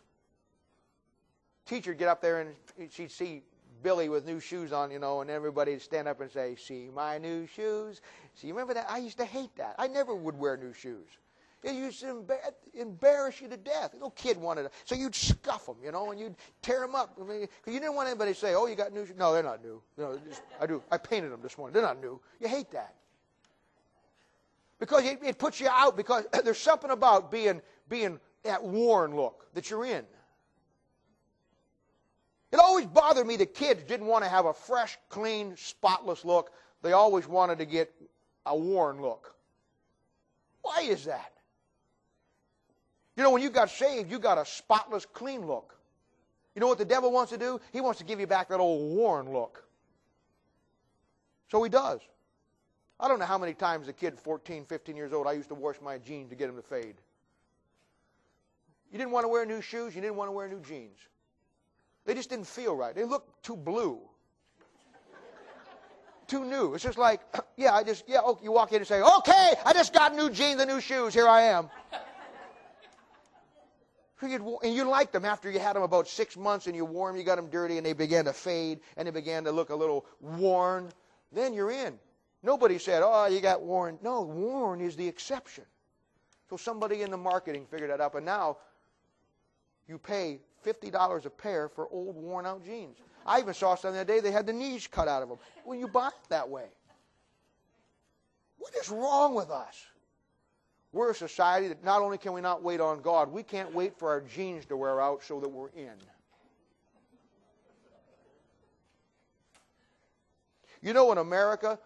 Teacher'd 1.67 1.99
get 1.99 2.09
up 2.09 2.23
there 2.23 2.41
and 2.41 2.91
she'd 2.91 3.13
see 3.13 3.43
Billy 3.83 4.09
with 4.09 4.25
new 4.25 4.41
shoes 4.41 4.73
on, 4.73 4.91
you 4.91 4.99
know, 4.99 5.21
and 5.21 5.31
everybody'd 5.31 5.83
stand 5.83 6.09
up 6.09 6.23
and 6.23 6.31
say, 6.31 6.57
See 6.57 6.89
my 6.93 7.19
new 7.19 7.47
shoes. 7.47 8.01
See, 8.35 8.51
remember 8.51 8.73
that? 8.75 8.87
I 8.89 8.97
used 8.97 9.19
to 9.19 9.27
hate 9.27 9.55
that. 9.57 9.75
I 9.79 9.89
never 9.89 10.15
would 10.15 10.39
wear 10.39 10.57
new 10.57 10.73
shoes. 10.73 11.07
It 11.63 11.75
used 11.75 12.01
to 12.01 12.25
embarrass 12.75 13.41
you 13.41 13.49
to 13.49 13.57
death. 13.57 13.95
No 14.01 14.11
kid 14.11 14.39
wanted 14.39 14.67
it. 14.67 14.73
So 14.85 14.95
you'd 14.95 15.15
scuff 15.15 15.67
them, 15.67 15.77
you 15.83 15.91
know, 15.91 16.13
and 16.13 16.21
you'd 16.21 16.37
tear 16.63 16.81
them 16.81 16.95
up. 16.95 17.19
I 17.21 17.25
mean, 17.25 17.41
you 17.67 17.73
didn't 17.73 17.95
want 17.95 18.09
anybody 18.09 18.33
to 18.33 18.39
say, 18.39 18.55
oh, 18.55 18.67
you 18.67 18.77
got 18.77 18.95
new 18.95 19.05
shoes. 19.05 19.17
No, 19.19 19.35
they're 19.35 19.43
not 19.43 19.63
new. 19.63 19.83
Know, 19.99 20.19
just, 20.27 20.43
I 20.61 20.67
do. 20.67 20.83
I 20.91 20.99
painted 20.99 21.33
them 21.33 21.41
this 21.43 21.59
morning. 21.59 21.75
They're 21.75 21.83
not 21.83 22.01
new. 22.01 22.21
You 22.41 22.49
hate 22.49 22.71
that. 22.71 22.95
Because 24.79 25.05
it, 25.05 25.19
it 25.25 25.39
puts 25.39 25.61
you 25.61 25.69
out 25.69 25.97
because 25.97 26.25
there's 26.45 26.59
something 26.59 26.91
about 26.91 27.31
being, 27.31 27.61
being 27.89 28.21
that 28.45 28.63
worn 28.63 29.15
look 29.15 29.47
that 29.55 29.71
you're 29.71 29.85
in. 29.85 30.05
It 32.51 32.59
always 32.59 32.87
bothered 32.87 33.27
me 33.27 33.37
that 33.37 33.55
kids 33.55 33.83
didn't 33.85 34.07
want 34.07 34.25
to 34.25 34.31
have 34.31 34.47
a 34.47 34.55
fresh, 34.55 34.97
clean, 35.11 35.55
spotless 35.57 36.25
look. 36.25 36.51
They 36.83 36.93
always 36.93 37.27
wanted 37.27 37.59
to 37.59 37.67
get 37.67 37.93
a 38.47 38.57
worn 38.57 39.03
look. 39.03 39.35
Why 40.63 40.83
is 40.83 41.05
that? 41.05 41.33
You 43.17 43.23
know, 43.23 43.31
when 43.33 43.43
you 43.43 43.51
got 43.51 43.69
saved, 43.69 44.11
you 44.11 44.19
got 44.19 44.39
a 44.39 44.47
spotless, 44.47 45.05
clean 45.05 45.47
look. 45.47 45.75
You 46.55 46.61
know 46.61 46.69
what 46.69 46.79
the 46.79 46.85
devil 46.85 47.11
wants 47.13 47.33
to 47.33 47.39
do? 47.39 47.61
He 47.73 47.81
wants 47.81 47.99
to 47.99 48.05
give 48.05 48.21
you 48.21 48.27
back 48.27 48.49
that 48.49 48.61
old 48.61 48.97
worn 48.97 49.33
look. 49.33 49.65
So 51.51 51.63
he 51.63 51.69
does. 51.69 52.01
I 53.01 53.07
don't 53.07 53.19
know 53.19 53.27
how 53.27 53.39
many 53.39 53.55
times 53.55 53.89
a 53.89 53.93
kid, 53.93 54.19
14, 54.19 54.65
15 54.65 54.97
years 54.97 55.13
old, 55.13 55.27
I 55.27 55.33
used 55.33 55.49
to 55.51 55.55
wash 55.55 55.77
my 55.83 55.99
jeans 55.99 56.31
to 56.31 56.37
get 56.37 56.49
them 56.49 56.57
to 56.57 56.63
fade. 56.63 56.97
You 58.91 58.99
didn't 58.99 59.13
want 59.13 59.25
to 59.25 59.29
wear 59.29 59.45
new 59.47 59.61
shoes, 59.61 59.95
you 59.95 60.01
didn't 60.01 60.17
want 60.17 60.29
to 60.29 60.33
wear 60.33 60.49
new 60.49 60.61
jeans. 60.61 60.99
They 62.07 62.15
just 62.15 62.31
didn't 62.31 62.47
feel 62.47 62.75
right. 62.75 62.95
They 62.95 63.05
looked 63.05 63.45
too 63.45 63.57
blue. 63.57 64.01
too 66.27 66.45
new. 66.45 66.75
It's 66.75 66.83
just 66.83 66.99
like, 66.99 67.21
yeah, 67.57 67.75
I 67.75 67.85
just, 67.85 68.05
yeah, 68.09 68.21
oh, 68.25 68.39
you 68.43 68.51
walk 68.51 68.73
in 68.73 68.79
and 68.79 68.87
say, 68.87 69.01
okay, 69.01 69.55
I 69.65 69.73
just 69.73 69.93
got 69.93 70.15
new 70.15 70.31
jeans 70.31 70.61
and 70.61 70.71
new 70.71 70.81
shoes. 70.81 71.15
Here 71.15 71.29
I 71.29 71.43
am. 71.43 71.71
And 74.21 74.75
you 74.75 74.83
liked 74.83 75.13
them 75.13 75.25
after 75.25 75.49
you 75.49 75.61
had 75.61 75.77
them 75.77 75.85
about 75.85 76.09
six 76.09 76.37
months 76.37 76.67
and 76.67 76.75
you 76.75 76.85
wore 76.85 77.09
them, 77.09 77.17
you 77.17 77.23
got 77.23 77.37
them 77.37 77.51
dirty 77.51 77.77
and 77.77 77.87
they 77.87 77.93
began 77.93 78.25
to 78.25 78.33
fade 78.33 78.81
and 78.97 79.07
they 79.07 79.13
began 79.13 79.45
to 79.45 79.53
look 79.53 79.71
a 79.71 79.77
little 79.77 80.07
worn. 80.21 80.89
Then 81.31 81.55
you're 81.55 81.71
in. 81.71 82.01
Nobody 82.43 82.79
said, 82.79 83.03
oh, 83.05 83.27
you 83.27 83.41
got 83.41 83.63
worn. 83.63 83.99
No, 84.03 84.23
worn 84.23 84.81
is 84.81 84.97
the 84.97 85.07
exception. 85.07 85.65
So 86.49 86.57
somebody 86.57 87.03
in 87.03 87.11
the 87.11 87.17
marketing 87.17 87.67
figured 87.71 87.91
that 87.91 88.01
out. 88.01 88.15
And 88.15 88.25
now 88.25 88.59
you 89.89 89.99
pay 89.99 90.41
$50 90.65 91.25
a 91.27 91.31
pair 91.31 91.69
for 91.69 91.89
old 91.91 92.17
worn 92.17 92.47
out 92.47 92.65
jeans. 92.65 92.99
I 93.27 93.41
even 93.41 93.55
saw 93.55 93.75
some 93.75 93.93
the 93.93 94.01
other 94.01 94.15
day, 94.15 94.21
they 94.21 94.31
had 94.31 94.47
the 94.47 94.53
knees 94.53 94.87
cut 94.87 95.09
out 95.09 95.23
of 95.23 95.29
them. 95.29 95.39
When 95.65 95.79
you 95.79 95.89
buy 95.89 96.09
it 96.09 96.29
that 96.29 96.49
way. 96.49 96.67
What 98.57 98.75
is 98.81 98.89
wrong 98.89 99.35
with 99.35 99.51
us? 99.51 99.87
We're 100.93 101.11
a 101.11 101.15
society 101.15 101.69
that 101.69 101.85
not 101.85 102.01
only 102.01 102.17
can 102.19 102.33
we 102.33 102.41
not 102.41 102.63
wait 102.63 102.81
on 102.81 103.03
God, 103.03 103.31
we 103.31 103.43
can't 103.43 103.75
wait 103.75 103.99
for 103.99 104.09
our 104.09 104.23
jeans 104.23 104.65
to 104.67 104.77
wear 104.77 105.01
out 105.01 105.23
so 105.23 105.39
that 105.41 105.49
we're 105.49 105.69
in. 105.71 105.93
You 110.81 110.93
know, 110.93 111.13
in 111.13 111.19
America, 111.19 111.79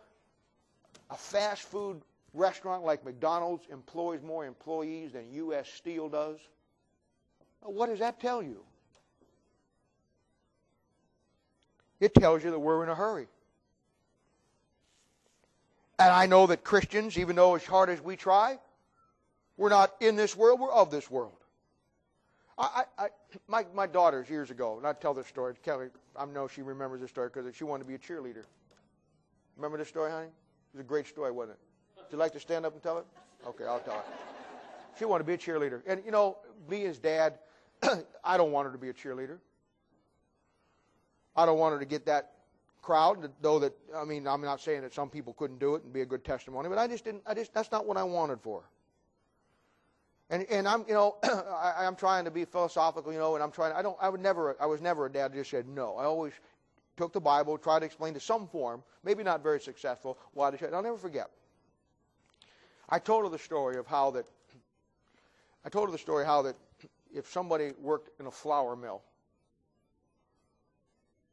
a 1.13 1.17
fast 1.17 1.63
food 1.63 2.01
restaurant 2.33 2.85
like 2.85 3.05
McDonald's 3.05 3.67
employs 3.71 4.23
more 4.23 4.47
employees 4.47 5.13
than 5.13 5.31
U.S. 5.33 5.69
Steel 5.69 6.09
does. 6.09 6.39
What 7.61 7.89
does 7.89 7.99
that 7.99 8.19
tell 8.19 8.43
you? 8.43 8.65
It 12.01 12.15
tells 12.15 12.43
you 12.43 12.51
that 12.51 12.59
we're 12.59 12.83
in 12.83 12.89
a 12.89 12.95
hurry. 12.95 13.29
And 15.99 16.11
I 16.11 16.27
know 16.27 16.47
that 16.47 16.65
Christians, 16.65 17.19
even 17.19 17.37
though 17.37 17.55
as 17.55 17.65
hard 17.65 17.91
as 17.91 18.01
we 18.01 18.17
try, 18.17 18.59
we're 19.57 19.69
not 19.69 19.95
in 20.01 20.17
this 20.17 20.35
world, 20.35 20.59
we're 20.59 20.73
of 20.73 20.91
this 20.91 21.11
world. 21.11 21.37
I, 22.59 22.85
I, 22.99 23.09
my, 23.49 23.67
my 23.75 23.87
daughters 23.87 24.29
years 24.29 24.51
ago, 24.51 24.79
and 24.79 24.87
I 24.87 24.95
tell 24.95 25.15
this 25.15 25.27
story. 25.27 25.55
Kelly, 25.63 25.89
I 26.17 26.25
know 26.25 26.49
she 26.49 26.63
remembers 26.63 27.01
this 27.01 27.11
story 27.11 27.29
because 27.33 27.55
she 27.55 27.65
wanted 27.65 27.85
to 27.85 27.89
be 27.89 27.95
a 27.95 27.99
cheerleader. 27.99 28.45
Remember 29.57 29.79
this 29.79 29.89
story, 29.89 30.11
honey? 30.11 30.29
It 30.73 30.79
was 30.79 30.81
a 30.81 30.89
great 30.89 31.07
story, 31.07 31.31
wasn't 31.31 31.59
it? 31.59 32.03
Would 32.03 32.13
you 32.13 32.19
like 32.19 32.33
to 32.33 32.41
stand 32.41 32.65
up 32.65 32.73
and 32.73 32.83
tell 32.83 32.99
it? 32.99 33.05
Okay, 33.47 33.65
I'll 33.65 33.81
tell 33.81 33.99
it. 33.99 34.07
She 34.99 35.05
wanted 35.05 35.25
to 35.25 35.27
be 35.27 35.35
a 35.35 35.39
cheerleader. 35.39 35.83
And, 35.87 36.03
you 36.05 36.11
know, 36.11 36.39
me 36.69 36.85
as 36.87 36.99
dad, 36.99 37.39
I 38.25 38.37
don't 38.37 38.53
want 38.53 38.67
her 38.67 38.73
to 38.73 38.79
be 38.79 38.89
a 38.89 38.93
cheerleader. 38.93 39.39
I 41.35 41.47
don't 41.47 41.59
want 41.59 41.75
her 41.75 41.79
to 41.79 41.87
get 41.87 42.07
that 42.07 42.33
crowd, 42.83 43.31
though 43.41 43.59
that, 43.61 43.73
I 43.95 44.05
mean, 44.05 44.27
I'm 44.27 44.43
not 44.43 44.61
saying 44.61 44.83
that 44.83 44.93
some 44.93 45.09
people 45.09 45.33
couldn't 45.35 45.59
do 45.59 45.75
it 45.77 45.85
and 45.85 45.93
be 45.93 46.03
a 46.03 46.07
good 46.07 46.25
testimony, 46.25 46.69
but 46.69 46.79
I 46.79 46.87
just 46.87 47.05
didn't, 47.05 47.23
I 47.27 47.35
just, 47.35 47.55
that's 47.55 47.71
not 47.71 47.87
what 47.87 47.97
I 47.97 48.03
wanted 48.03 48.41
for 48.41 48.61
her. 48.61 48.67
And, 50.31 50.47
and 50.51 50.67
I'm, 50.67 50.85
you 50.89 50.95
know, 50.95 51.17
I, 51.23 51.75
I'm 51.87 51.95
trying 51.95 52.25
to 52.25 52.31
be 52.31 52.45
philosophical, 52.45 53.13
you 53.13 53.19
know, 53.19 53.35
and 53.35 53.43
I'm 53.43 53.51
trying, 53.51 53.73
I 53.73 53.83
don't, 53.83 53.97
I 54.01 54.09
would 54.09 54.21
never, 54.21 54.57
I 54.61 54.67
was 54.67 54.81
never 54.81 55.07
a 55.07 55.13
dad 55.13 55.33
just 55.35 55.51
said 55.51 55.69
no. 55.69 55.97
I 55.97 56.05
always 56.05 56.33
took 56.97 57.13
the 57.13 57.21
Bible, 57.21 57.57
tried 57.59 57.81
to 57.81 57.87
explain 57.87 58.15
to 58.15 58.21
some 58.21 58.47
form, 58.47 58.83
maybe 59.03 59.23
not 59.23 59.43
very 59.43 59.61
successful, 59.61 60.19
why 60.33 60.51
the 60.51 60.59
church. 60.59 60.73
I'll 60.73 60.83
never 60.83 60.97
forget. 60.97 61.31
I 62.89 62.99
told 62.99 63.25
her 63.25 63.31
the 63.31 63.39
story 63.39 63.77
of 63.77 63.87
how 63.87 64.11
that, 64.13 64.27
I 65.65 65.69
told 65.69 65.89
her 65.89 65.93
the 65.93 65.99
story 65.99 66.25
how 66.25 66.43
that 66.43 66.57
if 67.15 67.31
somebody 67.31 67.73
worked 67.81 68.21
in 68.21 68.27
a 68.27 68.31
flour 68.31 68.77
mill, 68.77 69.03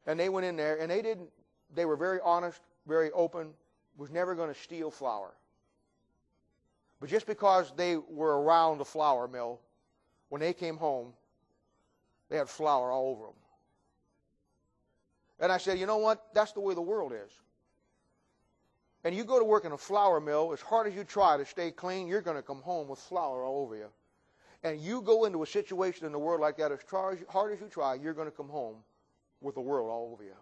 and 0.06 0.18
they 0.18 0.28
went 0.28 0.46
in 0.46 0.56
there 0.56 0.80
and 0.80 0.90
they 0.90 1.02
didn't, 1.02 1.28
they 1.74 1.84
were 1.84 1.96
very 1.96 2.18
honest, 2.24 2.60
very 2.86 3.10
open, 3.12 3.50
was 3.96 4.10
never 4.10 4.34
going 4.34 4.52
to 4.52 4.58
steal 4.58 4.90
flour. 4.90 5.32
But 7.00 7.10
just 7.10 7.26
because 7.26 7.72
they 7.76 7.96
were 7.96 8.42
around 8.42 8.78
the 8.78 8.84
flour 8.84 9.28
mill, 9.28 9.60
when 10.28 10.40
they 10.40 10.52
came 10.52 10.76
home, 10.76 11.12
they 12.28 12.36
had 12.36 12.48
flour 12.48 12.90
all 12.90 13.10
over 13.10 13.26
them. 13.26 13.34
And 15.40 15.50
I 15.50 15.56
said, 15.56 15.78
you 15.78 15.86
know 15.86 15.98
what? 15.98 16.26
That's 16.34 16.52
the 16.52 16.60
way 16.60 16.74
the 16.74 16.82
world 16.82 17.12
is. 17.12 17.32
And 19.02 19.14
you 19.14 19.24
go 19.24 19.38
to 19.38 19.44
work 19.44 19.64
in 19.64 19.72
a 19.72 19.78
flour 19.78 20.20
mill, 20.20 20.52
as 20.52 20.60
hard 20.60 20.86
as 20.86 20.94
you 20.94 21.04
try 21.04 21.38
to 21.38 21.46
stay 21.46 21.70
clean, 21.70 22.06
you're 22.06 22.20
going 22.20 22.36
to 22.36 22.42
come 22.42 22.60
home 22.60 22.88
with 22.88 22.98
flour 22.98 23.42
all 23.42 23.62
over 23.62 23.74
you. 23.74 23.88
And 24.62 24.78
you 24.78 25.00
go 25.00 25.24
into 25.24 25.42
a 25.42 25.46
situation 25.46 26.04
in 26.04 26.12
the 26.12 26.18
world 26.18 26.42
like 26.42 26.58
that, 26.58 26.70
as 26.70 26.80
hard 26.90 27.52
as 27.52 27.60
you 27.60 27.68
try, 27.68 27.94
you're 27.94 28.12
going 28.12 28.30
to 28.30 28.36
come 28.36 28.50
home 28.50 28.76
with 29.40 29.54
the 29.54 29.60
world 29.62 29.88
all 29.90 30.10
over 30.12 30.22
you. 30.22 30.36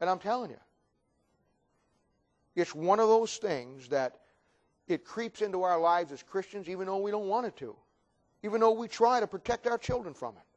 And 0.00 0.08
I'm 0.08 0.18
telling 0.18 0.50
you, 0.50 0.60
it's 2.56 2.74
one 2.74 3.00
of 3.00 3.08
those 3.08 3.36
things 3.36 3.88
that 3.88 4.20
it 4.86 5.04
creeps 5.04 5.42
into 5.42 5.62
our 5.62 5.78
lives 5.78 6.10
as 6.12 6.22
Christians 6.22 6.68
even 6.68 6.86
though 6.86 6.98
we 6.98 7.10
don't 7.10 7.28
want 7.28 7.46
it 7.46 7.56
to, 7.58 7.76
even 8.42 8.60
though 8.60 8.72
we 8.72 8.88
try 8.88 9.20
to 9.20 9.26
protect 9.26 9.66
our 9.66 9.76
children 9.76 10.14
from 10.14 10.34
it. 10.36 10.47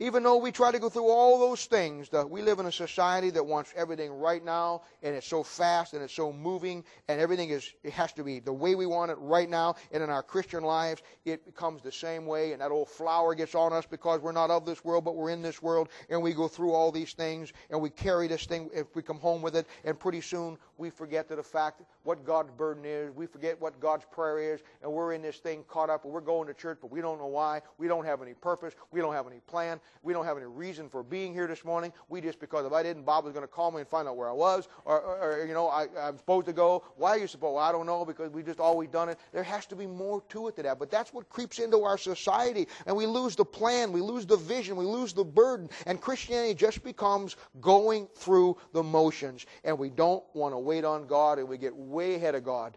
Even 0.00 0.24
though 0.24 0.38
we 0.38 0.50
try 0.50 0.72
to 0.72 0.80
go 0.80 0.88
through 0.88 1.08
all 1.08 1.38
those 1.38 1.66
things, 1.66 2.08
that 2.08 2.28
we 2.28 2.42
live 2.42 2.58
in 2.58 2.66
a 2.66 2.72
society 2.72 3.30
that 3.30 3.46
wants 3.46 3.72
everything 3.76 4.12
right 4.12 4.44
now, 4.44 4.82
and 5.04 5.14
it's 5.14 5.26
so 5.26 5.44
fast 5.44 5.94
and 5.94 6.02
it's 6.02 6.12
so 6.12 6.32
moving, 6.32 6.82
and 7.06 7.20
everything 7.20 7.50
is 7.50 7.72
it 7.84 7.92
has 7.92 8.12
to 8.14 8.24
be 8.24 8.40
the 8.40 8.52
way 8.52 8.74
we 8.74 8.86
want 8.86 9.12
it 9.12 9.18
right 9.20 9.48
now. 9.48 9.76
And 9.92 10.02
in 10.02 10.10
our 10.10 10.22
Christian 10.24 10.64
lives, 10.64 11.00
it 11.24 11.46
becomes 11.46 11.80
the 11.80 11.92
same 11.92 12.26
way, 12.26 12.52
and 12.52 12.60
that 12.60 12.72
old 12.72 12.88
flour 12.88 13.36
gets 13.36 13.54
on 13.54 13.72
us 13.72 13.86
because 13.86 14.20
we're 14.20 14.32
not 14.32 14.50
of 14.50 14.66
this 14.66 14.84
world, 14.84 15.04
but 15.04 15.14
we're 15.14 15.30
in 15.30 15.42
this 15.42 15.62
world, 15.62 15.88
and 16.10 16.20
we 16.20 16.32
go 16.32 16.48
through 16.48 16.72
all 16.72 16.90
these 16.90 17.12
things, 17.12 17.52
and 17.70 17.80
we 17.80 17.88
carry 17.88 18.26
this 18.26 18.46
thing 18.46 18.70
if 18.74 18.96
we 18.96 19.02
come 19.02 19.20
home 19.20 19.42
with 19.42 19.54
it, 19.54 19.64
and 19.84 19.96
pretty 19.96 20.20
soon 20.20 20.58
we 20.76 20.90
forget 20.90 21.28
that 21.28 21.36
the 21.36 21.42
fact 21.42 21.82
what 22.02 22.26
God's 22.26 22.50
burden 22.50 22.84
is, 22.84 23.14
we 23.14 23.26
forget 23.26 23.60
what 23.60 23.78
God's 23.78 24.04
prayer 24.10 24.54
is, 24.54 24.60
and 24.82 24.92
we're 24.92 25.12
in 25.12 25.22
this 25.22 25.36
thing 25.36 25.64
caught 25.68 25.88
up, 25.88 26.04
and 26.04 26.12
we're 26.12 26.20
going 26.20 26.48
to 26.48 26.54
church, 26.54 26.78
but 26.80 26.90
we 26.90 27.00
don't 27.00 27.18
know 27.18 27.26
why. 27.26 27.62
We 27.78 27.86
don't 27.86 28.04
have 28.04 28.22
any 28.22 28.34
purpose. 28.34 28.74
We 28.90 29.00
don't 29.00 29.14
have 29.14 29.28
any 29.28 29.38
plan. 29.46 29.80
We 30.02 30.12
don't 30.12 30.24
have 30.24 30.36
any 30.36 30.46
reason 30.46 30.88
for 30.88 31.02
being 31.02 31.32
here 31.32 31.46
this 31.46 31.64
morning. 31.64 31.92
We 32.08 32.20
just, 32.20 32.40
because 32.40 32.66
if 32.66 32.72
I 32.72 32.82
didn't, 32.82 33.04
Bob 33.04 33.24
was 33.24 33.32
going 33.32 33.44
to 33.44 33.52
call 33.52 33.70
me 33.70 33.80
and 33.80 33.88
find 33.88 34.06
out 34.08 34.16
where 34.16 34.28
I 34.28 34.32
was, 34.32 34.68
or, 34.84 35.00
or, 35.00 35.18
or 35.18 35.46
you 35.46 35.54
know, 35.54 35.68
I, 35.68 35.86
I'm 35.98 36.16
supposed 36.18 36.46
to 36.46 36.52
go. 36.52 36.84
Why 36.96 37.10
are 37.10 37.18
you 37.18 37.26
supposed? 37.26 37.54
Well, 37.54 37.62
I 37.62 37.72
don't 37.72 37.86
know 37.86 38.04
because 38.04 38.30
we 38.30 38.42
just 38.42 38.60
always 38.60 38.88
done 38.88 39.08
it. 39.08 39.18
There 39.32 39.42
has 39.42 39.66
to 39.66 39.76
be 39.76 39.86
more 39.86 40.22
to 40.30 40.48
it 40.48 40.56
than 40.56 40.64
that. 40.64 40.78
But 40.78 40.90
that's 40.90 41.12
what 41.12 41.28
creeps 41.28 41.58
into 41.58 41.82
our 41.82 41.98
society, 41.98 42.68
and 42.86 42.96
we 42.96 43.06
lose 43.06 43.36
the 43.36 43.44
plan, 43.44 43.92
we 43.92 44.00
lose 44.00 44.26
the 44.26 44.36
vision, 44.36 44.76
we 44.76 44.84
lose 44.84 45.12
the 45.12 45.24
burden, 45.24 45.68
and 45.86 46.00
Christianity 46.00 46.54
just 46.54 46.82
becomes 46.82 47.36
going 47.60 48.08
through 48.14 48.56
the 48.72 48.82
motions, 48.82 49.46
and 49.64 49.78
we 49.78 49.90
don't 49.90 50.24
want 50.34 50.54
to 50.54 50.58
wait 50.58 50.84
on 50.84 51.06
God, 51.06 51.38
and 51.38 51.48
we 51.48 51.58
get 51.58 51.74
way 51.74 52.14
ahead 52.14 52.34
of 52.34 52.44
God 52.44 52.76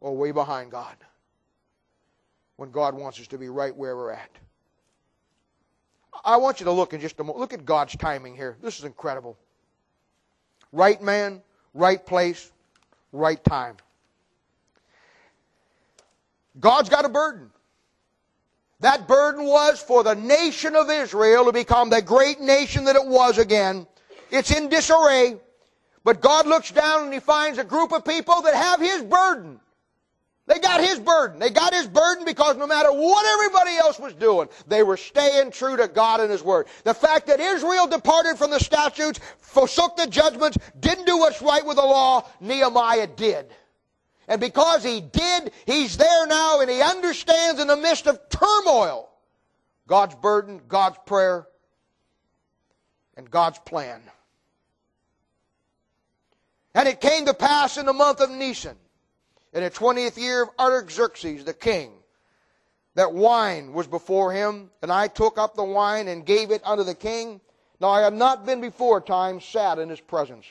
or 0.00 0.16
way 0.16 0.30
behind 0.32 0.70
God 0.70 0.96
when 2.56 2.70
God 2.70 2.94
wants 2.94 3.18
us 3.20 3.26
to 3.28 3.38
be 3.38 3.48
right 3.48 3.74
where 3.74 3.96
we're 3.96 4.12
at. 4.12 4.30
I 6.24 6.36
want 6.36 6.60
you 6.60 6.64
to 6.64 6.72
look 6.72 6.92
in 6.92 7.00
just 7.00 7.18
a 7.20 7.24
moment. 7.24 7.38
Look 7.38 7.52
at 7.52 7.64
God's 7.64 7.96
timing 7.96 8.36
here. 8.36 8.56
This 8.62 8.78
is 8.78 8.84
incredible. 8.84 9.38
Right 10.72 11.00
man, 11.02 11.42
right 11.74 12.04
place, 12.04 12.50
right 13.12 13.42
time. 13.44 13.76
God's 16.58 16.88
got 16.88 17.04
a 17.04 17.08
burden. 17.08 17.50
That 18.80 19.06
burden 19.06 19.44
was 19.44 19.80
for 19.80 20.02
the 20.02 20.14
nation 20.14 20.74
of 20.74 20.90
Israel 20.90 21.44
to 21.46 21.52
become 21.52 21.90
the 21.90 22.02
great 22.02 22.40
nation 22.40 22.84
that 22.84 22.96
it 22.96 23.06
was 23.06 23.38
again. 23.38 23.86
It's 24.30 24.50
in 24.50 24.68
disarray. 24.68 25.36
But 26.02 26.20
God 26.20 26.46
looks 26.46 26.70
down 26.70 27.04
and 27.04 27.12
He 27.12 27.20
finds 27.20 27.58
a 27.58 27.64
group 27.64 27.92
of 27.92 28.04
people 28.04 28.42
that 28.42 28.54
have 28.54 28.80
His 28.80 29.02
burden. 29.02 29.60
They 30.46 30.58
got 30.58 30.80
his 30.80 30.98
burden. 30.98 31.38
They 31.38 31.50
got 31.50 31.72
his 31.72 31.86
burden 31.86 32.24
because 32.24 32.56
no 32.56 32.66
matter 32.66 32.90
what 32.90 33.24
everybody 33.24 33.76
else 33.76 34.00
was 34.00 34.14
doing, 34.14 34.48
they 34.66 34.82
were 34.82 34.96
staying 34.96 35.52
true 35.52 35.76
to 35.76 35.86
God 35.86 36.20
and 36.20 36.30
his 36.30 36.42
word. 36.42 36.66
The 36.82 36.94
fact 36.94 37.28
that 37.28 37.38
Israel 37.38 37.86
departed 37.86 38.36
from 38.36 38.50
the 38.50 38.58
statutes, 38.58 39.20
forsook 39.38 39.96
the 39.96 40.06
judgments, 40.06 40.58
didn't 40.78 41.06
do 41.06 41.18
what's 41.18 41.40
right 41.40 41.64
with 41.64 41.76
the 41.76 41.82
law, 41.82 42.28
Nehemiah 42.40 43.06
did. 43.06 43.46
And 44.26 44.40
because 44.40 44.82
he 44.82 45.00
did, 45.00 45.52
he's 45.66 45.96
there 45.96 46.26
now 46.26 46.60
and 46.60 46.70
he 46.70 46.80
understands 46.82 47.60
in 47.60 47.68
the 47.68 47.76
midst 47.76 48.06
of 48.06 48.18
turmoil 48.28 49.08
God's 49.86 50.14
burden, 50.16 50.60
God's 50.68 50.98
prayer, 51.06 51.46
and 53.16 53.30
God's 53.30 53.58
plan. 53.60 54.00
And 56.74 56.88
it 56.88 57.00
came 57.00 57.26
to 57.26 57.34
pass 57.34 57.76
in 57.76 57.86
the 57.86 57.92
month 57.92 58.20
of 58.20 58.30
Nisan 58.30 58.76
in 59.52 59.62
the 59.62 59.70
twentieth 59.70 60.16
year 60.16 60.42
of 60.42 60.50
Artaxerxes 60.58 61.44
the 61.44 61.54
king, 61.54 61.92
that 62.94 63.12
wine 63.12 63.72
was 63.72 63.86
before 63.86 64.32
him, 64.32 64.70
and 64.82 64.92
I 64.92 65.08
took 65.08 65.38
up 65.38 65.54
the 65.54 65.64
wine 65.64 66.08
and 66.08 66.26
gave 66.26 66.50
it 66.50 66.62
unto 66.64 66.84
the 66.84 66.94
king. 66.94 67.40
Now 67.80 67.88
I 67.88 68.02
had 68.02 68.14
not 68.14 68.44
been 68.44 68.60
before 68.60 69.00
time 69.00 69.40
sad 69.40 69.78
in 69.78 69.88
his 69.88 70.00
presence. 70.00 70.46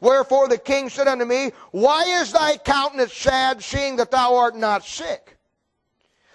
Wherefore 0.00 0.48
the 0.48 0.58
king 0.58 0.88
said 0.88 1.08
unto 1.08 1.24
me, 1.24 1.52
Why 1.70 2.04
is 2.20 2.32
thy 2.32 2.56
countenance 2.56 3.12
sad, 3.12 3.62
seeing 3.62 3.96
that 3.96 4.10
thou 4.10 4.36
art 4.36 4.56
not 4.56 4.84
sick? 4.84 5.36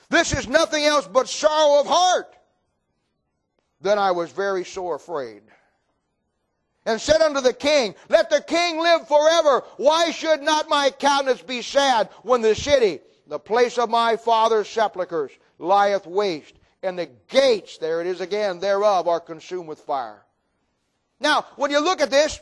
This 0.10 0.34
is 0.34 0.48
nothing 0.48 0.84
else 0.84 1.08
but 1.08 1.28
sorrow 1.28 1.82
of 1.82 1.88
heart. 1.88 2.36
Then 3.82 4.00
I 4.00 4.12
was 4.12 4.32
very 4.32 4.64
sore 4.64 4.96
afraid 4.96 5.44
and 6.86 7.02
said 7.02 7.22
unto 7.22 7.42
the 7.42 7.54
king, 7.54 7.96
Let 8.10 8.30
the 8.30 8.42
king 8.42 8.80
live 8.80 9.08
forever. 9.08 9.64
Why 9.78 10.12
should 10.12 10.42
not 10.42 10.70
my 10.70 10.92
countenance 10.92 11.42
be 11.42 11.62
sad 11.62 12.10
when 12.24 12.42
the 12.42 12.56
city, 12.56 13.00
the 13.28 13.40
place 13.40 13.78
of 13.78 13.90
my 13.90 14.16
father's 14.16 14.70
sepulchres, 14.70 15.32
lieth 15.58 16.06
waste, 16.06 16.56
and 16.84 16.98
the 16.98 17.10
gates, 17.28 17.78
there 17.78 18.02
it 18.02 18.08
is 18.08 18.22
again, 18.22 18.60
thereof 18.60 19.08
are 19.08 19.20
consumed 19.20 19.68
with 19.68 19.80
fire? 19.80 20.24
Now, 21.20 21.46
when 21.56 21.72
you 21.72 21.80
look 21.80 22.02
at 22.02 22.12
this, 22.12 22.40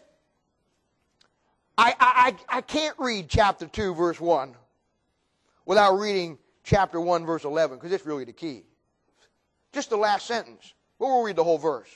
I, 1.78 1.96
I, 2.00 2.58
I 2.58 2.62
can't 2.62 2.98
read 3.00 3.30
chapter 3.30 3.66
2, 3.66 3.96
verse 3.96 4.20
1 4.20 4.56
without 5.66 5.94
reading 5.94 6.38
chapter 6.64 7.00
1, 7.00 7.26
verse 7.26 7.44
11, 7.44 7.78
because 7.78 7.92
it's 7.92 8.06
really 8.06 8.26
the 8.26 8.34
key. 8.34 8.66
Just 9.72 9.90
the 9.90 9.98
last 9.98 10.28
sentence. 10.28 10.74
But 11.00 11.08
we'll 11.08 11.24
read 11.24 11.36
the 11.36 11.44
whole 11.44 11.58
verse. 11.58 11.90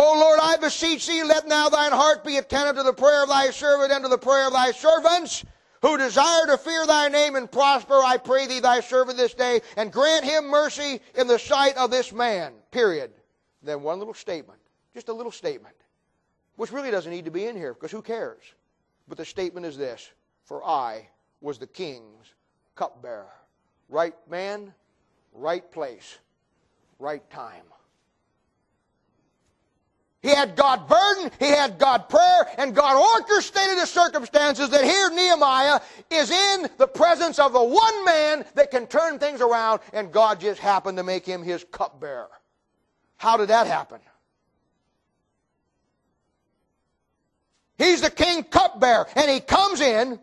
O 0.00 0.16
Lord, 0.16 0.38
I 0.40 0.56
beseech 0.58 1.08
thee, 1.08 1.24
let 1.24 1.48
now 1.48 1.68
thine 1.68 1.90
heart 1.90 2.22
be 2.22 2.36
attentive 2.36 2.76
to 2.76 2.84
the 2.84 2.92
prayer 2.92 3.24
of 3.24 3.28
thy 3.28 3.50
servant 3.50 3.90
and 3.90 4.04
to 4.04 4.08
the 4.08 4.16
prayer 4.16 4.46
of 4.46 4.52
thy 4.52 4.70
servants, 4.70 5.44
who 5.82 5.98
desire 5.98 6.46
to 6.46 6.56
fear 6.56 6.86
thy 6.86 7.08
name 7.08 7.34
and 7.34 7.50
prosper, 7.50 7.94
I 7.94 8.16
pray 8.16 8.46
thee, 8.46 8.60
thy 8.60 8.78
servant 8.78 9.18
this 9.18 9.34
day, 9.34 9.60
and 9.76 9.92
grant 9.92 10.24
him 10.24 10.46
mercy 10.46 11.00
in 11.16 11.26
the 11.26 11.36
sight 11.36 11.76
of 11.76 11.90
this 11.90 12.12
man. 12.12 12.52
Period. 12.70 13.10
Then 13.64 13.82
one 13.82 13.98
little 13.98 14.14
statement, 14.14 14.60
just 14.94 15.08
a 15.08 15.12
little 15.12 15.32
statement, 15.32 15.74
which 16.54 16.70
really 16.70 16.92
doesn't 16.92 17.10
need 17.10 17.24
to 17.24 17.32
be 17.32 17.46
in 17.46 17.56
here, 17.56 17.74
because 17.74 17.90
who 17.90 18.00
cares? 18.00 18.44
But 19.08 19.18
the 19.18 19.24
statement 19.24 19.66
is 19.66 19.76
this 19.76 20.12
For 20.44 20.64
I 20.64 21.08
was 21.40 21.58
the 21.58 21.66
king's 21.66 22.34
cupbearer. 22.76 23.26
Right 23.88 24.14
man, 24.30 24.72
right 25.32 25.68
place, 25.72 26.18
right 27.00 27.28
time. 27.30 27.64
He 30.20 30.30
had 30.30 30.56
God 30.56 30.88
burden, 30.88 31.30
he 31.38 31.46
had 31.46 31.78
God 31.78 32.08
prayer, 32.08 32.48
and 32.58 32.74
God 32.74 33.20
orchestrated 33.20 33.78
the 33.78 33.86
circumstances 33.86 34.68
that 34.70 34.82
here 34.82 35.10
Nehemiah 35.10 35.80
is 36.10 36.30
in 36.30 36.68
the 36.76 36.88
presence 36.88 37.38
of 37.38 37.52
the 37.52 37.62
one 37.62 38.04
man 38.04 38.44
that 38.54 38.72
can 38.72 38.88
turn 38.88 39.20
things 39.20 39.40
around, 39.40 39.80
and 39.92 40.10
God 40.10 40.40
just 40.40 40.58
happened 40.60 40.98
to 40.98 41.04
make 41.04 41.24
him 41.24 41.44
his 41.44 41.64
cupbearer. 41.70 42.30
How 43.16 43.36
did 43.36 43.48
that 43.48 43.68
happen? 43.68 44.00
He's 47.76 48.00
the 48.00 48.10
king 48.10 48.42
cupbearer, 48.42 49.06
and 49.14 49.30
he 49.30 49.38
comes 49.38 49.80
in, 49.80 50.18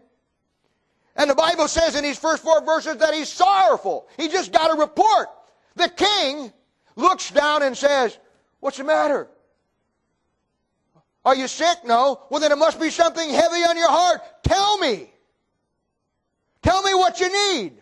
and 1.16 1.30
the 1.30 1.36
Bible 1.36 1.70
says 1.70 1.96
in 1.96 2.04
these 2.04 2.20
first 2.20 2.44
four 2.44 2.62
verses 2.66 2.98
that 2.98 3.14
he's 3.14 3.30
sorrowful. 3.30 4.10
He 4.18 4.28
just 4.28 4.52
got 4.52 4.76
a 4.76 4.78
report. 4.78 5.30
The 5.78 5.88
king 5.88 6.52
looks 6.98 7.32
down 7.32 7.64
and 7.64 7.78
says, 7.78 8.18
What's 8.60 8.78
the 8.78 8.84
matter? 8.84 9.30
Are 11.26 11.36
you 11.36 11.48
sick? 11.48 11.80
No. 11.84 12.22
Well, 12.30 12.40
then 12.40 12.52
it 12.52 12.58
must 12.58 12.80
be 12.80 12.92
something 12.92 13.28
heavy 13.28 13.64
on 13.64 13.78
your 13.78 13.90
heart. 13.90 14.22
Tell 14.44 14.78
me. 14.78 15.10
Tell 16.62 16.84
me 16.84 16.94
what 16.94 17.20
you 17.20 17.30
need. 17.58 17.74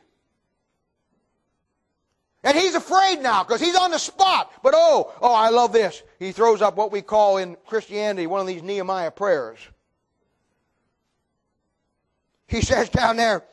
And 2.46 2.58
he's 2.58 2.76
afraid 2.76 3.22
now 3.22 3.44
because 3.44 3.62
he's 3.62 3.76
on 3.76 3.92
the 3.92 3.98
spot. 3.98 4.52
But 4.64 4.74
oh, 4.76 5.14
oh, 5.22 5.34
I 5.34 5.50
love 5.50 5.72
this. 5.72 6.04
He 6.20 6.32
throws 6.32 6.62
up 6.62 6.76
what 6.76 6.92
we 6.92 7.02
call 7.02 7.38
in 7.38 7.58
Christianity 7.68 8.28
one 8.28 8.42
of 8.42 8.48
these 8.48 8.64
Nehemiah 8.64 9.12
prayers. 9.12 9.60
He 12.48 12.62
says 12.62 12.90
down 12.90 13.16
there, 13.16 13.44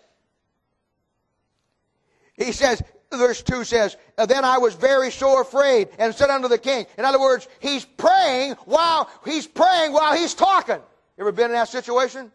he 2.34 2.53
says, 2.53 2.82
verse 3.18 3.42
2 3.42 3.64
says, 3.64 3.96
Then 4.16 4.44
I 4.44 4.58
was 4.58 4.74
very 4.74 5.11
sore 5.11 5.42
afraid 5.42 5.88
and 5.98 6.14
said 6.14 6.30
unto 6.30 6.48
the 6.48 6.58
king. 6.58 6.86
In 6.98 7.04
other 7.04 7.20
words, 7.20 7.48
he's 7.61 7.84
praying 7.84 8.52
while 8.64 9.08
he's 9.24 9.46
praying 9.46 9.92
while 9.92 10.16
he's 10.16 10.34
talking. 10.34 10.78
You 11.16 11.24
ever 11.24 11.32
been 11.32 11.46
in 11.46 11.52
that 11.52 11.68
situation? 11.68 12.30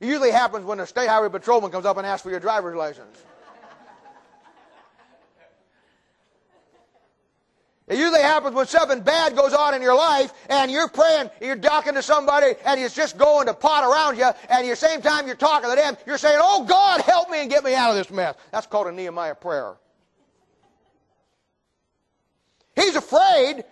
It 0.00 0.06
usually 0.06 0.30
happens 0.30 0.64
when 0.64 0.80
a 0.80 0.86
state 0.86 1.08
highway 1.08 1.28
patrolman 1.28 1.70
comes 1.70 1.86
up 1.86 1.96
and 1.96 2.06
asks 2.06 2.22
for 2.22 2.30
your 2.30 2.40
driver's 2.40 2.76
license. 2.76 3.16
It 7.88 7.98
usually 7.98 8.20
happens 8.22 8.56
when 8.56 8.66
something 8.66 9.00
bad 9.00 9.36
goes 9.36 9.54
on 9.54 9.72
in 9.74 9.80
your 9.80 9.94
life 9.94 10.32
and 10.48 10.72
you're 10.72 10.88
praying, 10.88 11.30
you're 11.40 11.54
talking 11.54 11.94
to 11.94 12.02
somebody 12.02 12.54
and 12.64 12.80
it's 12.80 12.96
just 12.96 13.16
going 13.16 13.46
to 13.46 13.54
pot 13.54 13.84
around 13.84 14.18
you 14.18 14.24
and 14.24 14.66
at 14.66 14.68
the 14.68 14.74
same 14.74 15.00
time 15.00 15.26
you're 15.26 15.36
talking 15.36 15.70
to 15.70 15.76
them, 15.76 15.96
you're 16.04 16.18
saying, 16.18 16.38
Oh 16.40 16.64
God, 16.64 17.00
help 17.02 17.30
me 17.30 17.40
and 17.40 17.48
get 17.48 17.62
me 17.62 17.74
out 17.76 17.90
of 17.90 17.96
this 17.96 18.10
mess. 18.10 18.34
That's 18.50 18.66
called 18.66 18.88
a 18.88 18.92
Nehemiah 18.92 19.36
prayer. 19.36 19.76
He's 22.74 22.96
afraid. 22.96 23.64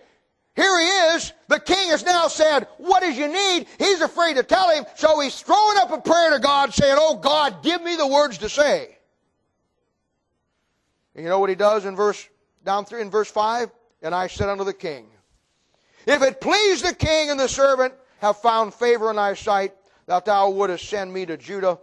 Here 0.55 0.79
he 0.79 0.85
is. 1.15 1.33
The 1.49 1.59
king 1.59 1.89
has 1.89 2.05
now 2.05 2.29
said, 2.29 2.67
What 2.77 3.01
does 3.01 3.17
you 3.17 3.27
need? 3.27 3.67
He's 3.77 3.99
afraid 3.99 4.37
to 4.37 4.43
tell 4.43 4.69
him, 4.69 4.85
so 4.95 5.19
he's 5.19 5.41
throwing 5.41 5.77
up 5.77 5.91
a 5.91 5.99
prayer 5.99 6.31
to 6.31 6.39
God 6.39 6.73
saying, 6.73 6.95
Oh 6.97 7.17
God, 7.17 7.61
give 7.63 7.83
me 7.83 7.97
the 7.97 8.07
words 8.07 8.37
to 8.37 8.47
say. 8.47 8.97
And 11.15 11.23
you 11.25 11.29
know 11.29 11.39
what 11.39 11.49
he 11.49 11.55
does 11.55 11.83
in 11.83 11.97
verse 11.97 12.29
down 12.63 12.85
through 12.85 13.01
in 13.01 13.11
verse 13.11 13.29
5? 13.29 13.69
And 14.05 14.13
I 14.13 14.27
said 14.27 14.49
unto 14.49 14.63
the 14.63 14.71
king, 14.71 15.07
If 16.05 16.21
it 16.21 16.39
please 16.39 16.83
the 16.83 16.93
king 16.93 17.31
and 17.31 17.39
the 17.39 17.49
servant 17.49 17.91
have 18.19 18.37
found 18.37 18.71
favor 18.71 19.09
in 19.09 19.15
thy 19.15 19.33
sight, 19.33 19.73
that 20.05 20.25
thou 20.25 20.51
wouldest 20.51 20.87
send 20.87 21.11
me 21.11 21.25
to 21.25 21.37
Judah 21.37 21.79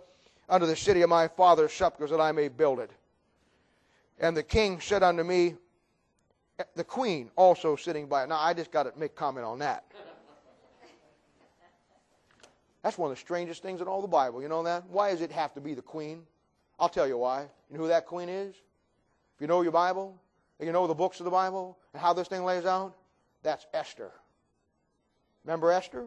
unto 0.48 0.64
the 0.64 0.76
city 0.76 1.02
of 1.02 1.10
my 1.10 1.26
father's 1.26 1.72
sepulchres, 1.72 2.12
that 2.12 2.20
I 2.20 2.30
may 2.30 2.46
build 2.46 2.78
it. 2.78 2.92
And 4.20 4.36
the 4.36 4.44
king 4.44 4.78
said 4.78 5.02
unto 5.02 5.24
me, 5.24 5.56
the 6.76 6.84
queen 6.84 7.28
also 7.34 7.74
sitting 7.74 8.06
by. 8.06 8.24
Now, 8.26 8.38
I 8.38 8.54
just 8.54 8.70
got 8.70 8.84
to 8.84 8.96
make 8.96 9.16
comment 9.16 9.44
on 9.44 9.58
that. 9.58 9.84
That's 12.84 12.96
one 12.96 13.10
of 13.10 13.16
the 13.16 13.20
strangest 13.20 13.62
things 13.62 13.80
in 13.80 13.88
all 13.88 14.00
the 14.00 14.06
Bible. 14.06 14.40
You 14.40 14.48
know 14.48 14.62
that? 14.62 14.86
Why 14.88 15.10
does 15.10 15.22
it 15.22 15.32
have 15.32 15.54
to 15.54 15.60
be 15.60 15.74
the 15.74 15.82
queen? 15.82 16.22
I'll 16.78 16.88
tell 16.88 17.08
you 17.08 17.18
why. 17.18 17.48
You 17.68 17.78
know 17.78 17.82
who 17.82 17.88
that 17.88 18.06
queen 18.06 18.28
is? 18.28 18.54
If 18.54 19.40
you 19.40 19.48
know 19.48 19.62
your 19.62 19.72
Bible, 19.72 20.20
You 20.60 20.72
know 20.72 20.86
the 20.86 20.94
books 20.94 21.20
of 21.20 21.24
the 21.24 21.30
Bible 21.30 21.78
and 21.92 22.00
how 22.00 22.12
this 22.12 22.28
thing 22.28 22.44
lays 22.44 22.64
out? 22.64 22.94
That's 23.42 23.66
Esther. 23.74 24.12
Remember 25.44 25.72
Esther? 25.72 26.06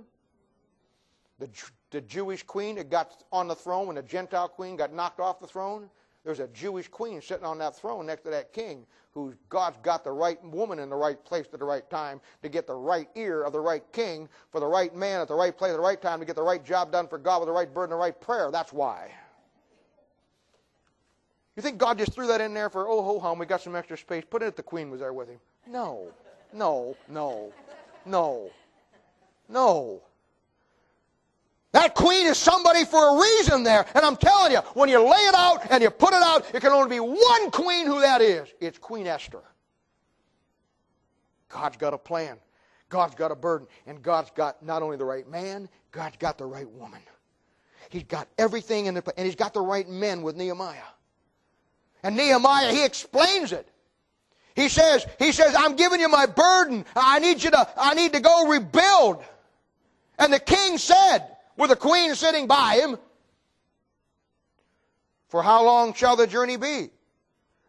The, 1.40 1.50
the 1.92 2.02
Jewish 2.02 2.44
queen 2.44 2.76
that 2.76 2.90
got 2.90 3.24
on 3.32 3.48
the 3.48 3.56
throne 3.56 3.88
when 3.88 3.98
the 3.98 4.04
Gentile 4.04 4.48
queen 4.48 4.78
got 4.78 4.94
knocked 4.94 5.20
off 5.20 5.40
the 5.40 5.48
throne? 5.48 5.90
There's 6.24 6.40
a 6.40 6.48
Jewish 6.48 6.88
queen 6.88 7.22
sitting 7.22 7.46
on 7.46 7.58
that 7.60 7.76
throne 7.76 8.06
next 8.06 8.24
to 8.24 8.30
that 8.32 8.54
king 8.54 8.86
who 9.14 9.34
God's 9.50 9.78
got 9.84 10.04
the 10.04 10.12
right 10.12 10.44
woman 10.44 10.80
in 10.80 10.90
the 10.90 10.96
right 10.96 11.24
place 11.24 11.46
at 11.54 11.60
the 11.60 11.66
right 11.66 11.88
time 11.90 12.20
to 12.42 12.50
get 12.50 12.66
the 12.68 12.74
right 12.74 13.08
ear 13.16 13.44
of 13.44 13.54
the 13.54 13.60
right 13.60 13.84
king 13.92 14.28
for 14.52 14.60
the 14.60 14.66
right 14.66 14.94
man 14.96 15.22
at 15.22 15.28
the 15.28 15.36
right 15.36 15.56
place 15.56 15.72
at 15.72 15.78
the 15.78 15.82
right 15.82 16.02
time 16.02 16.20
to 16.20 16.26
get 16.26 16.36
the 16.36 16.42
right 16.42 16.64
job 16.66 16.92
done 16.92 17.08
for 17.08 17.18
God 17.18 17.40
with 17.40 17.48
the 17.48 17.54
right 17.54 17.72
burden, 17.74 17.92
the 17.92 17.96
right 17.96 18.20
prayer. 18.20 18.50
That's 18.52 18.74
why. 18.74 19.12
You 21.56 21.64
think 21.64 21.78
God 21.78 21.98
just 21.98 22.14
threw 22.14 22.28
that 22.28 22.42
in 22.42 22.54
there 22.54 22.70
for, 22.70 22.88
oh, 22.88 23.02
ho, 23.02 23.20
hum, 23.20 23.40
we 23.40 23.46
got 23.46 23.62
some 23.62 23.76
extra 23.76 23.98
space. 23.98 24.24
Put 24.30 24.42
it 24.42 24.48
if 24.48 24.56
the 24.56 24.64
queen 24.64 24.90
was 24.90 25.00
there 25.00 25.14
with 25.14 25.30
him. 25.30 25.40
No, 25.68 26.12
no, 26.52 26.98
no, 27.08 27.54
no, 28.06 28.50
no. 29.48 30.02
That 31.72 31.94
queen 31.94 32.26
is 32.26 32.38
somebody 32.38 32.86
for 32.86 33.18
a 33.18 33.22
reason 33.22 33.64
there. 33.64 33.86
And 33.94 34.06
I'm 34.06 34.16
telling 34.16 34.54
you, 34.54 34.60
when 34.76 34.88
you 34.88 35.00
lay 35.00 35.28
it 35.28 35.36
out 35.36 35.70
and 35.70 35.84
you 35.84 35.90
put 35.90 36.14
it 36.14 36.22
out, 36.22 36.46
it 36.54 36.62
can 36.62 36.72
only 36.72 36.90
be 36.90 37.02
one 37.02 37.52
queen 37.52 37.86
who 37.86 38.00
that 38.00 38.22
is. 38.22 38.48
It's 38.62 38.78
Queen 38.78 39.08
Esther. 39.08 39.42
God's 41.50 41.76
got 41.76 41.94
a 41.94 41.98
plan. 41.98 42.38
God's 42.88 43.16
got 43.16 43.32
a 43.32 43.36
burden. 43.36 43.68
And 43.88 44.02
God's 44.02 44.32
got 44.32 44.64
not 44.64 44.84
only 44.84 44.96
the 44.96 45.04
right 45.04 45.30
man, 45.30 45.68
God's 45.92 46.16
got 46.18 46.38
the 46.38 46.46
right 46.46 46.70
woman. 46.70 47.02
He's 47.90 48.04
got 48.04 48.28
everything 48.38 48.86
in 48.86 48.94
the 48.94 49.04
and 49.18 49.26
he's 49.26 49.36
got 49.36 49.54
the 49.54 49.62
right 49.62 49.88
men 49.88 50.22
with 50.22 50.36
Nehemiah. 50.36 50.80
And 52.06 52.16
Nehemiah, 52.16 52.72
he 52.72 52.86
explains 52.86 53.52
it. 53.52 53.68
He 54.56 54.70
says, 54.70 55.08
he 55.18 55.32
says, 55.32 55.56
I'm 55.58 55.76
giving 55.76 56.00
you 56.00 56.08
my 56.08 56.28
burden. 56.28 56.86
I 56.96 57.18
need 57.18 57.44
you 57.44 57.50
to, 57.50 57.68
I 57.76 57.96
need 57.96 58.14
to 58.14 58.20
go 58.20 58.48
rebuild. 58.48 59.24
And 60.20 60.32
the 60.32 60.40
king 60.40 60.78
said, 60.78 61.26
with 61.58 61.72
the 61.72 61.76
queen 61.76 62.14
sitting 62.14 62.46
by 62.46 62.76
him. 62.76 63.00
For 65.30 65.42
how 65.42 65.66
long 65.66 65.96
shall 65.96 66.16
the 66.16 66.28
journey 66.28 66.58
be? 66.58 66.92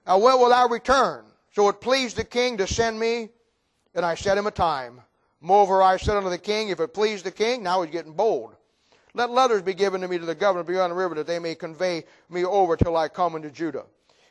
Now 0.06 0.18
when 0.18 0.38
will 0.38 0.52
I 0.52 0.66
return? 0.66 1.24
So 1.52 1.70
it 1.70 1.80
pleased 1.80 2.18
the 2.18 2.24
king 2.24 2.58
to 2.58 2.66
send 2.66 3.00
me, 3.00 3.30
and 3.94 4.04
I 4.04 4.16
set 4.16 4.36
him 4.36 4.46
a 4.46 4.50
time. 4.50 5.00
Moreover, 5.40 5.82
I 5.82 5.96
said 5.96 6.18
unto 6.18 6.28
the 6.28 6.36
king, 6.36 6.68
if 6.68 6.80
it 6.80 6.92
please 6.92 7.22
the 7.22 7.30
king, 7.30 7.62
now 7.62 7.80
he's 7.80 7.90
getting 7.90 8.12
bold. 8.12 8.54
Let 9.14 9.30
letters 9.30 9.62
be 9.62 9.72
given 9.72 10.02
to 10.02 10.08
me 10.08 10.18
to 10.18 10.26
the 10.26 10.34
governor 10.34 10.62
beyond 10.62 10.90
the 10.90 10.96
river, 10.96 11.14
that 11.14 11.26
they 11.26 11.38
may 11.38 11.54
convey 11.54 12.04
me 12.28 12.44
over 12.44 12.76
till 12.76 12.98
I 12.98 13.08
come 13.08 13.34
into 13.34 13.50
Judah. 13.50 13.86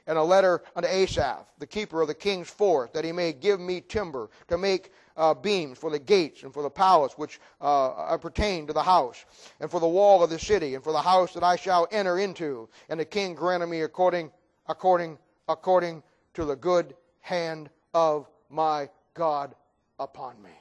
And 0.08 0.18
a 0.18 0.24
letter 0.24 0.62
unto 0.76 0.88
Asaph, 0.88 1.46
the 1.58 1.66
keeper 1.66 2.02
of 2.02 2.08
the 2.08 2.14
king's 2.14 2.50
fort, 2.50 2.94
that 2.94 3.04
he 3.04 3.12
may 3.12 3.34
give 3.34 3.60
me 3.60 3.82
timber 3.82 4.30
to 4.48 4.58
make 4.58 4.92
uh, 5.18 5.34
beams 5.34 5.78
for 5.78 5.90
the 5.90 5.98
gates 5.98 6.44
and 6.44 6.54
for 6.54 6.62
the 6.62 6.70
palace 6.70 7.14
which 7.18 7.40
uh, 7.62 8.16
pertain 8.18 8.68
to 8.68 8.74
the 8.74 8.84
house, 8.84 9.26
and 9.60 9.72
for 9.72 9.80
the 9.80 9.88
wall 9.88 10.24
of 10.24 10.30
the 10.30 10.38
city, 10.38 10.76
and 10.76 10.84
for 10.84 10.92
the 10.92 11.02
house 11.02 11.34
that 11.34 11.44
I 11.44 11.56
shall 11.56 11.88
enter 11.92 12.20
into. 12.20 12.70
And 12.90 13.00
the 13.00 13.06
king 13.06 13.34
granted 13.34 13.68
me 13.68 13.82
according, 13.82 14.32
according, 14.68 15.18
according 15.48 16.04
to 16.36 16.46
the 16.46 16.56
good 16.56 16.96
hand 17.22 17.70
of 17.94 18.30
my 18.50 18.90
God 19.16 19.56
upon 20.00 20.42
me. 20.44 20.52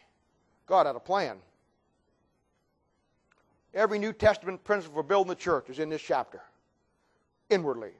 God 0.66 0.86
had 0.86 0.96
a 0.96 1.00
plan. 1.00 1.36
Every 3.74 3.98
New 3.98 4.12
Testament 4.12 4.62
principle 4.64 5.02
for 5.02 5.02
building 5.02 5.28
the 5.28 5.34
church 5.34 5.68
is 5.68 5.80
in 5.80 5.88
this 5.88 6.00
chapter. 6.00 6.40
Inwardly. 7.50 7.90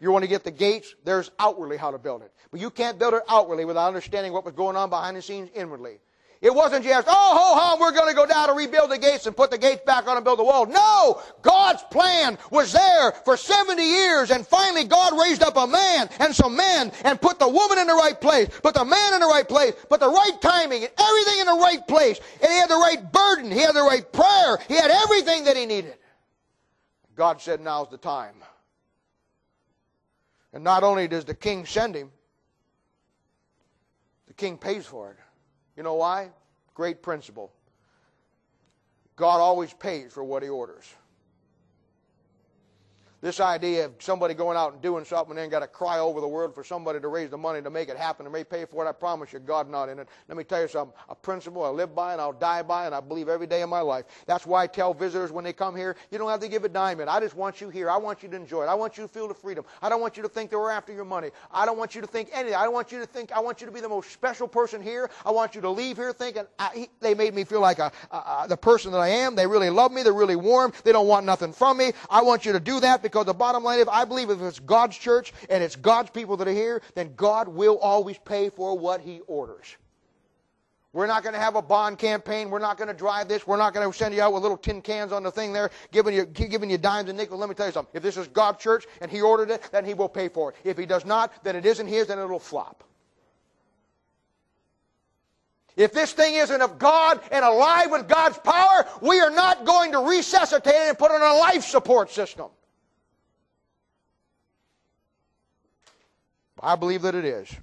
You 0.00 0.10
want 0.10 0.24
to 0.24 0.28
get 0.28 0.44
the 0.44 0.50
gates, 0.50 0.94
there's 1.04 1.30
outwardly 1.38 1.76
how 1.76 1.90
to 1.90 1.98
build 1.98 2.22
it. 2.22 2.32
But 2.50 2.60
you 2.60 2.70
can't 2.70 2.98
build 2.98 3.14
it 3.14 3.22
outwardly 3.28 3.64
without 3.64 3.88
understanding 3.88 4.32
what 4.32 4.44
was 4.44 4.54
going 4.54 4.76
on 4.76 4.90
behind 4.90 5.16
the 5.16 5.22
scenes 5.22 5.48
inwardly. 5.54 5.98
It 6.42 6.54
wasn't 6.54 6.84
just, 6.84 7.08
oh, 7.08 7.12
ho, 7.12 7.58
ho, 7.58 7.76
we're 7.80 7.92
going 7.92 8.10
to 8.10 8.14
go 8.14 8.26
down 8.26 8.50
and 8.50 8.58
rebuild 8.58 8.90
the 8.90 8.98
gates 8.98 9.26
and 9.26 9.34
put 9.34 9.50
the 9.50 9.56
gates 9.56 9.80
back 9.86 10.06
on 10.06 10.16
and 10.16 10.24
build 10.24 10.38
the 10.38 10.44
wall. 10.44 10.66
No! 10.66 11.22
God's 11.40 11.82
plan 11.90 12.36
was 12.50 12.72
there 12.72 13.12
for 13.24 13.38
70 13.38 13.82
years 13.82 14.30
and 14.30 14.46
finally 14.46 14.84
God 14.84 15.18
raised 15.18 15.42
up 15.42 15.56
a 15.56 15.66
man 15.66 16.10
and 16.20 16.34
some 16.34 16.54
men 16.54 16.92
and 17.04 17.20
put 17.20 17.38
the 17.38 17.48
woman 17.48 17.78
in 17.78 17.86
the 17.86 17.94
right 17.94 18.20
place, 18.20 18.50
put 18.62 18.74
the 18.74 18.84
man 18.84 19.14
in 19.14 19.20
the 19.20 19.26
right 19.26 19.48
place, 19.48 19.72
put 19.88 20.00
the 20.00 20.10
right 20.10 20.38
timing 20.42 20.84
and 20.84 20.92
everything 20.98 21.40
in 21.40 21.46
the 21.46 21.58
right 21.58 21.86
place. 21.88 22.20
And 22.42 22.52
he 22.52 22.58
had 22.58 22.68
the 22.68 22.74
right 22.74 23.10
burden. 23.10 23.50
He 23.50 23.60
had 23.60 23.74
the 23.74 23.82
right 23.82 24.12
prayer. 24.12 24.58
He 24.68 24.74
had 24.74 24.90
everything 24.90 25.44
that 25.44 25.56
he 25.56 25.64
needed. 25.64 25.96
God 27.16 27.40
said, 27.40 27.62
now's 27.62 27.88
the 27.88 27.96
time. 27.96 28.34
And 30.56 30.64
not 30.64 30.82
only 30.82 31.06
does 31.06 31.26
the 31.26 31.34
king 31.34 31.66
send 31.66 31.94
him, 31.94 32.10
the 34.26 34.32
king 34.32 34.56
pays 34.56 34.86
for 34.86 35.10
it. 35.10 35.18
You 35.76 35.82
know 35.82 35.96
why? 35.96 36.30
Great 36.72 37.02
principle. 37.02 37.52
God 39.16 39.36
always 39.36 39.74
pays 39.74 40.14
for 40.14 40.24
what 40.24 40.42
he 40.42 40.48
orders. 40.48 40.86
This 43.22 43.40
idea 43.40 43.86
of 43.86 43.94
somebody 43.98 44.34
going 44.34 44.58
out 44.58 44.74
and 44.74 44.82
doing 44.82 45.04
something 45.04 45.30
and 45.30 45.38
then 45.38 45.48
got 45.48 45.60
to 45.60 45.66
cry 45.66 45.98
over 45.98 46.20
the 46.20 46.28
world 46.28 46.54
for 46.54 46.62
somebody 46.62 47.00
to 47.00 47.08
raise 47.08 47.30
the 47.30 47.38
money 47.38 47.62
to 47.62 47.70
make 47.70 47.88
it 47.88 47.96
happen 47.96 48.26
and 48.26 48.32
may 48.32 48.44
pay 48.44 48.66
for 48.66 48.84
it, 48.84 48.88
I 48.88 48.92
promise 48.92 49.32
you, 49.32 49.38
God 49.38 49.70
not 49.70 49.88
in 49.88 49.98
it. 49.98 50.08
Let 50.28 50.36
me 50.36 50.44
tell 50.44 50.60
you 50.60 50.68
something. 50.68 50.94
A 51.08 51.14
principle 51.14 51.64
I 51.64 51.70
live 51.70 51.94
by 51.94 52.12
and 52.12 52.20
I'll 52.20 52.34
die 52.34 52.62
by 52.62 52.84
and 52.84 52.94
I 52.94 53.00
believe 53.00 53.28
every 53.28 53.46
day 53.46 53.62
of 53.62 53.70
my 53.70 53.80
life. 53.80 54.04
That's 54.26 54.46
why 54.46 54.64
I 54.64 54.66
tell 54.66 54.92
visitors 54.92 55.32
when 55.32 55.44
they 55.44 55.54
come 55.54 55.74
here, 55.74 55.96
you 56.10 56.18
don't 56.18 56.28
have 56.28 56.40
to 56.40 56.48
give 56.48 56.64
a 56.64 56.68
dime 56.68 57.00
in. 57.00 57.08
I 57.08 57.18
just 57.20 57.34
want 57.34 57.60
you 57.60 57.70
here. 57.70 57.88
I 57.88 57.96
want 57.96 58.22
you 58.22 58.28
to 58.28 58.36
enjoy 58.36 58.64
it. 58.64 58.66
I 58.66 58.74
want 58.74 58.98
you 58.98 59.04
to 59.04 59.08
feel 59.08 59.28
the 59.28 59.34
freedom. 59.34 59.64
I 59.80 59.88
don't 59.88 60.00
want 60.00 60.18
you 60.18 60.22
to 60.22 60.28
think 60.28 60.50
they 60.50 60.56
were 60.56 60.70
after 60.70 60.92
your 60.92 61.06
money. 61.06 61.30
I 61.50 61.64
don't 61.64 61.78
want 61.78 61.94
you 61.94 62.02
to 62.02 62.06
think 62.06 62.28
anything. 62.34 62.54
I 62.54 62.68
want 62.68 62.92
you 62.92 63.00
to 63.00 63.06
think, 63.06 63.32
I 63.32 63.40
want 63.40 63.62
you 63.62 63.66
to 63.66 63.72
be 63.72 63.80
the 63.80 63.88
most 63.88 64.10
special 64.12 64.46
person 64.46 64.82
here. 64.82 65.10
I 65.24 65.30
want 65.30 65.54
you 65.54 65.62
to 65.62 65.70
leave 65.70 65.96
here 65.96 66.12
thinking, 66.12 66.44
he, 66.74 66.90
they 67.00 67.14
made 67.14 67.34
me 67.34 67.44
feel 67.44 67.60
like 67.60 67.78
a, 67.78 67.90
a, 68.10 68.46
the 68.46 68.56
person 68.58 68.92
that 68.92 68.98
I 68.98 69.08
am. 69.08 69.34
They 69.34 69.46
really 69.46 69.70
love 69.70 69.90
me. 69.90 70.02
They're 70.02 70.12
really 70.12 70.36
warm. 70.36 70.74
They 70.84 70.92
don't 70.92 71.08
want 71.08 71.24
nothing 71.24 71.54
from 71.54 71.78
me. 71.78 71.92
I 72.10 72.22
want 72.22 72.44
you 72.44 72.52
to 72.52 72.60
do 72.60 72.78
that 72.80 73.02
because 73.02 73.15
the 73.24 73.34
bottom 73.34 73.64
line 73.64 73.78
is 73.78 73.88
I 73.90 74.04
believe 74.04 74.30
if 74.30 74.40
it's 74.40 74.60
God's 74.60 74.96
church 74.96 75.32
and 75.48 75.62
it's 75.62 75.76
God's 75.76 76.10
people 76.10 76.36
that 76.38 76.48
are 76.48 76.52
here, 76.52 76.82
then 76.94 77.14
God 77.16 77.48
will 77.48 77.78
always 77.78 78.18
pay 78.18 78.48
for 78.50 78.78
what 78.78 79.00
He 79.00 79.20
orders. 79.26 79.76
We're 80.92 81.06
not 81.06 81.22
going 81.22 81.34
to 81.34 81.38
have 81.38 81.56
a 81.56 81.62
bond 81.62 81.98
campaign. 81.98 82.48
We're 82.48 82.58
not 82.58 82.78
going 82.78 82.88
to 82.88 82.94
drive 82.94 83.28
this. 83.28 83.46
We're 83.46 83.58
not 83.58 83.74
going 83.74 83.86
to 83.86 83.94
send 83.94 84.14
you 84.14 84.22
out 84.22 84.32
with 84.32 84.40
little 84.40 84.56
tin 84.56 84.80
cans 84.80 85.12
on 85.12 85.22
the 85.22 85.30
thing 85.30 85.52
there, 85.52 85.70
giving 85.92 86.14
you, 86.14 86.24
giving 86.24 86.70
you 86.70 86.78
dimes 86.78 87.10
and 87.10 87.18
nickels. 87.18 87.38
Let 87.38 87.50
me 87.50 87.54
tell 87.54 87.66
you 87.66 87.72
something. 87.72 87.94
If 87.94 88.02
this 88.02 88.16
is 88.16 88.28
God's 88.28 88.62
church 88.62 88.86
and 89.02 89.10
He 89.10 89.20
ordered 89.20 89.50
it, 89.50 89.68
then 89.72 89.84
He 89.84 89.92
will 89.92 90.08
pay 90.08 90.28
for 90.28 90.50
it. 90.50 90.56
If 90.64 90.78
He 90.78 90.86
does 90.86 91.04
not, 91.04 91.44
then 91.44 91.54
it 91.54 91.66
isn't 91.66 91.86
His, 91.86 92.08
and 92.08 92.18
it'll 92.18 92.38
flop. 92.38 92.82
If 95.76 95.92
this 95.92 96.12
thing 96.12 96.36
isn't 96.36 96.62
of 96.62 96.78
God 96.78 97.20
and 97.30 97.44
alive 97.44 97.90
with 97.90 98.08
God's 98.08 98.38
power, 98.38 98.86
we 99.02 99.20
are 99.20 99.30
not 99.30 99.66
going 99.66 99.92
to 99.92 99.98
resuscitate 99.98 100.72
it 100.72 100.88
and 100.88 100.98
put 100.98 101.10
it 101.10 101.20
on 101.20 101.36
a 101.36 101.38
life 101.38 101.64
support 101.64 102.10
system. 102.10 102.46
I 106.60 106.76
believe 106.76 107.02
that 107.02 107.14
it 107.14 107.24
is. 107.24 107.54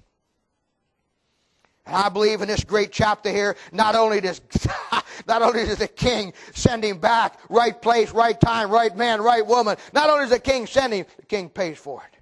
And 1.86 1.94
I 1.94 2.08
believe 2.08 2.40
in 2.40 2.48
this 2.48 2.64
great 2.64 2.92
chapter 2.92 3.30
here, 3.30 3.56
not 3.72 3.94
only 3.94 4.20
does, 4.20 4.40
not 5.26 5.42
only 5.42 5.66
does 5.66 5.78
the 5.78 5.88
king 5.88 6.32
send 6.54 6.82
him 6.82 6.98
back, 6.98 7.38
right 7.50 7.80
place, 7.80 8.12
right 8.12 8.40
time, 8.40 8.70
right 8.70 8.96
man, 8.96 9.20
right 9.20 9.46
woman, 9.46 9.76
not 9.92 10.08
only 10.08 10.22
does 10.22 10.30
the 10.30 10.38
king 10.38 10.66
send 10.66 10.94
him, 10.94 11.04
the 11.18 11.26
king 11.26 11.50
pays 11.50 11.76
for 11.76 12.02
it. 12.02 12.18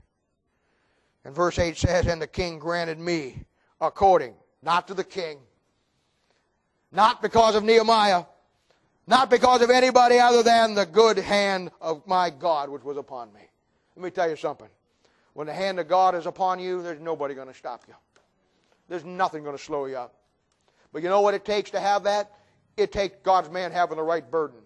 And 1.25 1.35
verse 1.35 1.59
8 1.59 1.77
says, 1.77 2.07
And 2.07 2.21
the 2.21 2.27
king 2.27 2.59
granted 2.59 2.99
me 2.99 3.45
according, 3.81 4.35
not 4.63 4.89
to 4.89 4.95
the 4.95 5.05
king, 5.05 5.39
not 6.91 7.23
because 7.23 7.55
of 7.55 7.63
Nehemiah, 7.63 8.25
not 9.07 9.31
because 9.31 9.63
of 9.63 9.71
anybody 9.71 10.19
other 10.19 10.43
than 10.43 10.75
the 10.75 10.87
good 10.87 11.19
hand 11.19 11.71
of 11.81 12.07
my 12.07 12.31
God 12.31 12.69
which 12.69 12.83
was 12.83 12.97
upon 12.97 13.33
me. 13.33 13.41
Let 13.97 14.05
me 14.05 14.11
tell 14.11 14.29
you 14.29 14.37
something. 14.37 14.69
When 15.35 15.47
the 15.47 15.55
hand 15.55 15.79
of 15.81 15.89
God 15.89 16.15
is 16.15 16.27
upon 16.27 16.59
you, 16.59 16.83
there's 16.83 17.01
nobody 17.01 17.35
going 17.35 17.49
to 17.49 17.55
stop 17.55 17.85
you. 17.89 17.95
There's 18.89 19.05
nothing 19.05 19.43
going 19.45 19.57
to 19.57 19.63
slow 19.63 19.87
you 19.87 19.97
up. 19.97 20.15
But 20.93 21.03
you 21.03 21.09
know 21.09 21.23
what 21.23 21.35
it 21.35 21.45
takes 21.45 21.71
to 21.71 21.81
have 21.81 22.05
that? 22.05 22.33
It 22.77 22.93
takes 22.93 23.17
God's 23.23 23.51
man 23.51 23.73
having 23.73 23.97
the 23.97 24.03
right 24.03 24.29
burden. 24.29 24.59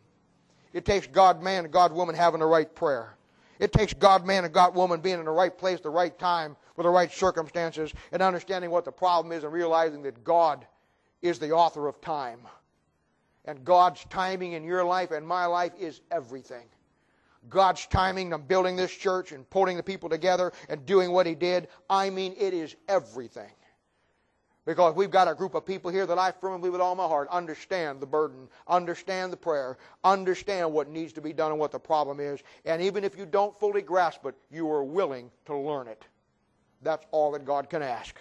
It 0.72 0.84
takes 0.84 1.06
God 1.06 1.42
man 1.42 1.64
and 1.64 1.72
God 1.72 1.92
woman 1.92 2.14
having 2.14 2.40
the 2.40 2.46
right 2.46 2.72
prayer. 2.74 3.16
It 3.58 3.72
takes 3.72 3.94
God 3.94 4.26
man 4.26 4.44
and 4.44 4.52
God 4.52 4.74
woman 4.74 5.00
being 5.00 5.18
in 5.18 5.24
the 5.24 5.30
right 5.30 5.56
place, 5.56 5.80
the 5.80 5.90
right 5.90 6.16
time, 6.18 6.56
with 6.76 6.84
the 6.84 6.90
right 6.90 7.10
circumstances, 7.10 7.94
and 8.12 8.20
understanding 8.20 8.70
what 8.70 8.84
the 8.84 8.92
problem 8.92 9.32
is 9.32 9.44
and 9.44 9.52
realizing 9.52 10.02
that 10.02 10.22
God 10.24 10.66
is 11.22 11.38
the 11.38 11.52
author 11.52 11.86
of 11.86 12.00
time. 12.00 12.40
And 13.44 13.64
God's 13.64 14.04
timing 14.10 14.52
in 14.52 14.64
your 14.64 14.84
life 14.84 15.12
and 15.12 15.26
my 15.26 15.46
life 15.46 15.72
is 15.78 16.00
everything. 16.10 16.66
God's 17.48 17.86
timing 17.86 18.32
on 18.32 18.42
building 18.42 18.76
this 18.76 18.92
church 18.92 19.32
and 19.32 19.48
pulling 19.48 19.76
the 19.76 19.82
people 19.82 20.08
together 20.08 20.52
and 20.68 20.84
doing 20.86 21.12
what 21.12 21.26
He 21.26 21.34
did, 21.34 21.68
I 21.88 22.10
mean, 22.10 22.34
it 22.38 22.54
is 22.54 22.76
everything. 22.88 23.50
Because 24.64 24.96
we've 24.96 25.12
got 25.12 25.28
a 25.28 25.34
group 25.34 25.54
of 25.54 25.64
people 25.64 25.92
here 25.92 26.06
that 26.06 26.18
I 26.18 26.32
firmly 26.32 26.70
with 26.70 26.80
all 26.80 26.96
my 26.96 27.06
heart 27.06 27.28
understand 27.30 28.00
the 28.00 28.06
burden, 28.06 28.48
understand 28.66 29.32
the 29.32 29.36
prayer, 29.36 29.78
understand 30.02 30.72
what 30.72 30.88
needs 30.88 31.12
to 31.12 31.20
be 31.20 31.32
done 31.32 31.52
and 31.52 31.60
what 31.60 31.70
the 31.70 31.78
problem 31.78 32.18
is. 32.18 32.40
And 32.64 32.82
even 32.82 33.04
if 33.04 33.16
you 33.16 33.26
don't 33.26 33.56
fully 33.60 33.80
grasp 33.80 34.26
it, 34.26 34.34
you 34.50 34.68
are 34.68 34.82
willing 34.82 35.30
to 35.44 35.56
learn 35.56 35.86
it. 35.86 36.04
That's 36.82 37.06
all 37.12 37.30
that 37.32 37.44
God 37.44 37.70
can 37.70 37.80
ask. 37.80 38.16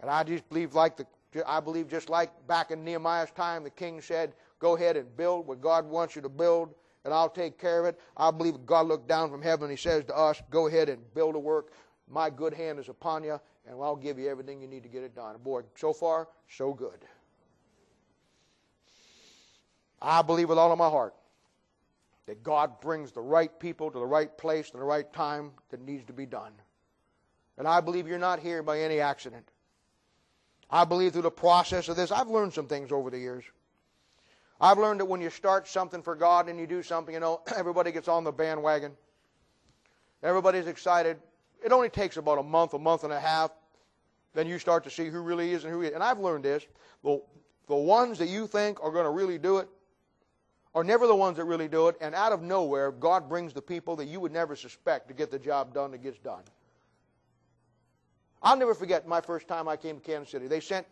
And 0.00 0.10
I 0.10 0.24
just 0.24 0.48
believe 0.48 0.74
like 0.74 0.96
the 0.96 1.06
I 1.46 1.60
believe 1.60 1.88
just 1.88 2.08
like 2.08 2.30
back 2.48 2.72
in 2.72 2.84
Nehemiah's 2.84 3.30
time, 3.30 3.62
the 3.62 3.70
king 3.70 4.00
said, 4.00 4.34
Go 4.60 4.76
ahead 4.76 4.96
and 4.96 5.16
build 5.16 5.46
what 5.46 5.60
God 5.60 5.86
wants 5.86 6.14
you 6.14 6.22
to 6.22 6.28
build, 6.28 6.74
and 7.04 7.12
I'll 7.12 7.30
take 7.30 7.58
care 7.58 7.80
of 7.80 7.86
it. 7.86 7.98
I 8.16 8.30
believe 8.30 8.66
God 8.66 8.86
looked 8.86 9.08
down 9.08 9.30
from 9.30 9.42
heaven 9.42 9.64
and 9.64 9.70
He 9.72 9.82
says 9.82 10.04
to 10.04 10.16
us, 10.16 10.40
Go 10.50 10.68
ahead 10.68 10.88
and 10.88 11.02
build 11.14 11.34
a 11.34 11.38
work. 11.38 11.72
My 12.08 12.30
good 12.30 12.54
hand 12.54 12.78
is 12.78 12.88
upon 12.88 13.24
you, 13.24 13.40
and 13.66 13.82
I'll 13.82 13.96
give 13.96 14.18
you 14.18 14.28
everything 14.28 14.60
you 14.60 14.68
need 14.68 14.82
to 14.82 14.88
get 14.88 15.02
it 15.02 15.14
done. 15.16 15.36
Boy, 15.42 15.62
so 15.74 15.92
far, 15.92 16.28
so 16.48 16.74
good. 16.74 17.04
I 20.02 20.22
believe 20.22 20.48
with 20.48 20.58
all 20.58 20.72
of 20.72 20.78
my 20.78 20.88
heart 20.88 21.14
that 22.26 22.42
God 22.42 22.80
brings 22.80 23.12
the 23.12 23.20
right 23.20 23.50
people 23.58 23.90
to 23.90 23.98
the 23.98 24.06
right 24.06 24.36
place 24.36 24.68
at 24.68 24.78
the 24.78 24.84
right 24.84 25.10
time 25.12 25.52
that 25.70 25.80
needs 25.80 26.04
to 26.04 26.12
be 26.12 26.26
done. 26.26 26.52
And 27.58 27.66
I 27.66 27.80
believe 27.80 28.06
you're 28.06 28.18
not 28.18 28.40
here 28.40 28.62
by 28.62 28.80
any 28.80 29.00
accident. 29.00 29.50
I 30.70 30.84
believe 30.84 31.12
through 31.12 31.22
the 31.22 31.30
process 31.30 31.88
of 31.88 31.96
this, 31.96 32.12
I've 32.12 32.28
learned 32.28 32.54
some 32.54 32.66
things 32.66 32.92
over 32.92 33.10
the 33.10 33.18
years. 33.18 33.44
I've 34.60 34.78
learned 34.78 35.00
that 35.00 35.06
when 35.06 35.22
you 35.22 35.30
start 35.30 35.66
something 35.66 36.02
for 36.02 36.14
God 36.14 36.48
and 36.48 36.58
you 36.58 36.66
do 36.66 36.82
something, 36.82 37.14
you 37.14 37.20
know, 37.20 37.40
everybody 37.56 37.92
gets 37.92 38.08
on 38.08 38.24
the 38.24 38.32
bandwagon. 38.32 38.92
Everybody's 40.22 40.66
excited. 40.66 41.16
It 41.64 41.72
only 41.72 41.88
takes 41.88 42.18
about 42.18 42.38
a 42.38 42.42
month, 42.42 42.74
a 42.74 42.78
month 42.78 43.04
and 43.04 43.12
a 43.12 43.20
half. 43.20 43.50
Then 44.34 44.46
you 44.46 44.58
start 44.58 44.84
to 44.84 44.90
see 44.90 45.08
who 45.08 45.20
really 45.20 45.52
is 45.52 45.64
and 45.64 45.72
who 45.72 45.82
is. 45.82 45.92
And 45.92 46.02
I've 46.02 46.18
learned 46.18 46.44
this. 46.44 46.66
The, 47.02 47.20
the 47.68 47.74
ones 47.74 48.18
that 48.18 48.28
you 48.28 48.46
think 48.46 48.82
are 48.82 48.90
going 48.90 49.04
to 49.04 49.10
really 49.10 49.38
do 49.38 49.58
it 49.58 49.68
are 50.74 50.84
never 50.84 51.06
the 51.06 51.16
ones 51.16 51.38
that 51.38 51.44
really 51.44 51.66
do 51.66 51.88
it. 51.88 51.96
And 52.00 52.14
out 52.14 52.32
of 52.32 52.42
nowhere, 52.42 52.92
God 52.92 53.28
brings 53.28 53.52
the 53.52 53.62
people 53.62 53.96
that 53.96 54.06
you 54.06 54.20
would 54.20 54.32
never 54.32 54.54
suspect 54.54 55.08
to 55.08 55.14
get 55.14 55.30
the 55.30 55.38
job 55.38 55.74
done 55.74 55.90
that 55.92 56.02
gets 56.02 56.18
done. 56.18 56.42
I'll 58.42 58.56
never 58.56 58.74
forget 58.74 59.08
my 59.08 59.20
first 59.20 59.48
time 59.48 59.68
I 59.68 59.76
came 59.76 59.96
to 59.96 60.02
Kansas 60.02 60.30
City. 60.30 60.46
They 60.46 60.60
sent, 60.60 60.86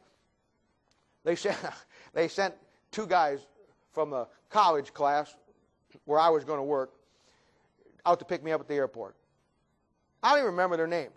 they 1.25 1.37
sent, 1.37 1.59
they 2.15 2.29
sent 2.29 2.55
two 2.91 3.07
guys 3.07 3.47
from 3.99 4.11
the 4.11 4.29
college 4.49 4.95
class 4.95 5.35
where 6.05 6.21
I 6.21 6.29
was 6.29 6.45
going 6.45 6.61
to 6.61 6.63
work 6.63 6.93
out 8.07 8.21
to 8.21 8.25
pick 8.25 8.45
me 8.45 8.53
up 8.53 8.61
at 8.61 8.69
the 8.69 8.75
airport. 8.75 9.17
I 10.23 10.31
don't 10.31 10.39
even 10.39 10.51
remember 10.53 10.77
their 10.77 10.87
names. 10.87 11.11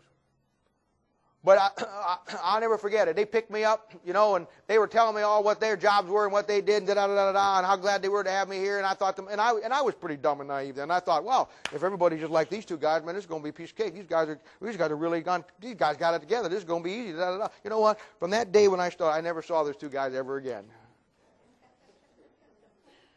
But 1.44 1.60
I, 1.60 1.70
I, 2.44 2.56
will 2.56 2.62
never 2.62 2.80
forget 2.80 3.08
it. 3.08 3.16
They 3.16 3.24
picked 3.24 3.52
me 3.52 3.64
up, 3.64 3.94
you 4.04 4.14
know, 4.14 4.34
and 4.34 4.48
they 4.66 4.80
were 4.80 4.88
telling 4.88 5.16
me 5.16 5.22
all 5.22 5.44
what 5.44 5.60
their 5.60 5.78
jobs 5.78 6.10
were 6.10 6.24
and 6.24 6.34
what 6.34 6.48
they 6.48 6.60
did, 6.60 6.78
and 6.78 6.88
da 6.88 6.96
da 6.96 7.06
da 7.06 7.32
da, 7.32 7.58
and 7.60 7.68
how 7.68 7.76
glad 7.76 8.02
they 8.02 8.10
were 8.10 8.24
to 8.24 8.32
have 8.32 8.50
me 8.50 8.58
here. 8.58 8.80
And 8.80 8.86
I 8.88 8.96
thought, 8.96 9.16
them, 9.16 9.28
and 9.30 9.40
I 9.40 9.54
and 9.64 9.72
I 9.72 9.84
was 9.84 9.94
pretty 9.94 10.18
dumb 10.18 10.40
and 10.42 10.48
naive 10.48 10.74
then. 10.74 10.90
I 10.90 11.00
thought, 11.00 11.24
well, 11.24 11.52
if 11.72 11.84
everybody's 11.84 12.22
just 12.22 12.32
like 12.32 12.50
these 12.50 12.66
two 12.66 12.78
guys, 12.78 13.04
man, 13.04 13.14
this 13.14 13.26
is 13.26 13.30
going 13.30 13.42
to 13.42 13.44
be 13.44 13.52
a 13.52 13.54
piece 13.54 13.70
of 13.70 13.76
cake. 13.76 13.94
These 13.94 14.08
guys 14.08 14.28
are, 14.28 14.40
these 14.60 14.76
guys 14.76 14.90
are 14.90 14.96
really 14.96 15.22
gone. 15.22 15.46
These 15.60 15.76
guys 15.76 15.98
got 15.98 16.16
it 16.16 16.20
together. 16.20 16.50
This 16.50 16.60
is 16.60 16.66
going 16.66 16.82
to 16.82 16.90
be 16.90 16.96
easy. 16.96 17.14
Da, 17.14 17.30
da, 17.30 17.38
da. 17.38 17.48
You 17.64 17.70
know 17.70 17.80
what? 17.80 18.00
From 18.18 18.32
that 18.32 18.52
day 18.52 18.68
when 18.68 18.80
I 18.80 18.90
started, 18.90 19.16
I 19.16 19.22
never 19.22 19.44
saw 19.44 19.64
those 19.64 19.78
two 19.78 19.90
guys 19.90 20.16
ever 20.16 20.38
again. 20.38 20.64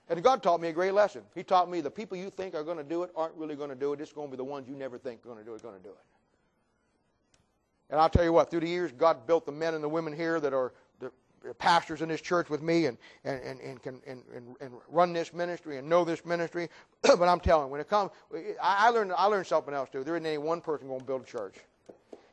And 0.09 0.23
God 0.23 0.43
taught 0.43 0.61
me 0.61 0.69
a 0.69 0.73
great 0.73 0.93
lesson. 0.93 1.23
He 1.35 1.43
taught 1.43 1.71
me 1.71 1.81
the 1.81 1.91
people 1.91 2.17
you 2.17 2.31
think 2.31 2.55
are 2.55 2.63
going 2.63 2.77
to 2.77 2.85
do 2.85 3.03
it 3.05 3.11
aren't 3.17 3.35
really 3.35 3.57
going 3.57 3.71
to 3.71 3.77
do 3.77 3.93
it. 3.93 4.01
It's 4.01 4.13
going 4.13 4.29
to 4.29 4.31
be 4.31 4.37
the 4.37 4.45
ones 4.45 4.69
you 4.69 4.75
never 4.75 4.99
think 4.99 5.25
are 5.25 5.29
going 5.29 5.39
to 5.39 5.45
do 5.45 5.55
it, 5.55 5.63
going 5.63 5.77
to 5.77 5.83
do 5.83 5.91
it. 5.91 6.05
And 7.91 8.01
I'll 8.01 8.11
tell 8.11 8.25
you 8.25 8.33
what, 8.33 8.51
through 8.51 8.61
the 8.61 8.69
years, 8.69 8.93
God 8.93 9.27
built 9.27 9.47
the 9.47 9.53
men 9.53 9.75
and 9.75 9.83
the 9.83 9.89
women 9.89 10.15
here 10.15 10.41
that 10.41 10.53
are 10.53 10.73
the 11.45 11.55
pastors 11.55 12.01
in 12.01 12.09
this 12.09 12.21
church 12.21 12.49
with 12.49 12.63
me 12.63 12.87
and, 12.87 12.97
and, 13.25 13.41
and, 13.43 13.61
and 13.61 13.83
can 13.83 14.01
and, 14.07 14.23
and, 14.35 14.57
and 14.61 14.73
run 14.89 15.13
this 15.13 15.33
ministry 15.33 15.79
and 15.79 15.89
know 15.89 16.05
this 16.05 16.25
ministry. 16.25 16.69
but 17.03 17.23
I'm 17.23 17.41
telling 17.41 17.67
you, 17.67 17.73
when 17.73 17.81
it 17.81 17.89
comes, 17.89 18.11
I, 18.35 18.87
I, 18.87 18.91
learned, 18.91 19.13
I 19.17 19.27
learned 19.27 19.47
something 19.47 19.75
else 19.75 19.91
too. 19.91 20.05
There 20.05 20.17
isn't 20.17 20.27
any 20.27 20.39
one 20.39 20.61
person 20.61 20.89
going 20.89 21.01
to 21.01 21.07
build 21.07 21.23
a 21.23 21.27
church. 21.27 21.57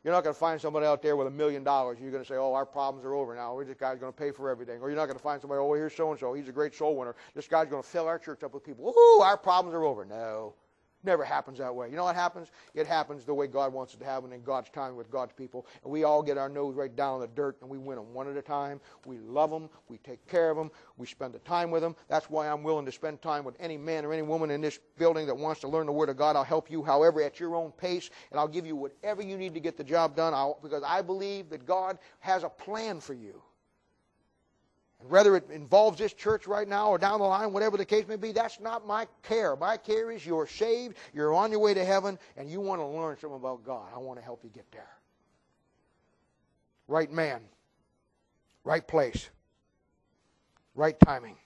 You're 0.04 0.14
not 0.14 0.24
going 0.24 0.34
to 0.34 0.39
find 0.39 0.60
somebody 0.60 0.86
out 0.88 1.04
there 1.04 1.16
with 1.16 1.28
a 1.28 1.32
million 1.32 1.64
dollars. 1.64 1.99
You're 2.02 2.10
going 2.10 2.24
to 2.24 2.28
say, 2.28 2.36
oh, 2.36 2.54
our 2.54 2.66
problems 2.66 3.06
are 3.06 3.14
over 3.14 3.36
now. 3.36 3.62
This 3.64 3.78
guy's 3.80 3.99
going 3.99 4.12
to 4.12 4.18
pay 4.18 4.32
for 4.32 4.49
everything. 4.49 4.82
Or 4.82 4.89
you're 4.89 4.97
not 4.97 5.06
going 5.06 5.18
to 5.18 5.24
find 5.24 5.39
somebody, 5.39 5.60
oh, 5.60 5.74
here's 5.74 5.95
so 5.95 6.10
and 6.10 6.20
so. 6.20 6.34
He's 6.34 6.49
a 6.49 6.52
great 6.52 6.74
soul 6.74 6.95
winner. 6.95 7.16
This 7.36 7.47
guy's 7.47 7.68
going 7.68 7.84
to 7.84 7.88
fill 7.88 8.08
our 8.08 8.18
church 8.18 8.41
up 8.43 8.54
with 8.54 8.64
people. 8.64 8.89
Ooh, 8.89 9.22
our 9.22 9.38
problems 9.38 9.76
are 9.76 9.84
over. 9.84 10.04
No. 10.04 10.56
Never 11.04 11.24
happens 11.24 11.58
that 11.58 11.74
way. 11.74 11.89
You 11.89 11.95
know 11.95 12.04
what 12.04 12.16
happens? 12.16 12.49
It 12.76 12.86
happens 12.86 13.26
the 13.26 13.34
way 13.34 13.47
God 13.47 13.74
wants 13.74 13.93
it 13.93 13.99
to 14.02 14.06
happen 14.06 14.32
in 14.32 14.43
God's 14.43 14.70
time 14.70 14.95
with 14.95 15.10
God's 15.10 15.34
people. 15.34 15.66
And 15.84 15.91
we 15.91 16.04
all 16.04 16.22
get 16.22 16.38
our 16.38 16.49
nose 16.49 16.76
right 16.76 16.95
down 16.95 17.16
in 17.16 17.22
the 17.22 17.28
dirt 17.28 17.58
and 17.62 17.70
we 17.70 17.80
win 17.80 17.97
them 17.97 18.14
one 18.14 18.30
at 18.30 18.38
a 18.38 18.41
time. 18.41 18.80
We 19.06 19.18
love 19.18 19.49
them. 19.49 19.70
We 19.88 19.97
take 19.97 20.26
care 20.28 20.52
of 20.52 20.58
them. 20.58 20.70
We 20.97 21.08
spend 21.08 21.34
the 21.34 21.39
time 21.39 21.72
with 21.72 21.82
them. 21.82 21.95
That's 22.08 22.30
why 22.30 22.47
I'm 22.47 22.62
willing 22.62 22.86
to 22.86 22.91
spend 22.91 23.22
time 23.22 23.43
with 23.43 23.56
any 23.60 23.78
man 23.78 24.06
or 24.06 24.14
any 24.14 24.22
woman 24.22 24.52
in 24.52 24.62
this 24.62 24.80
building 24.97 25.26
that 25.26 25.36
wants 25.36 25.62
to 25.62 25.68
learn 25.68 25.88
the 25.88 25.91
Word 25.91 26.10
of 26.10 26.18
God. 26.18 26.36
I'll 26.36 26.43
help 26.43 26.70
you 26.70 26.84
however 26.84 27.24
at 27.24 27.39
your 27.39 27.56
own 27.56 27.72
pace 27.72 28.12
and 28.30 28.39
I'll 28.39 28.47
give 28.47 28.68
you 28.68 28.76
whatever 28.76 29.24
you 29.24 29.38
need 29.38 29.56
to 29.56 29.60
get 29.60 29.78
the 29.78 29.84
job 29.84 30.16
done 30.16 30.36
I'll, 30.36 30.60
because 30.62 30.84
I 30.86 31.02
believe 31.02 31.49
that 31.49 31.66
God 31.66 31.97
has 32.20 32.43
a 32.43 32.49
plan 32.49 32.99
for 32.99 33.14
you. 33.14 33.41
And 35.02 35.10
whether 35.10 35.36
it 35.36 35.49
involves 35.49 35.97
this 35.97 36.14
church 36.14 36.47
right 36.47 36.68
now 36.68 36.89
or 36.89 36.97
down 36.97 37.20
the 37.20 37.26
line, 37.26 37.52
whatever 37.54 37.76
the 37.76 37.86
case 37.86 38.08
may 38.08 38.16
be, 38.16 38.32
that's 38.32 38.60
not 38.60 38.86
my 38.86 39.08
care. 39.24 39.56
My 39.56 39.78
care 39.78 40.12
is 40.12 40.26
you're 40.26 40.47
saved, 40.47 40.95
you're 41.14 41.34
on 41.34 41.52
your 41.52 41.60
way 41.60 41.74
to 41.74 41.84
heaven, 41.84 42.20
and 42.38 42.49
you 42.49 42.62
want 42.62 42.82
to 42.82 42.86
learn 42.86 43.18
something 43.20 43.39
about 43.39 43.66
God. 43.66 43.88
I 43.93 43.97
want 43.97 44.20
to 44.20 44.24
help 44.24 44.43
you 44.43 44.49
get 44.52 44.72
there. 44.72 44.89
Right 46.88 47.12
man, 47.12 47.41
right 48.64 48.86
place, 48.86 49.30
right 50.76 50.99
timing. 50.99 51.38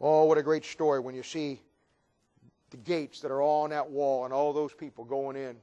Oh, 0.00 0.24
what 0.24 0.38
a 0.38 0.42
great 0.42 0.64
story 0.64 1.00
when 1.00 1.14
you 1.14 1.22
see 1.22 1.60
the 2.70 2.76
gates 2.78 3.20
that 3.20 3.30
are 3.30 3.42
on 3.42 3.70
that 3.70 3.90
wall 3.90 4.24
and 4.24 4.34
all 4.34 4.52
those 4.52 4.72
people 4.72 5.04
going 5.04 5.36
in 5.36 5.56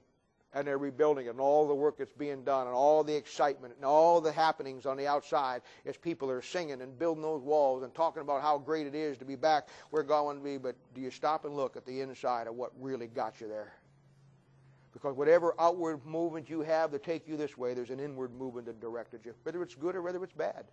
and 0.57 0.67
they're 0.67 0.79
rebuilding 0.79 1.27
it 1.27 1.29
and 1.29 1.39
all 1.39 1.67
the 1.67 1.75
work 1.75 1.99
that's 1.99 2.11
being 2.13 2.43
done 2.43 2.65
and 2.65 2.75
all 2.75 3.03
the 3.03 3.15
excitement 3.15 3.75
and 3.75 3.85
all 3.85 4.19
the 4.19 4.31
happenings 4.31 4.87
on 4.87 4.97
the 4.97 5.05
outside 5.05 5.61
as 5.85 5.95
people 5.95 6.31
are 6.31 6.41
singing 6.41 6.81
and 6.81 6.97
building 6.97 7.21
those 7.21 7.43
walls 7.43 7.83
and 7.83 7.93
talking 7.93 8.23
about 8.23 8.41
how 8.41 8.57
great 8.57 8.87
it 8.87 8.95
is 8.95 9.19
to 9.19 9.25
be 9.25 9.35
back 9.35 9.67
where 9.91 10.01
God 10.01 10.23
wants 10.23 10.39
to 10.39 10.43
be. 10.43 10.57
But 10.57 10.75
do 10.95 11.01
you 11.01 11.11
stop 11.11 11.45
and 11.45 11.55
look 11.55 11.77
at 11.77 11.85
the 11.85 12.01
inside 12.01 12.47
of 12.47 12.55
what 12.55 12.71
really 12.79 13.05
got 13.05 13.39
you 13.39 13.47
there? 13.47 13.71
Because 14.93 15.15
whatever 15.15 15.53
outward 15.59 16.03
movement 16.07 16.49
you 16.49 16.61
have 16.61 16.89
to 16.89 16.97
take 16.97 17.27
you 17.27 17.37
this 17.37 17.55
way, 17.55 17.75
there's 17.75 17.91
an 17.91 17.99
inward 17.99 18.33
movement 18.33 18.65
that 18.65 18.81
directed 18.81 19.19
you, 19.25 19.35
whether 19.43 19.61
it's 19.61 19.75
good 19.75 19.95
or 19.95 20.01
whether 20.01 20.23
it's 20.23 20.33
bad. 20.33 20.65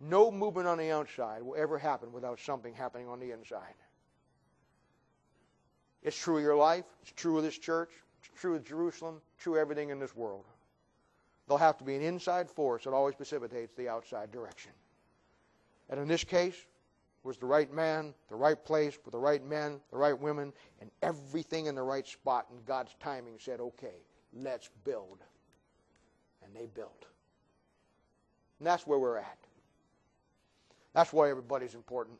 No 0.00 0.32
movement 0.32 0.66
on 0.66 0.78
the 0.78 0.90
outside 0.90 1.44
will 1.44 1.54
ever 1.56 1.78
happen 1.78 2.10
without 2.10 2.40
something 2.40 2.74
happening 2.74 3.06
on 3.06 3.20
the 3.20 3.30
inside. 3.30 3.74
It's 6.02 6.18
true 6.18 6.38
of 6.38 6.42
your 6.42 6.56
life. 6.56 6.84
It's 7.02 7.12
true 7.12 7.36
of 7.36 7.44
this 7.44 7.56
church 7.56 7.90
true 8.38 8.56
of 8.56 8.64
Jerusalem, 8.64 9.20
true 9.38 9.58
everything 9.58 9.90
in 9.90 9.98
this 9.98 10.14
world. 10.14 10.44
There'll 11.46 11.58
have 11.58 11.78
to 11.78 11.84
be 11.84 11.96
an 11.96 12.02
inside 12.02 12.50
force 12.50 12.84
that 12.84 12.92
always 12.92 13.14
precipitates 13.14 13.74
the 13.74 13.88
outside 13.88 14.30
direction. 14.30 14.72
And 15.88 15.98
in 15.98 16.06
this 16.06 16.24
case, 16.24 16.56
was 17.24 17.36
the 17.36 17.46
right 17.46 17.72
man, 17.72 18.14
the 18.28 18.36
right 18.36 18.62
place, 18.64 18.98
with 19.04 19.12
the 19.12 19.18
right 19.18 19.44
men, 19.44 19.80
the 19.90 19.98
right 19.98 20.18
women, 20.18 20.52
and 20.80 20.90
everything 21.02 21.66
in 21.66 21.74
the 21.74 21.82
right 21.82 22.06
spot. 22.06 22.46
And 22.50 22.64
God's 22.64 22.94
timing 23.00 23.34
said, 23.38 23.60
okay, 23.60 23.96
let's 24.32 24.70
build. 24.84 25.18
And 26.44 26.54
they 26.54 26.66
built. 26.74 27.04
And 28.58 28.66
that's 28.66 28.86
where 28.86 28.98
we're 28.98 29.18
at. 29.18 29.38
That's 30.94 31.12
why 31.12 31.30
everybody's 31.30 31.74
important. 31.74 32.18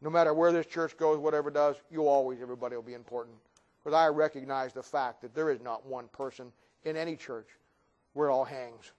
No 0.00 0.10
matter 0.10 0.32
where 0.32 0.52
this 0.52 0.66
church 0.66 0.96
goes, 0.96 1.18
whatever 1.18 1.50
does, 1.50 1.76
you 1.90 2.06
always, 2.06 2.40
everybody 2.40 2.76
will 2.76 2.82
be 2.82 2.94
important. 2.94 3.36
But 3.88 3.96
I 3.96 4.08
recognize 4.08 4.74
the 4.74 4.82
fact 4.82 5.22
that 5.22 5.34
there 5.34 5.50
is 5.50 5.62
not 5.62 5.86
one 5.86 6.08
person 6.08 6.52
in 6.84 6.94
any 6.94 7.16
church 7.16 7.48
where 8.12 8.28
it 8.28 8.32
all 8.32 8.44
hangs. 8.44 8.92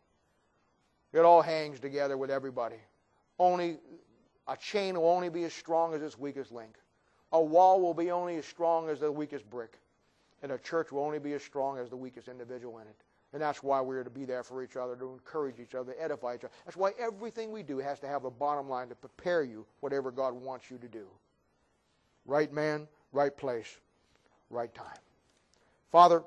It 1.13 1.19
all 1.19 1.43
hangs 1.43 1.79
together 1.79 2.17
with 2.17 2.31
everybody. 2.31 2.77
Only 3.37 3.77
a 4.47 4.57
chain 4.57 4.99
will 4.99 5.07
only 5.07 5.29
be 5.29 5.43
as 5.43 5.53
strong 5.53 5.93
as 5.93 6.01
its 6.01 6.17
weakest 6.17 6.51
link. 6.51 6.73
A 7.33 7.39
wall 7.39 7.79
will 7.79 7.93
be 7.93 8.09
only 8.09 8.37
as 8.37 8.47
strong 8.47 8.89
as 8.89 8.99
the 8.99 9.11
weakest 9.11 9.47
brick. 9.51 9.77
And 10.41 10.53
a 10.53 10.57
church 10.57 10.91
will 10.91 11.03
only 11.03 11.19
be 11.19 11.33
as 11.33 11.43
strong 11.43 11.77
as 11.77 11.91
the 11.91 11.95
weakest 11.95 12.27
individual 12.27 12.79
in 12.79 12.87
it. 12.87 12.95
And 13.31 13.39
that's 13.39 13.61
why 13.61 13.81
we're 13.81 14.03
to 14.03 14.09
be 14.09 14.25
there 14.25 14.41
for 14.41 14.63
each 14.63 14.75
other, 14.75 14.95
to 14.95 15.11
encourage 15.11 15.59
each 15.59 15.75
other, 15.75 15.93
to 15.93 16.01
edify 16.01 16.33
each 16.33 16.45
other. 16.45 16.53
That's 16.65 16.77
why 16.77 16.93
everything 16.97 17.51
we 17.51 17.61
do 17.61 17.77
has 17.77 17.99
to 17.99 18.07
have 18.07 18.25
a 18.25 18.31
bottom 18.31 18.67
line 18.67 18.89
to 18.89 18.95
prepare 18.95 19.43
you 19.43 19.67
whatever 19.81 20.09
God 20.09 20.33
wants 20.33 20.71
you 20.71 20.79
to 20.79 20.87
do. 20.87 21.05
Right 22.25 22.51
man, 22.51 22.87
right 23.11 23.37
place 23.37 23.77
right 24.49 24.73
time. 24.73 24.97
Father, 25.91 26.23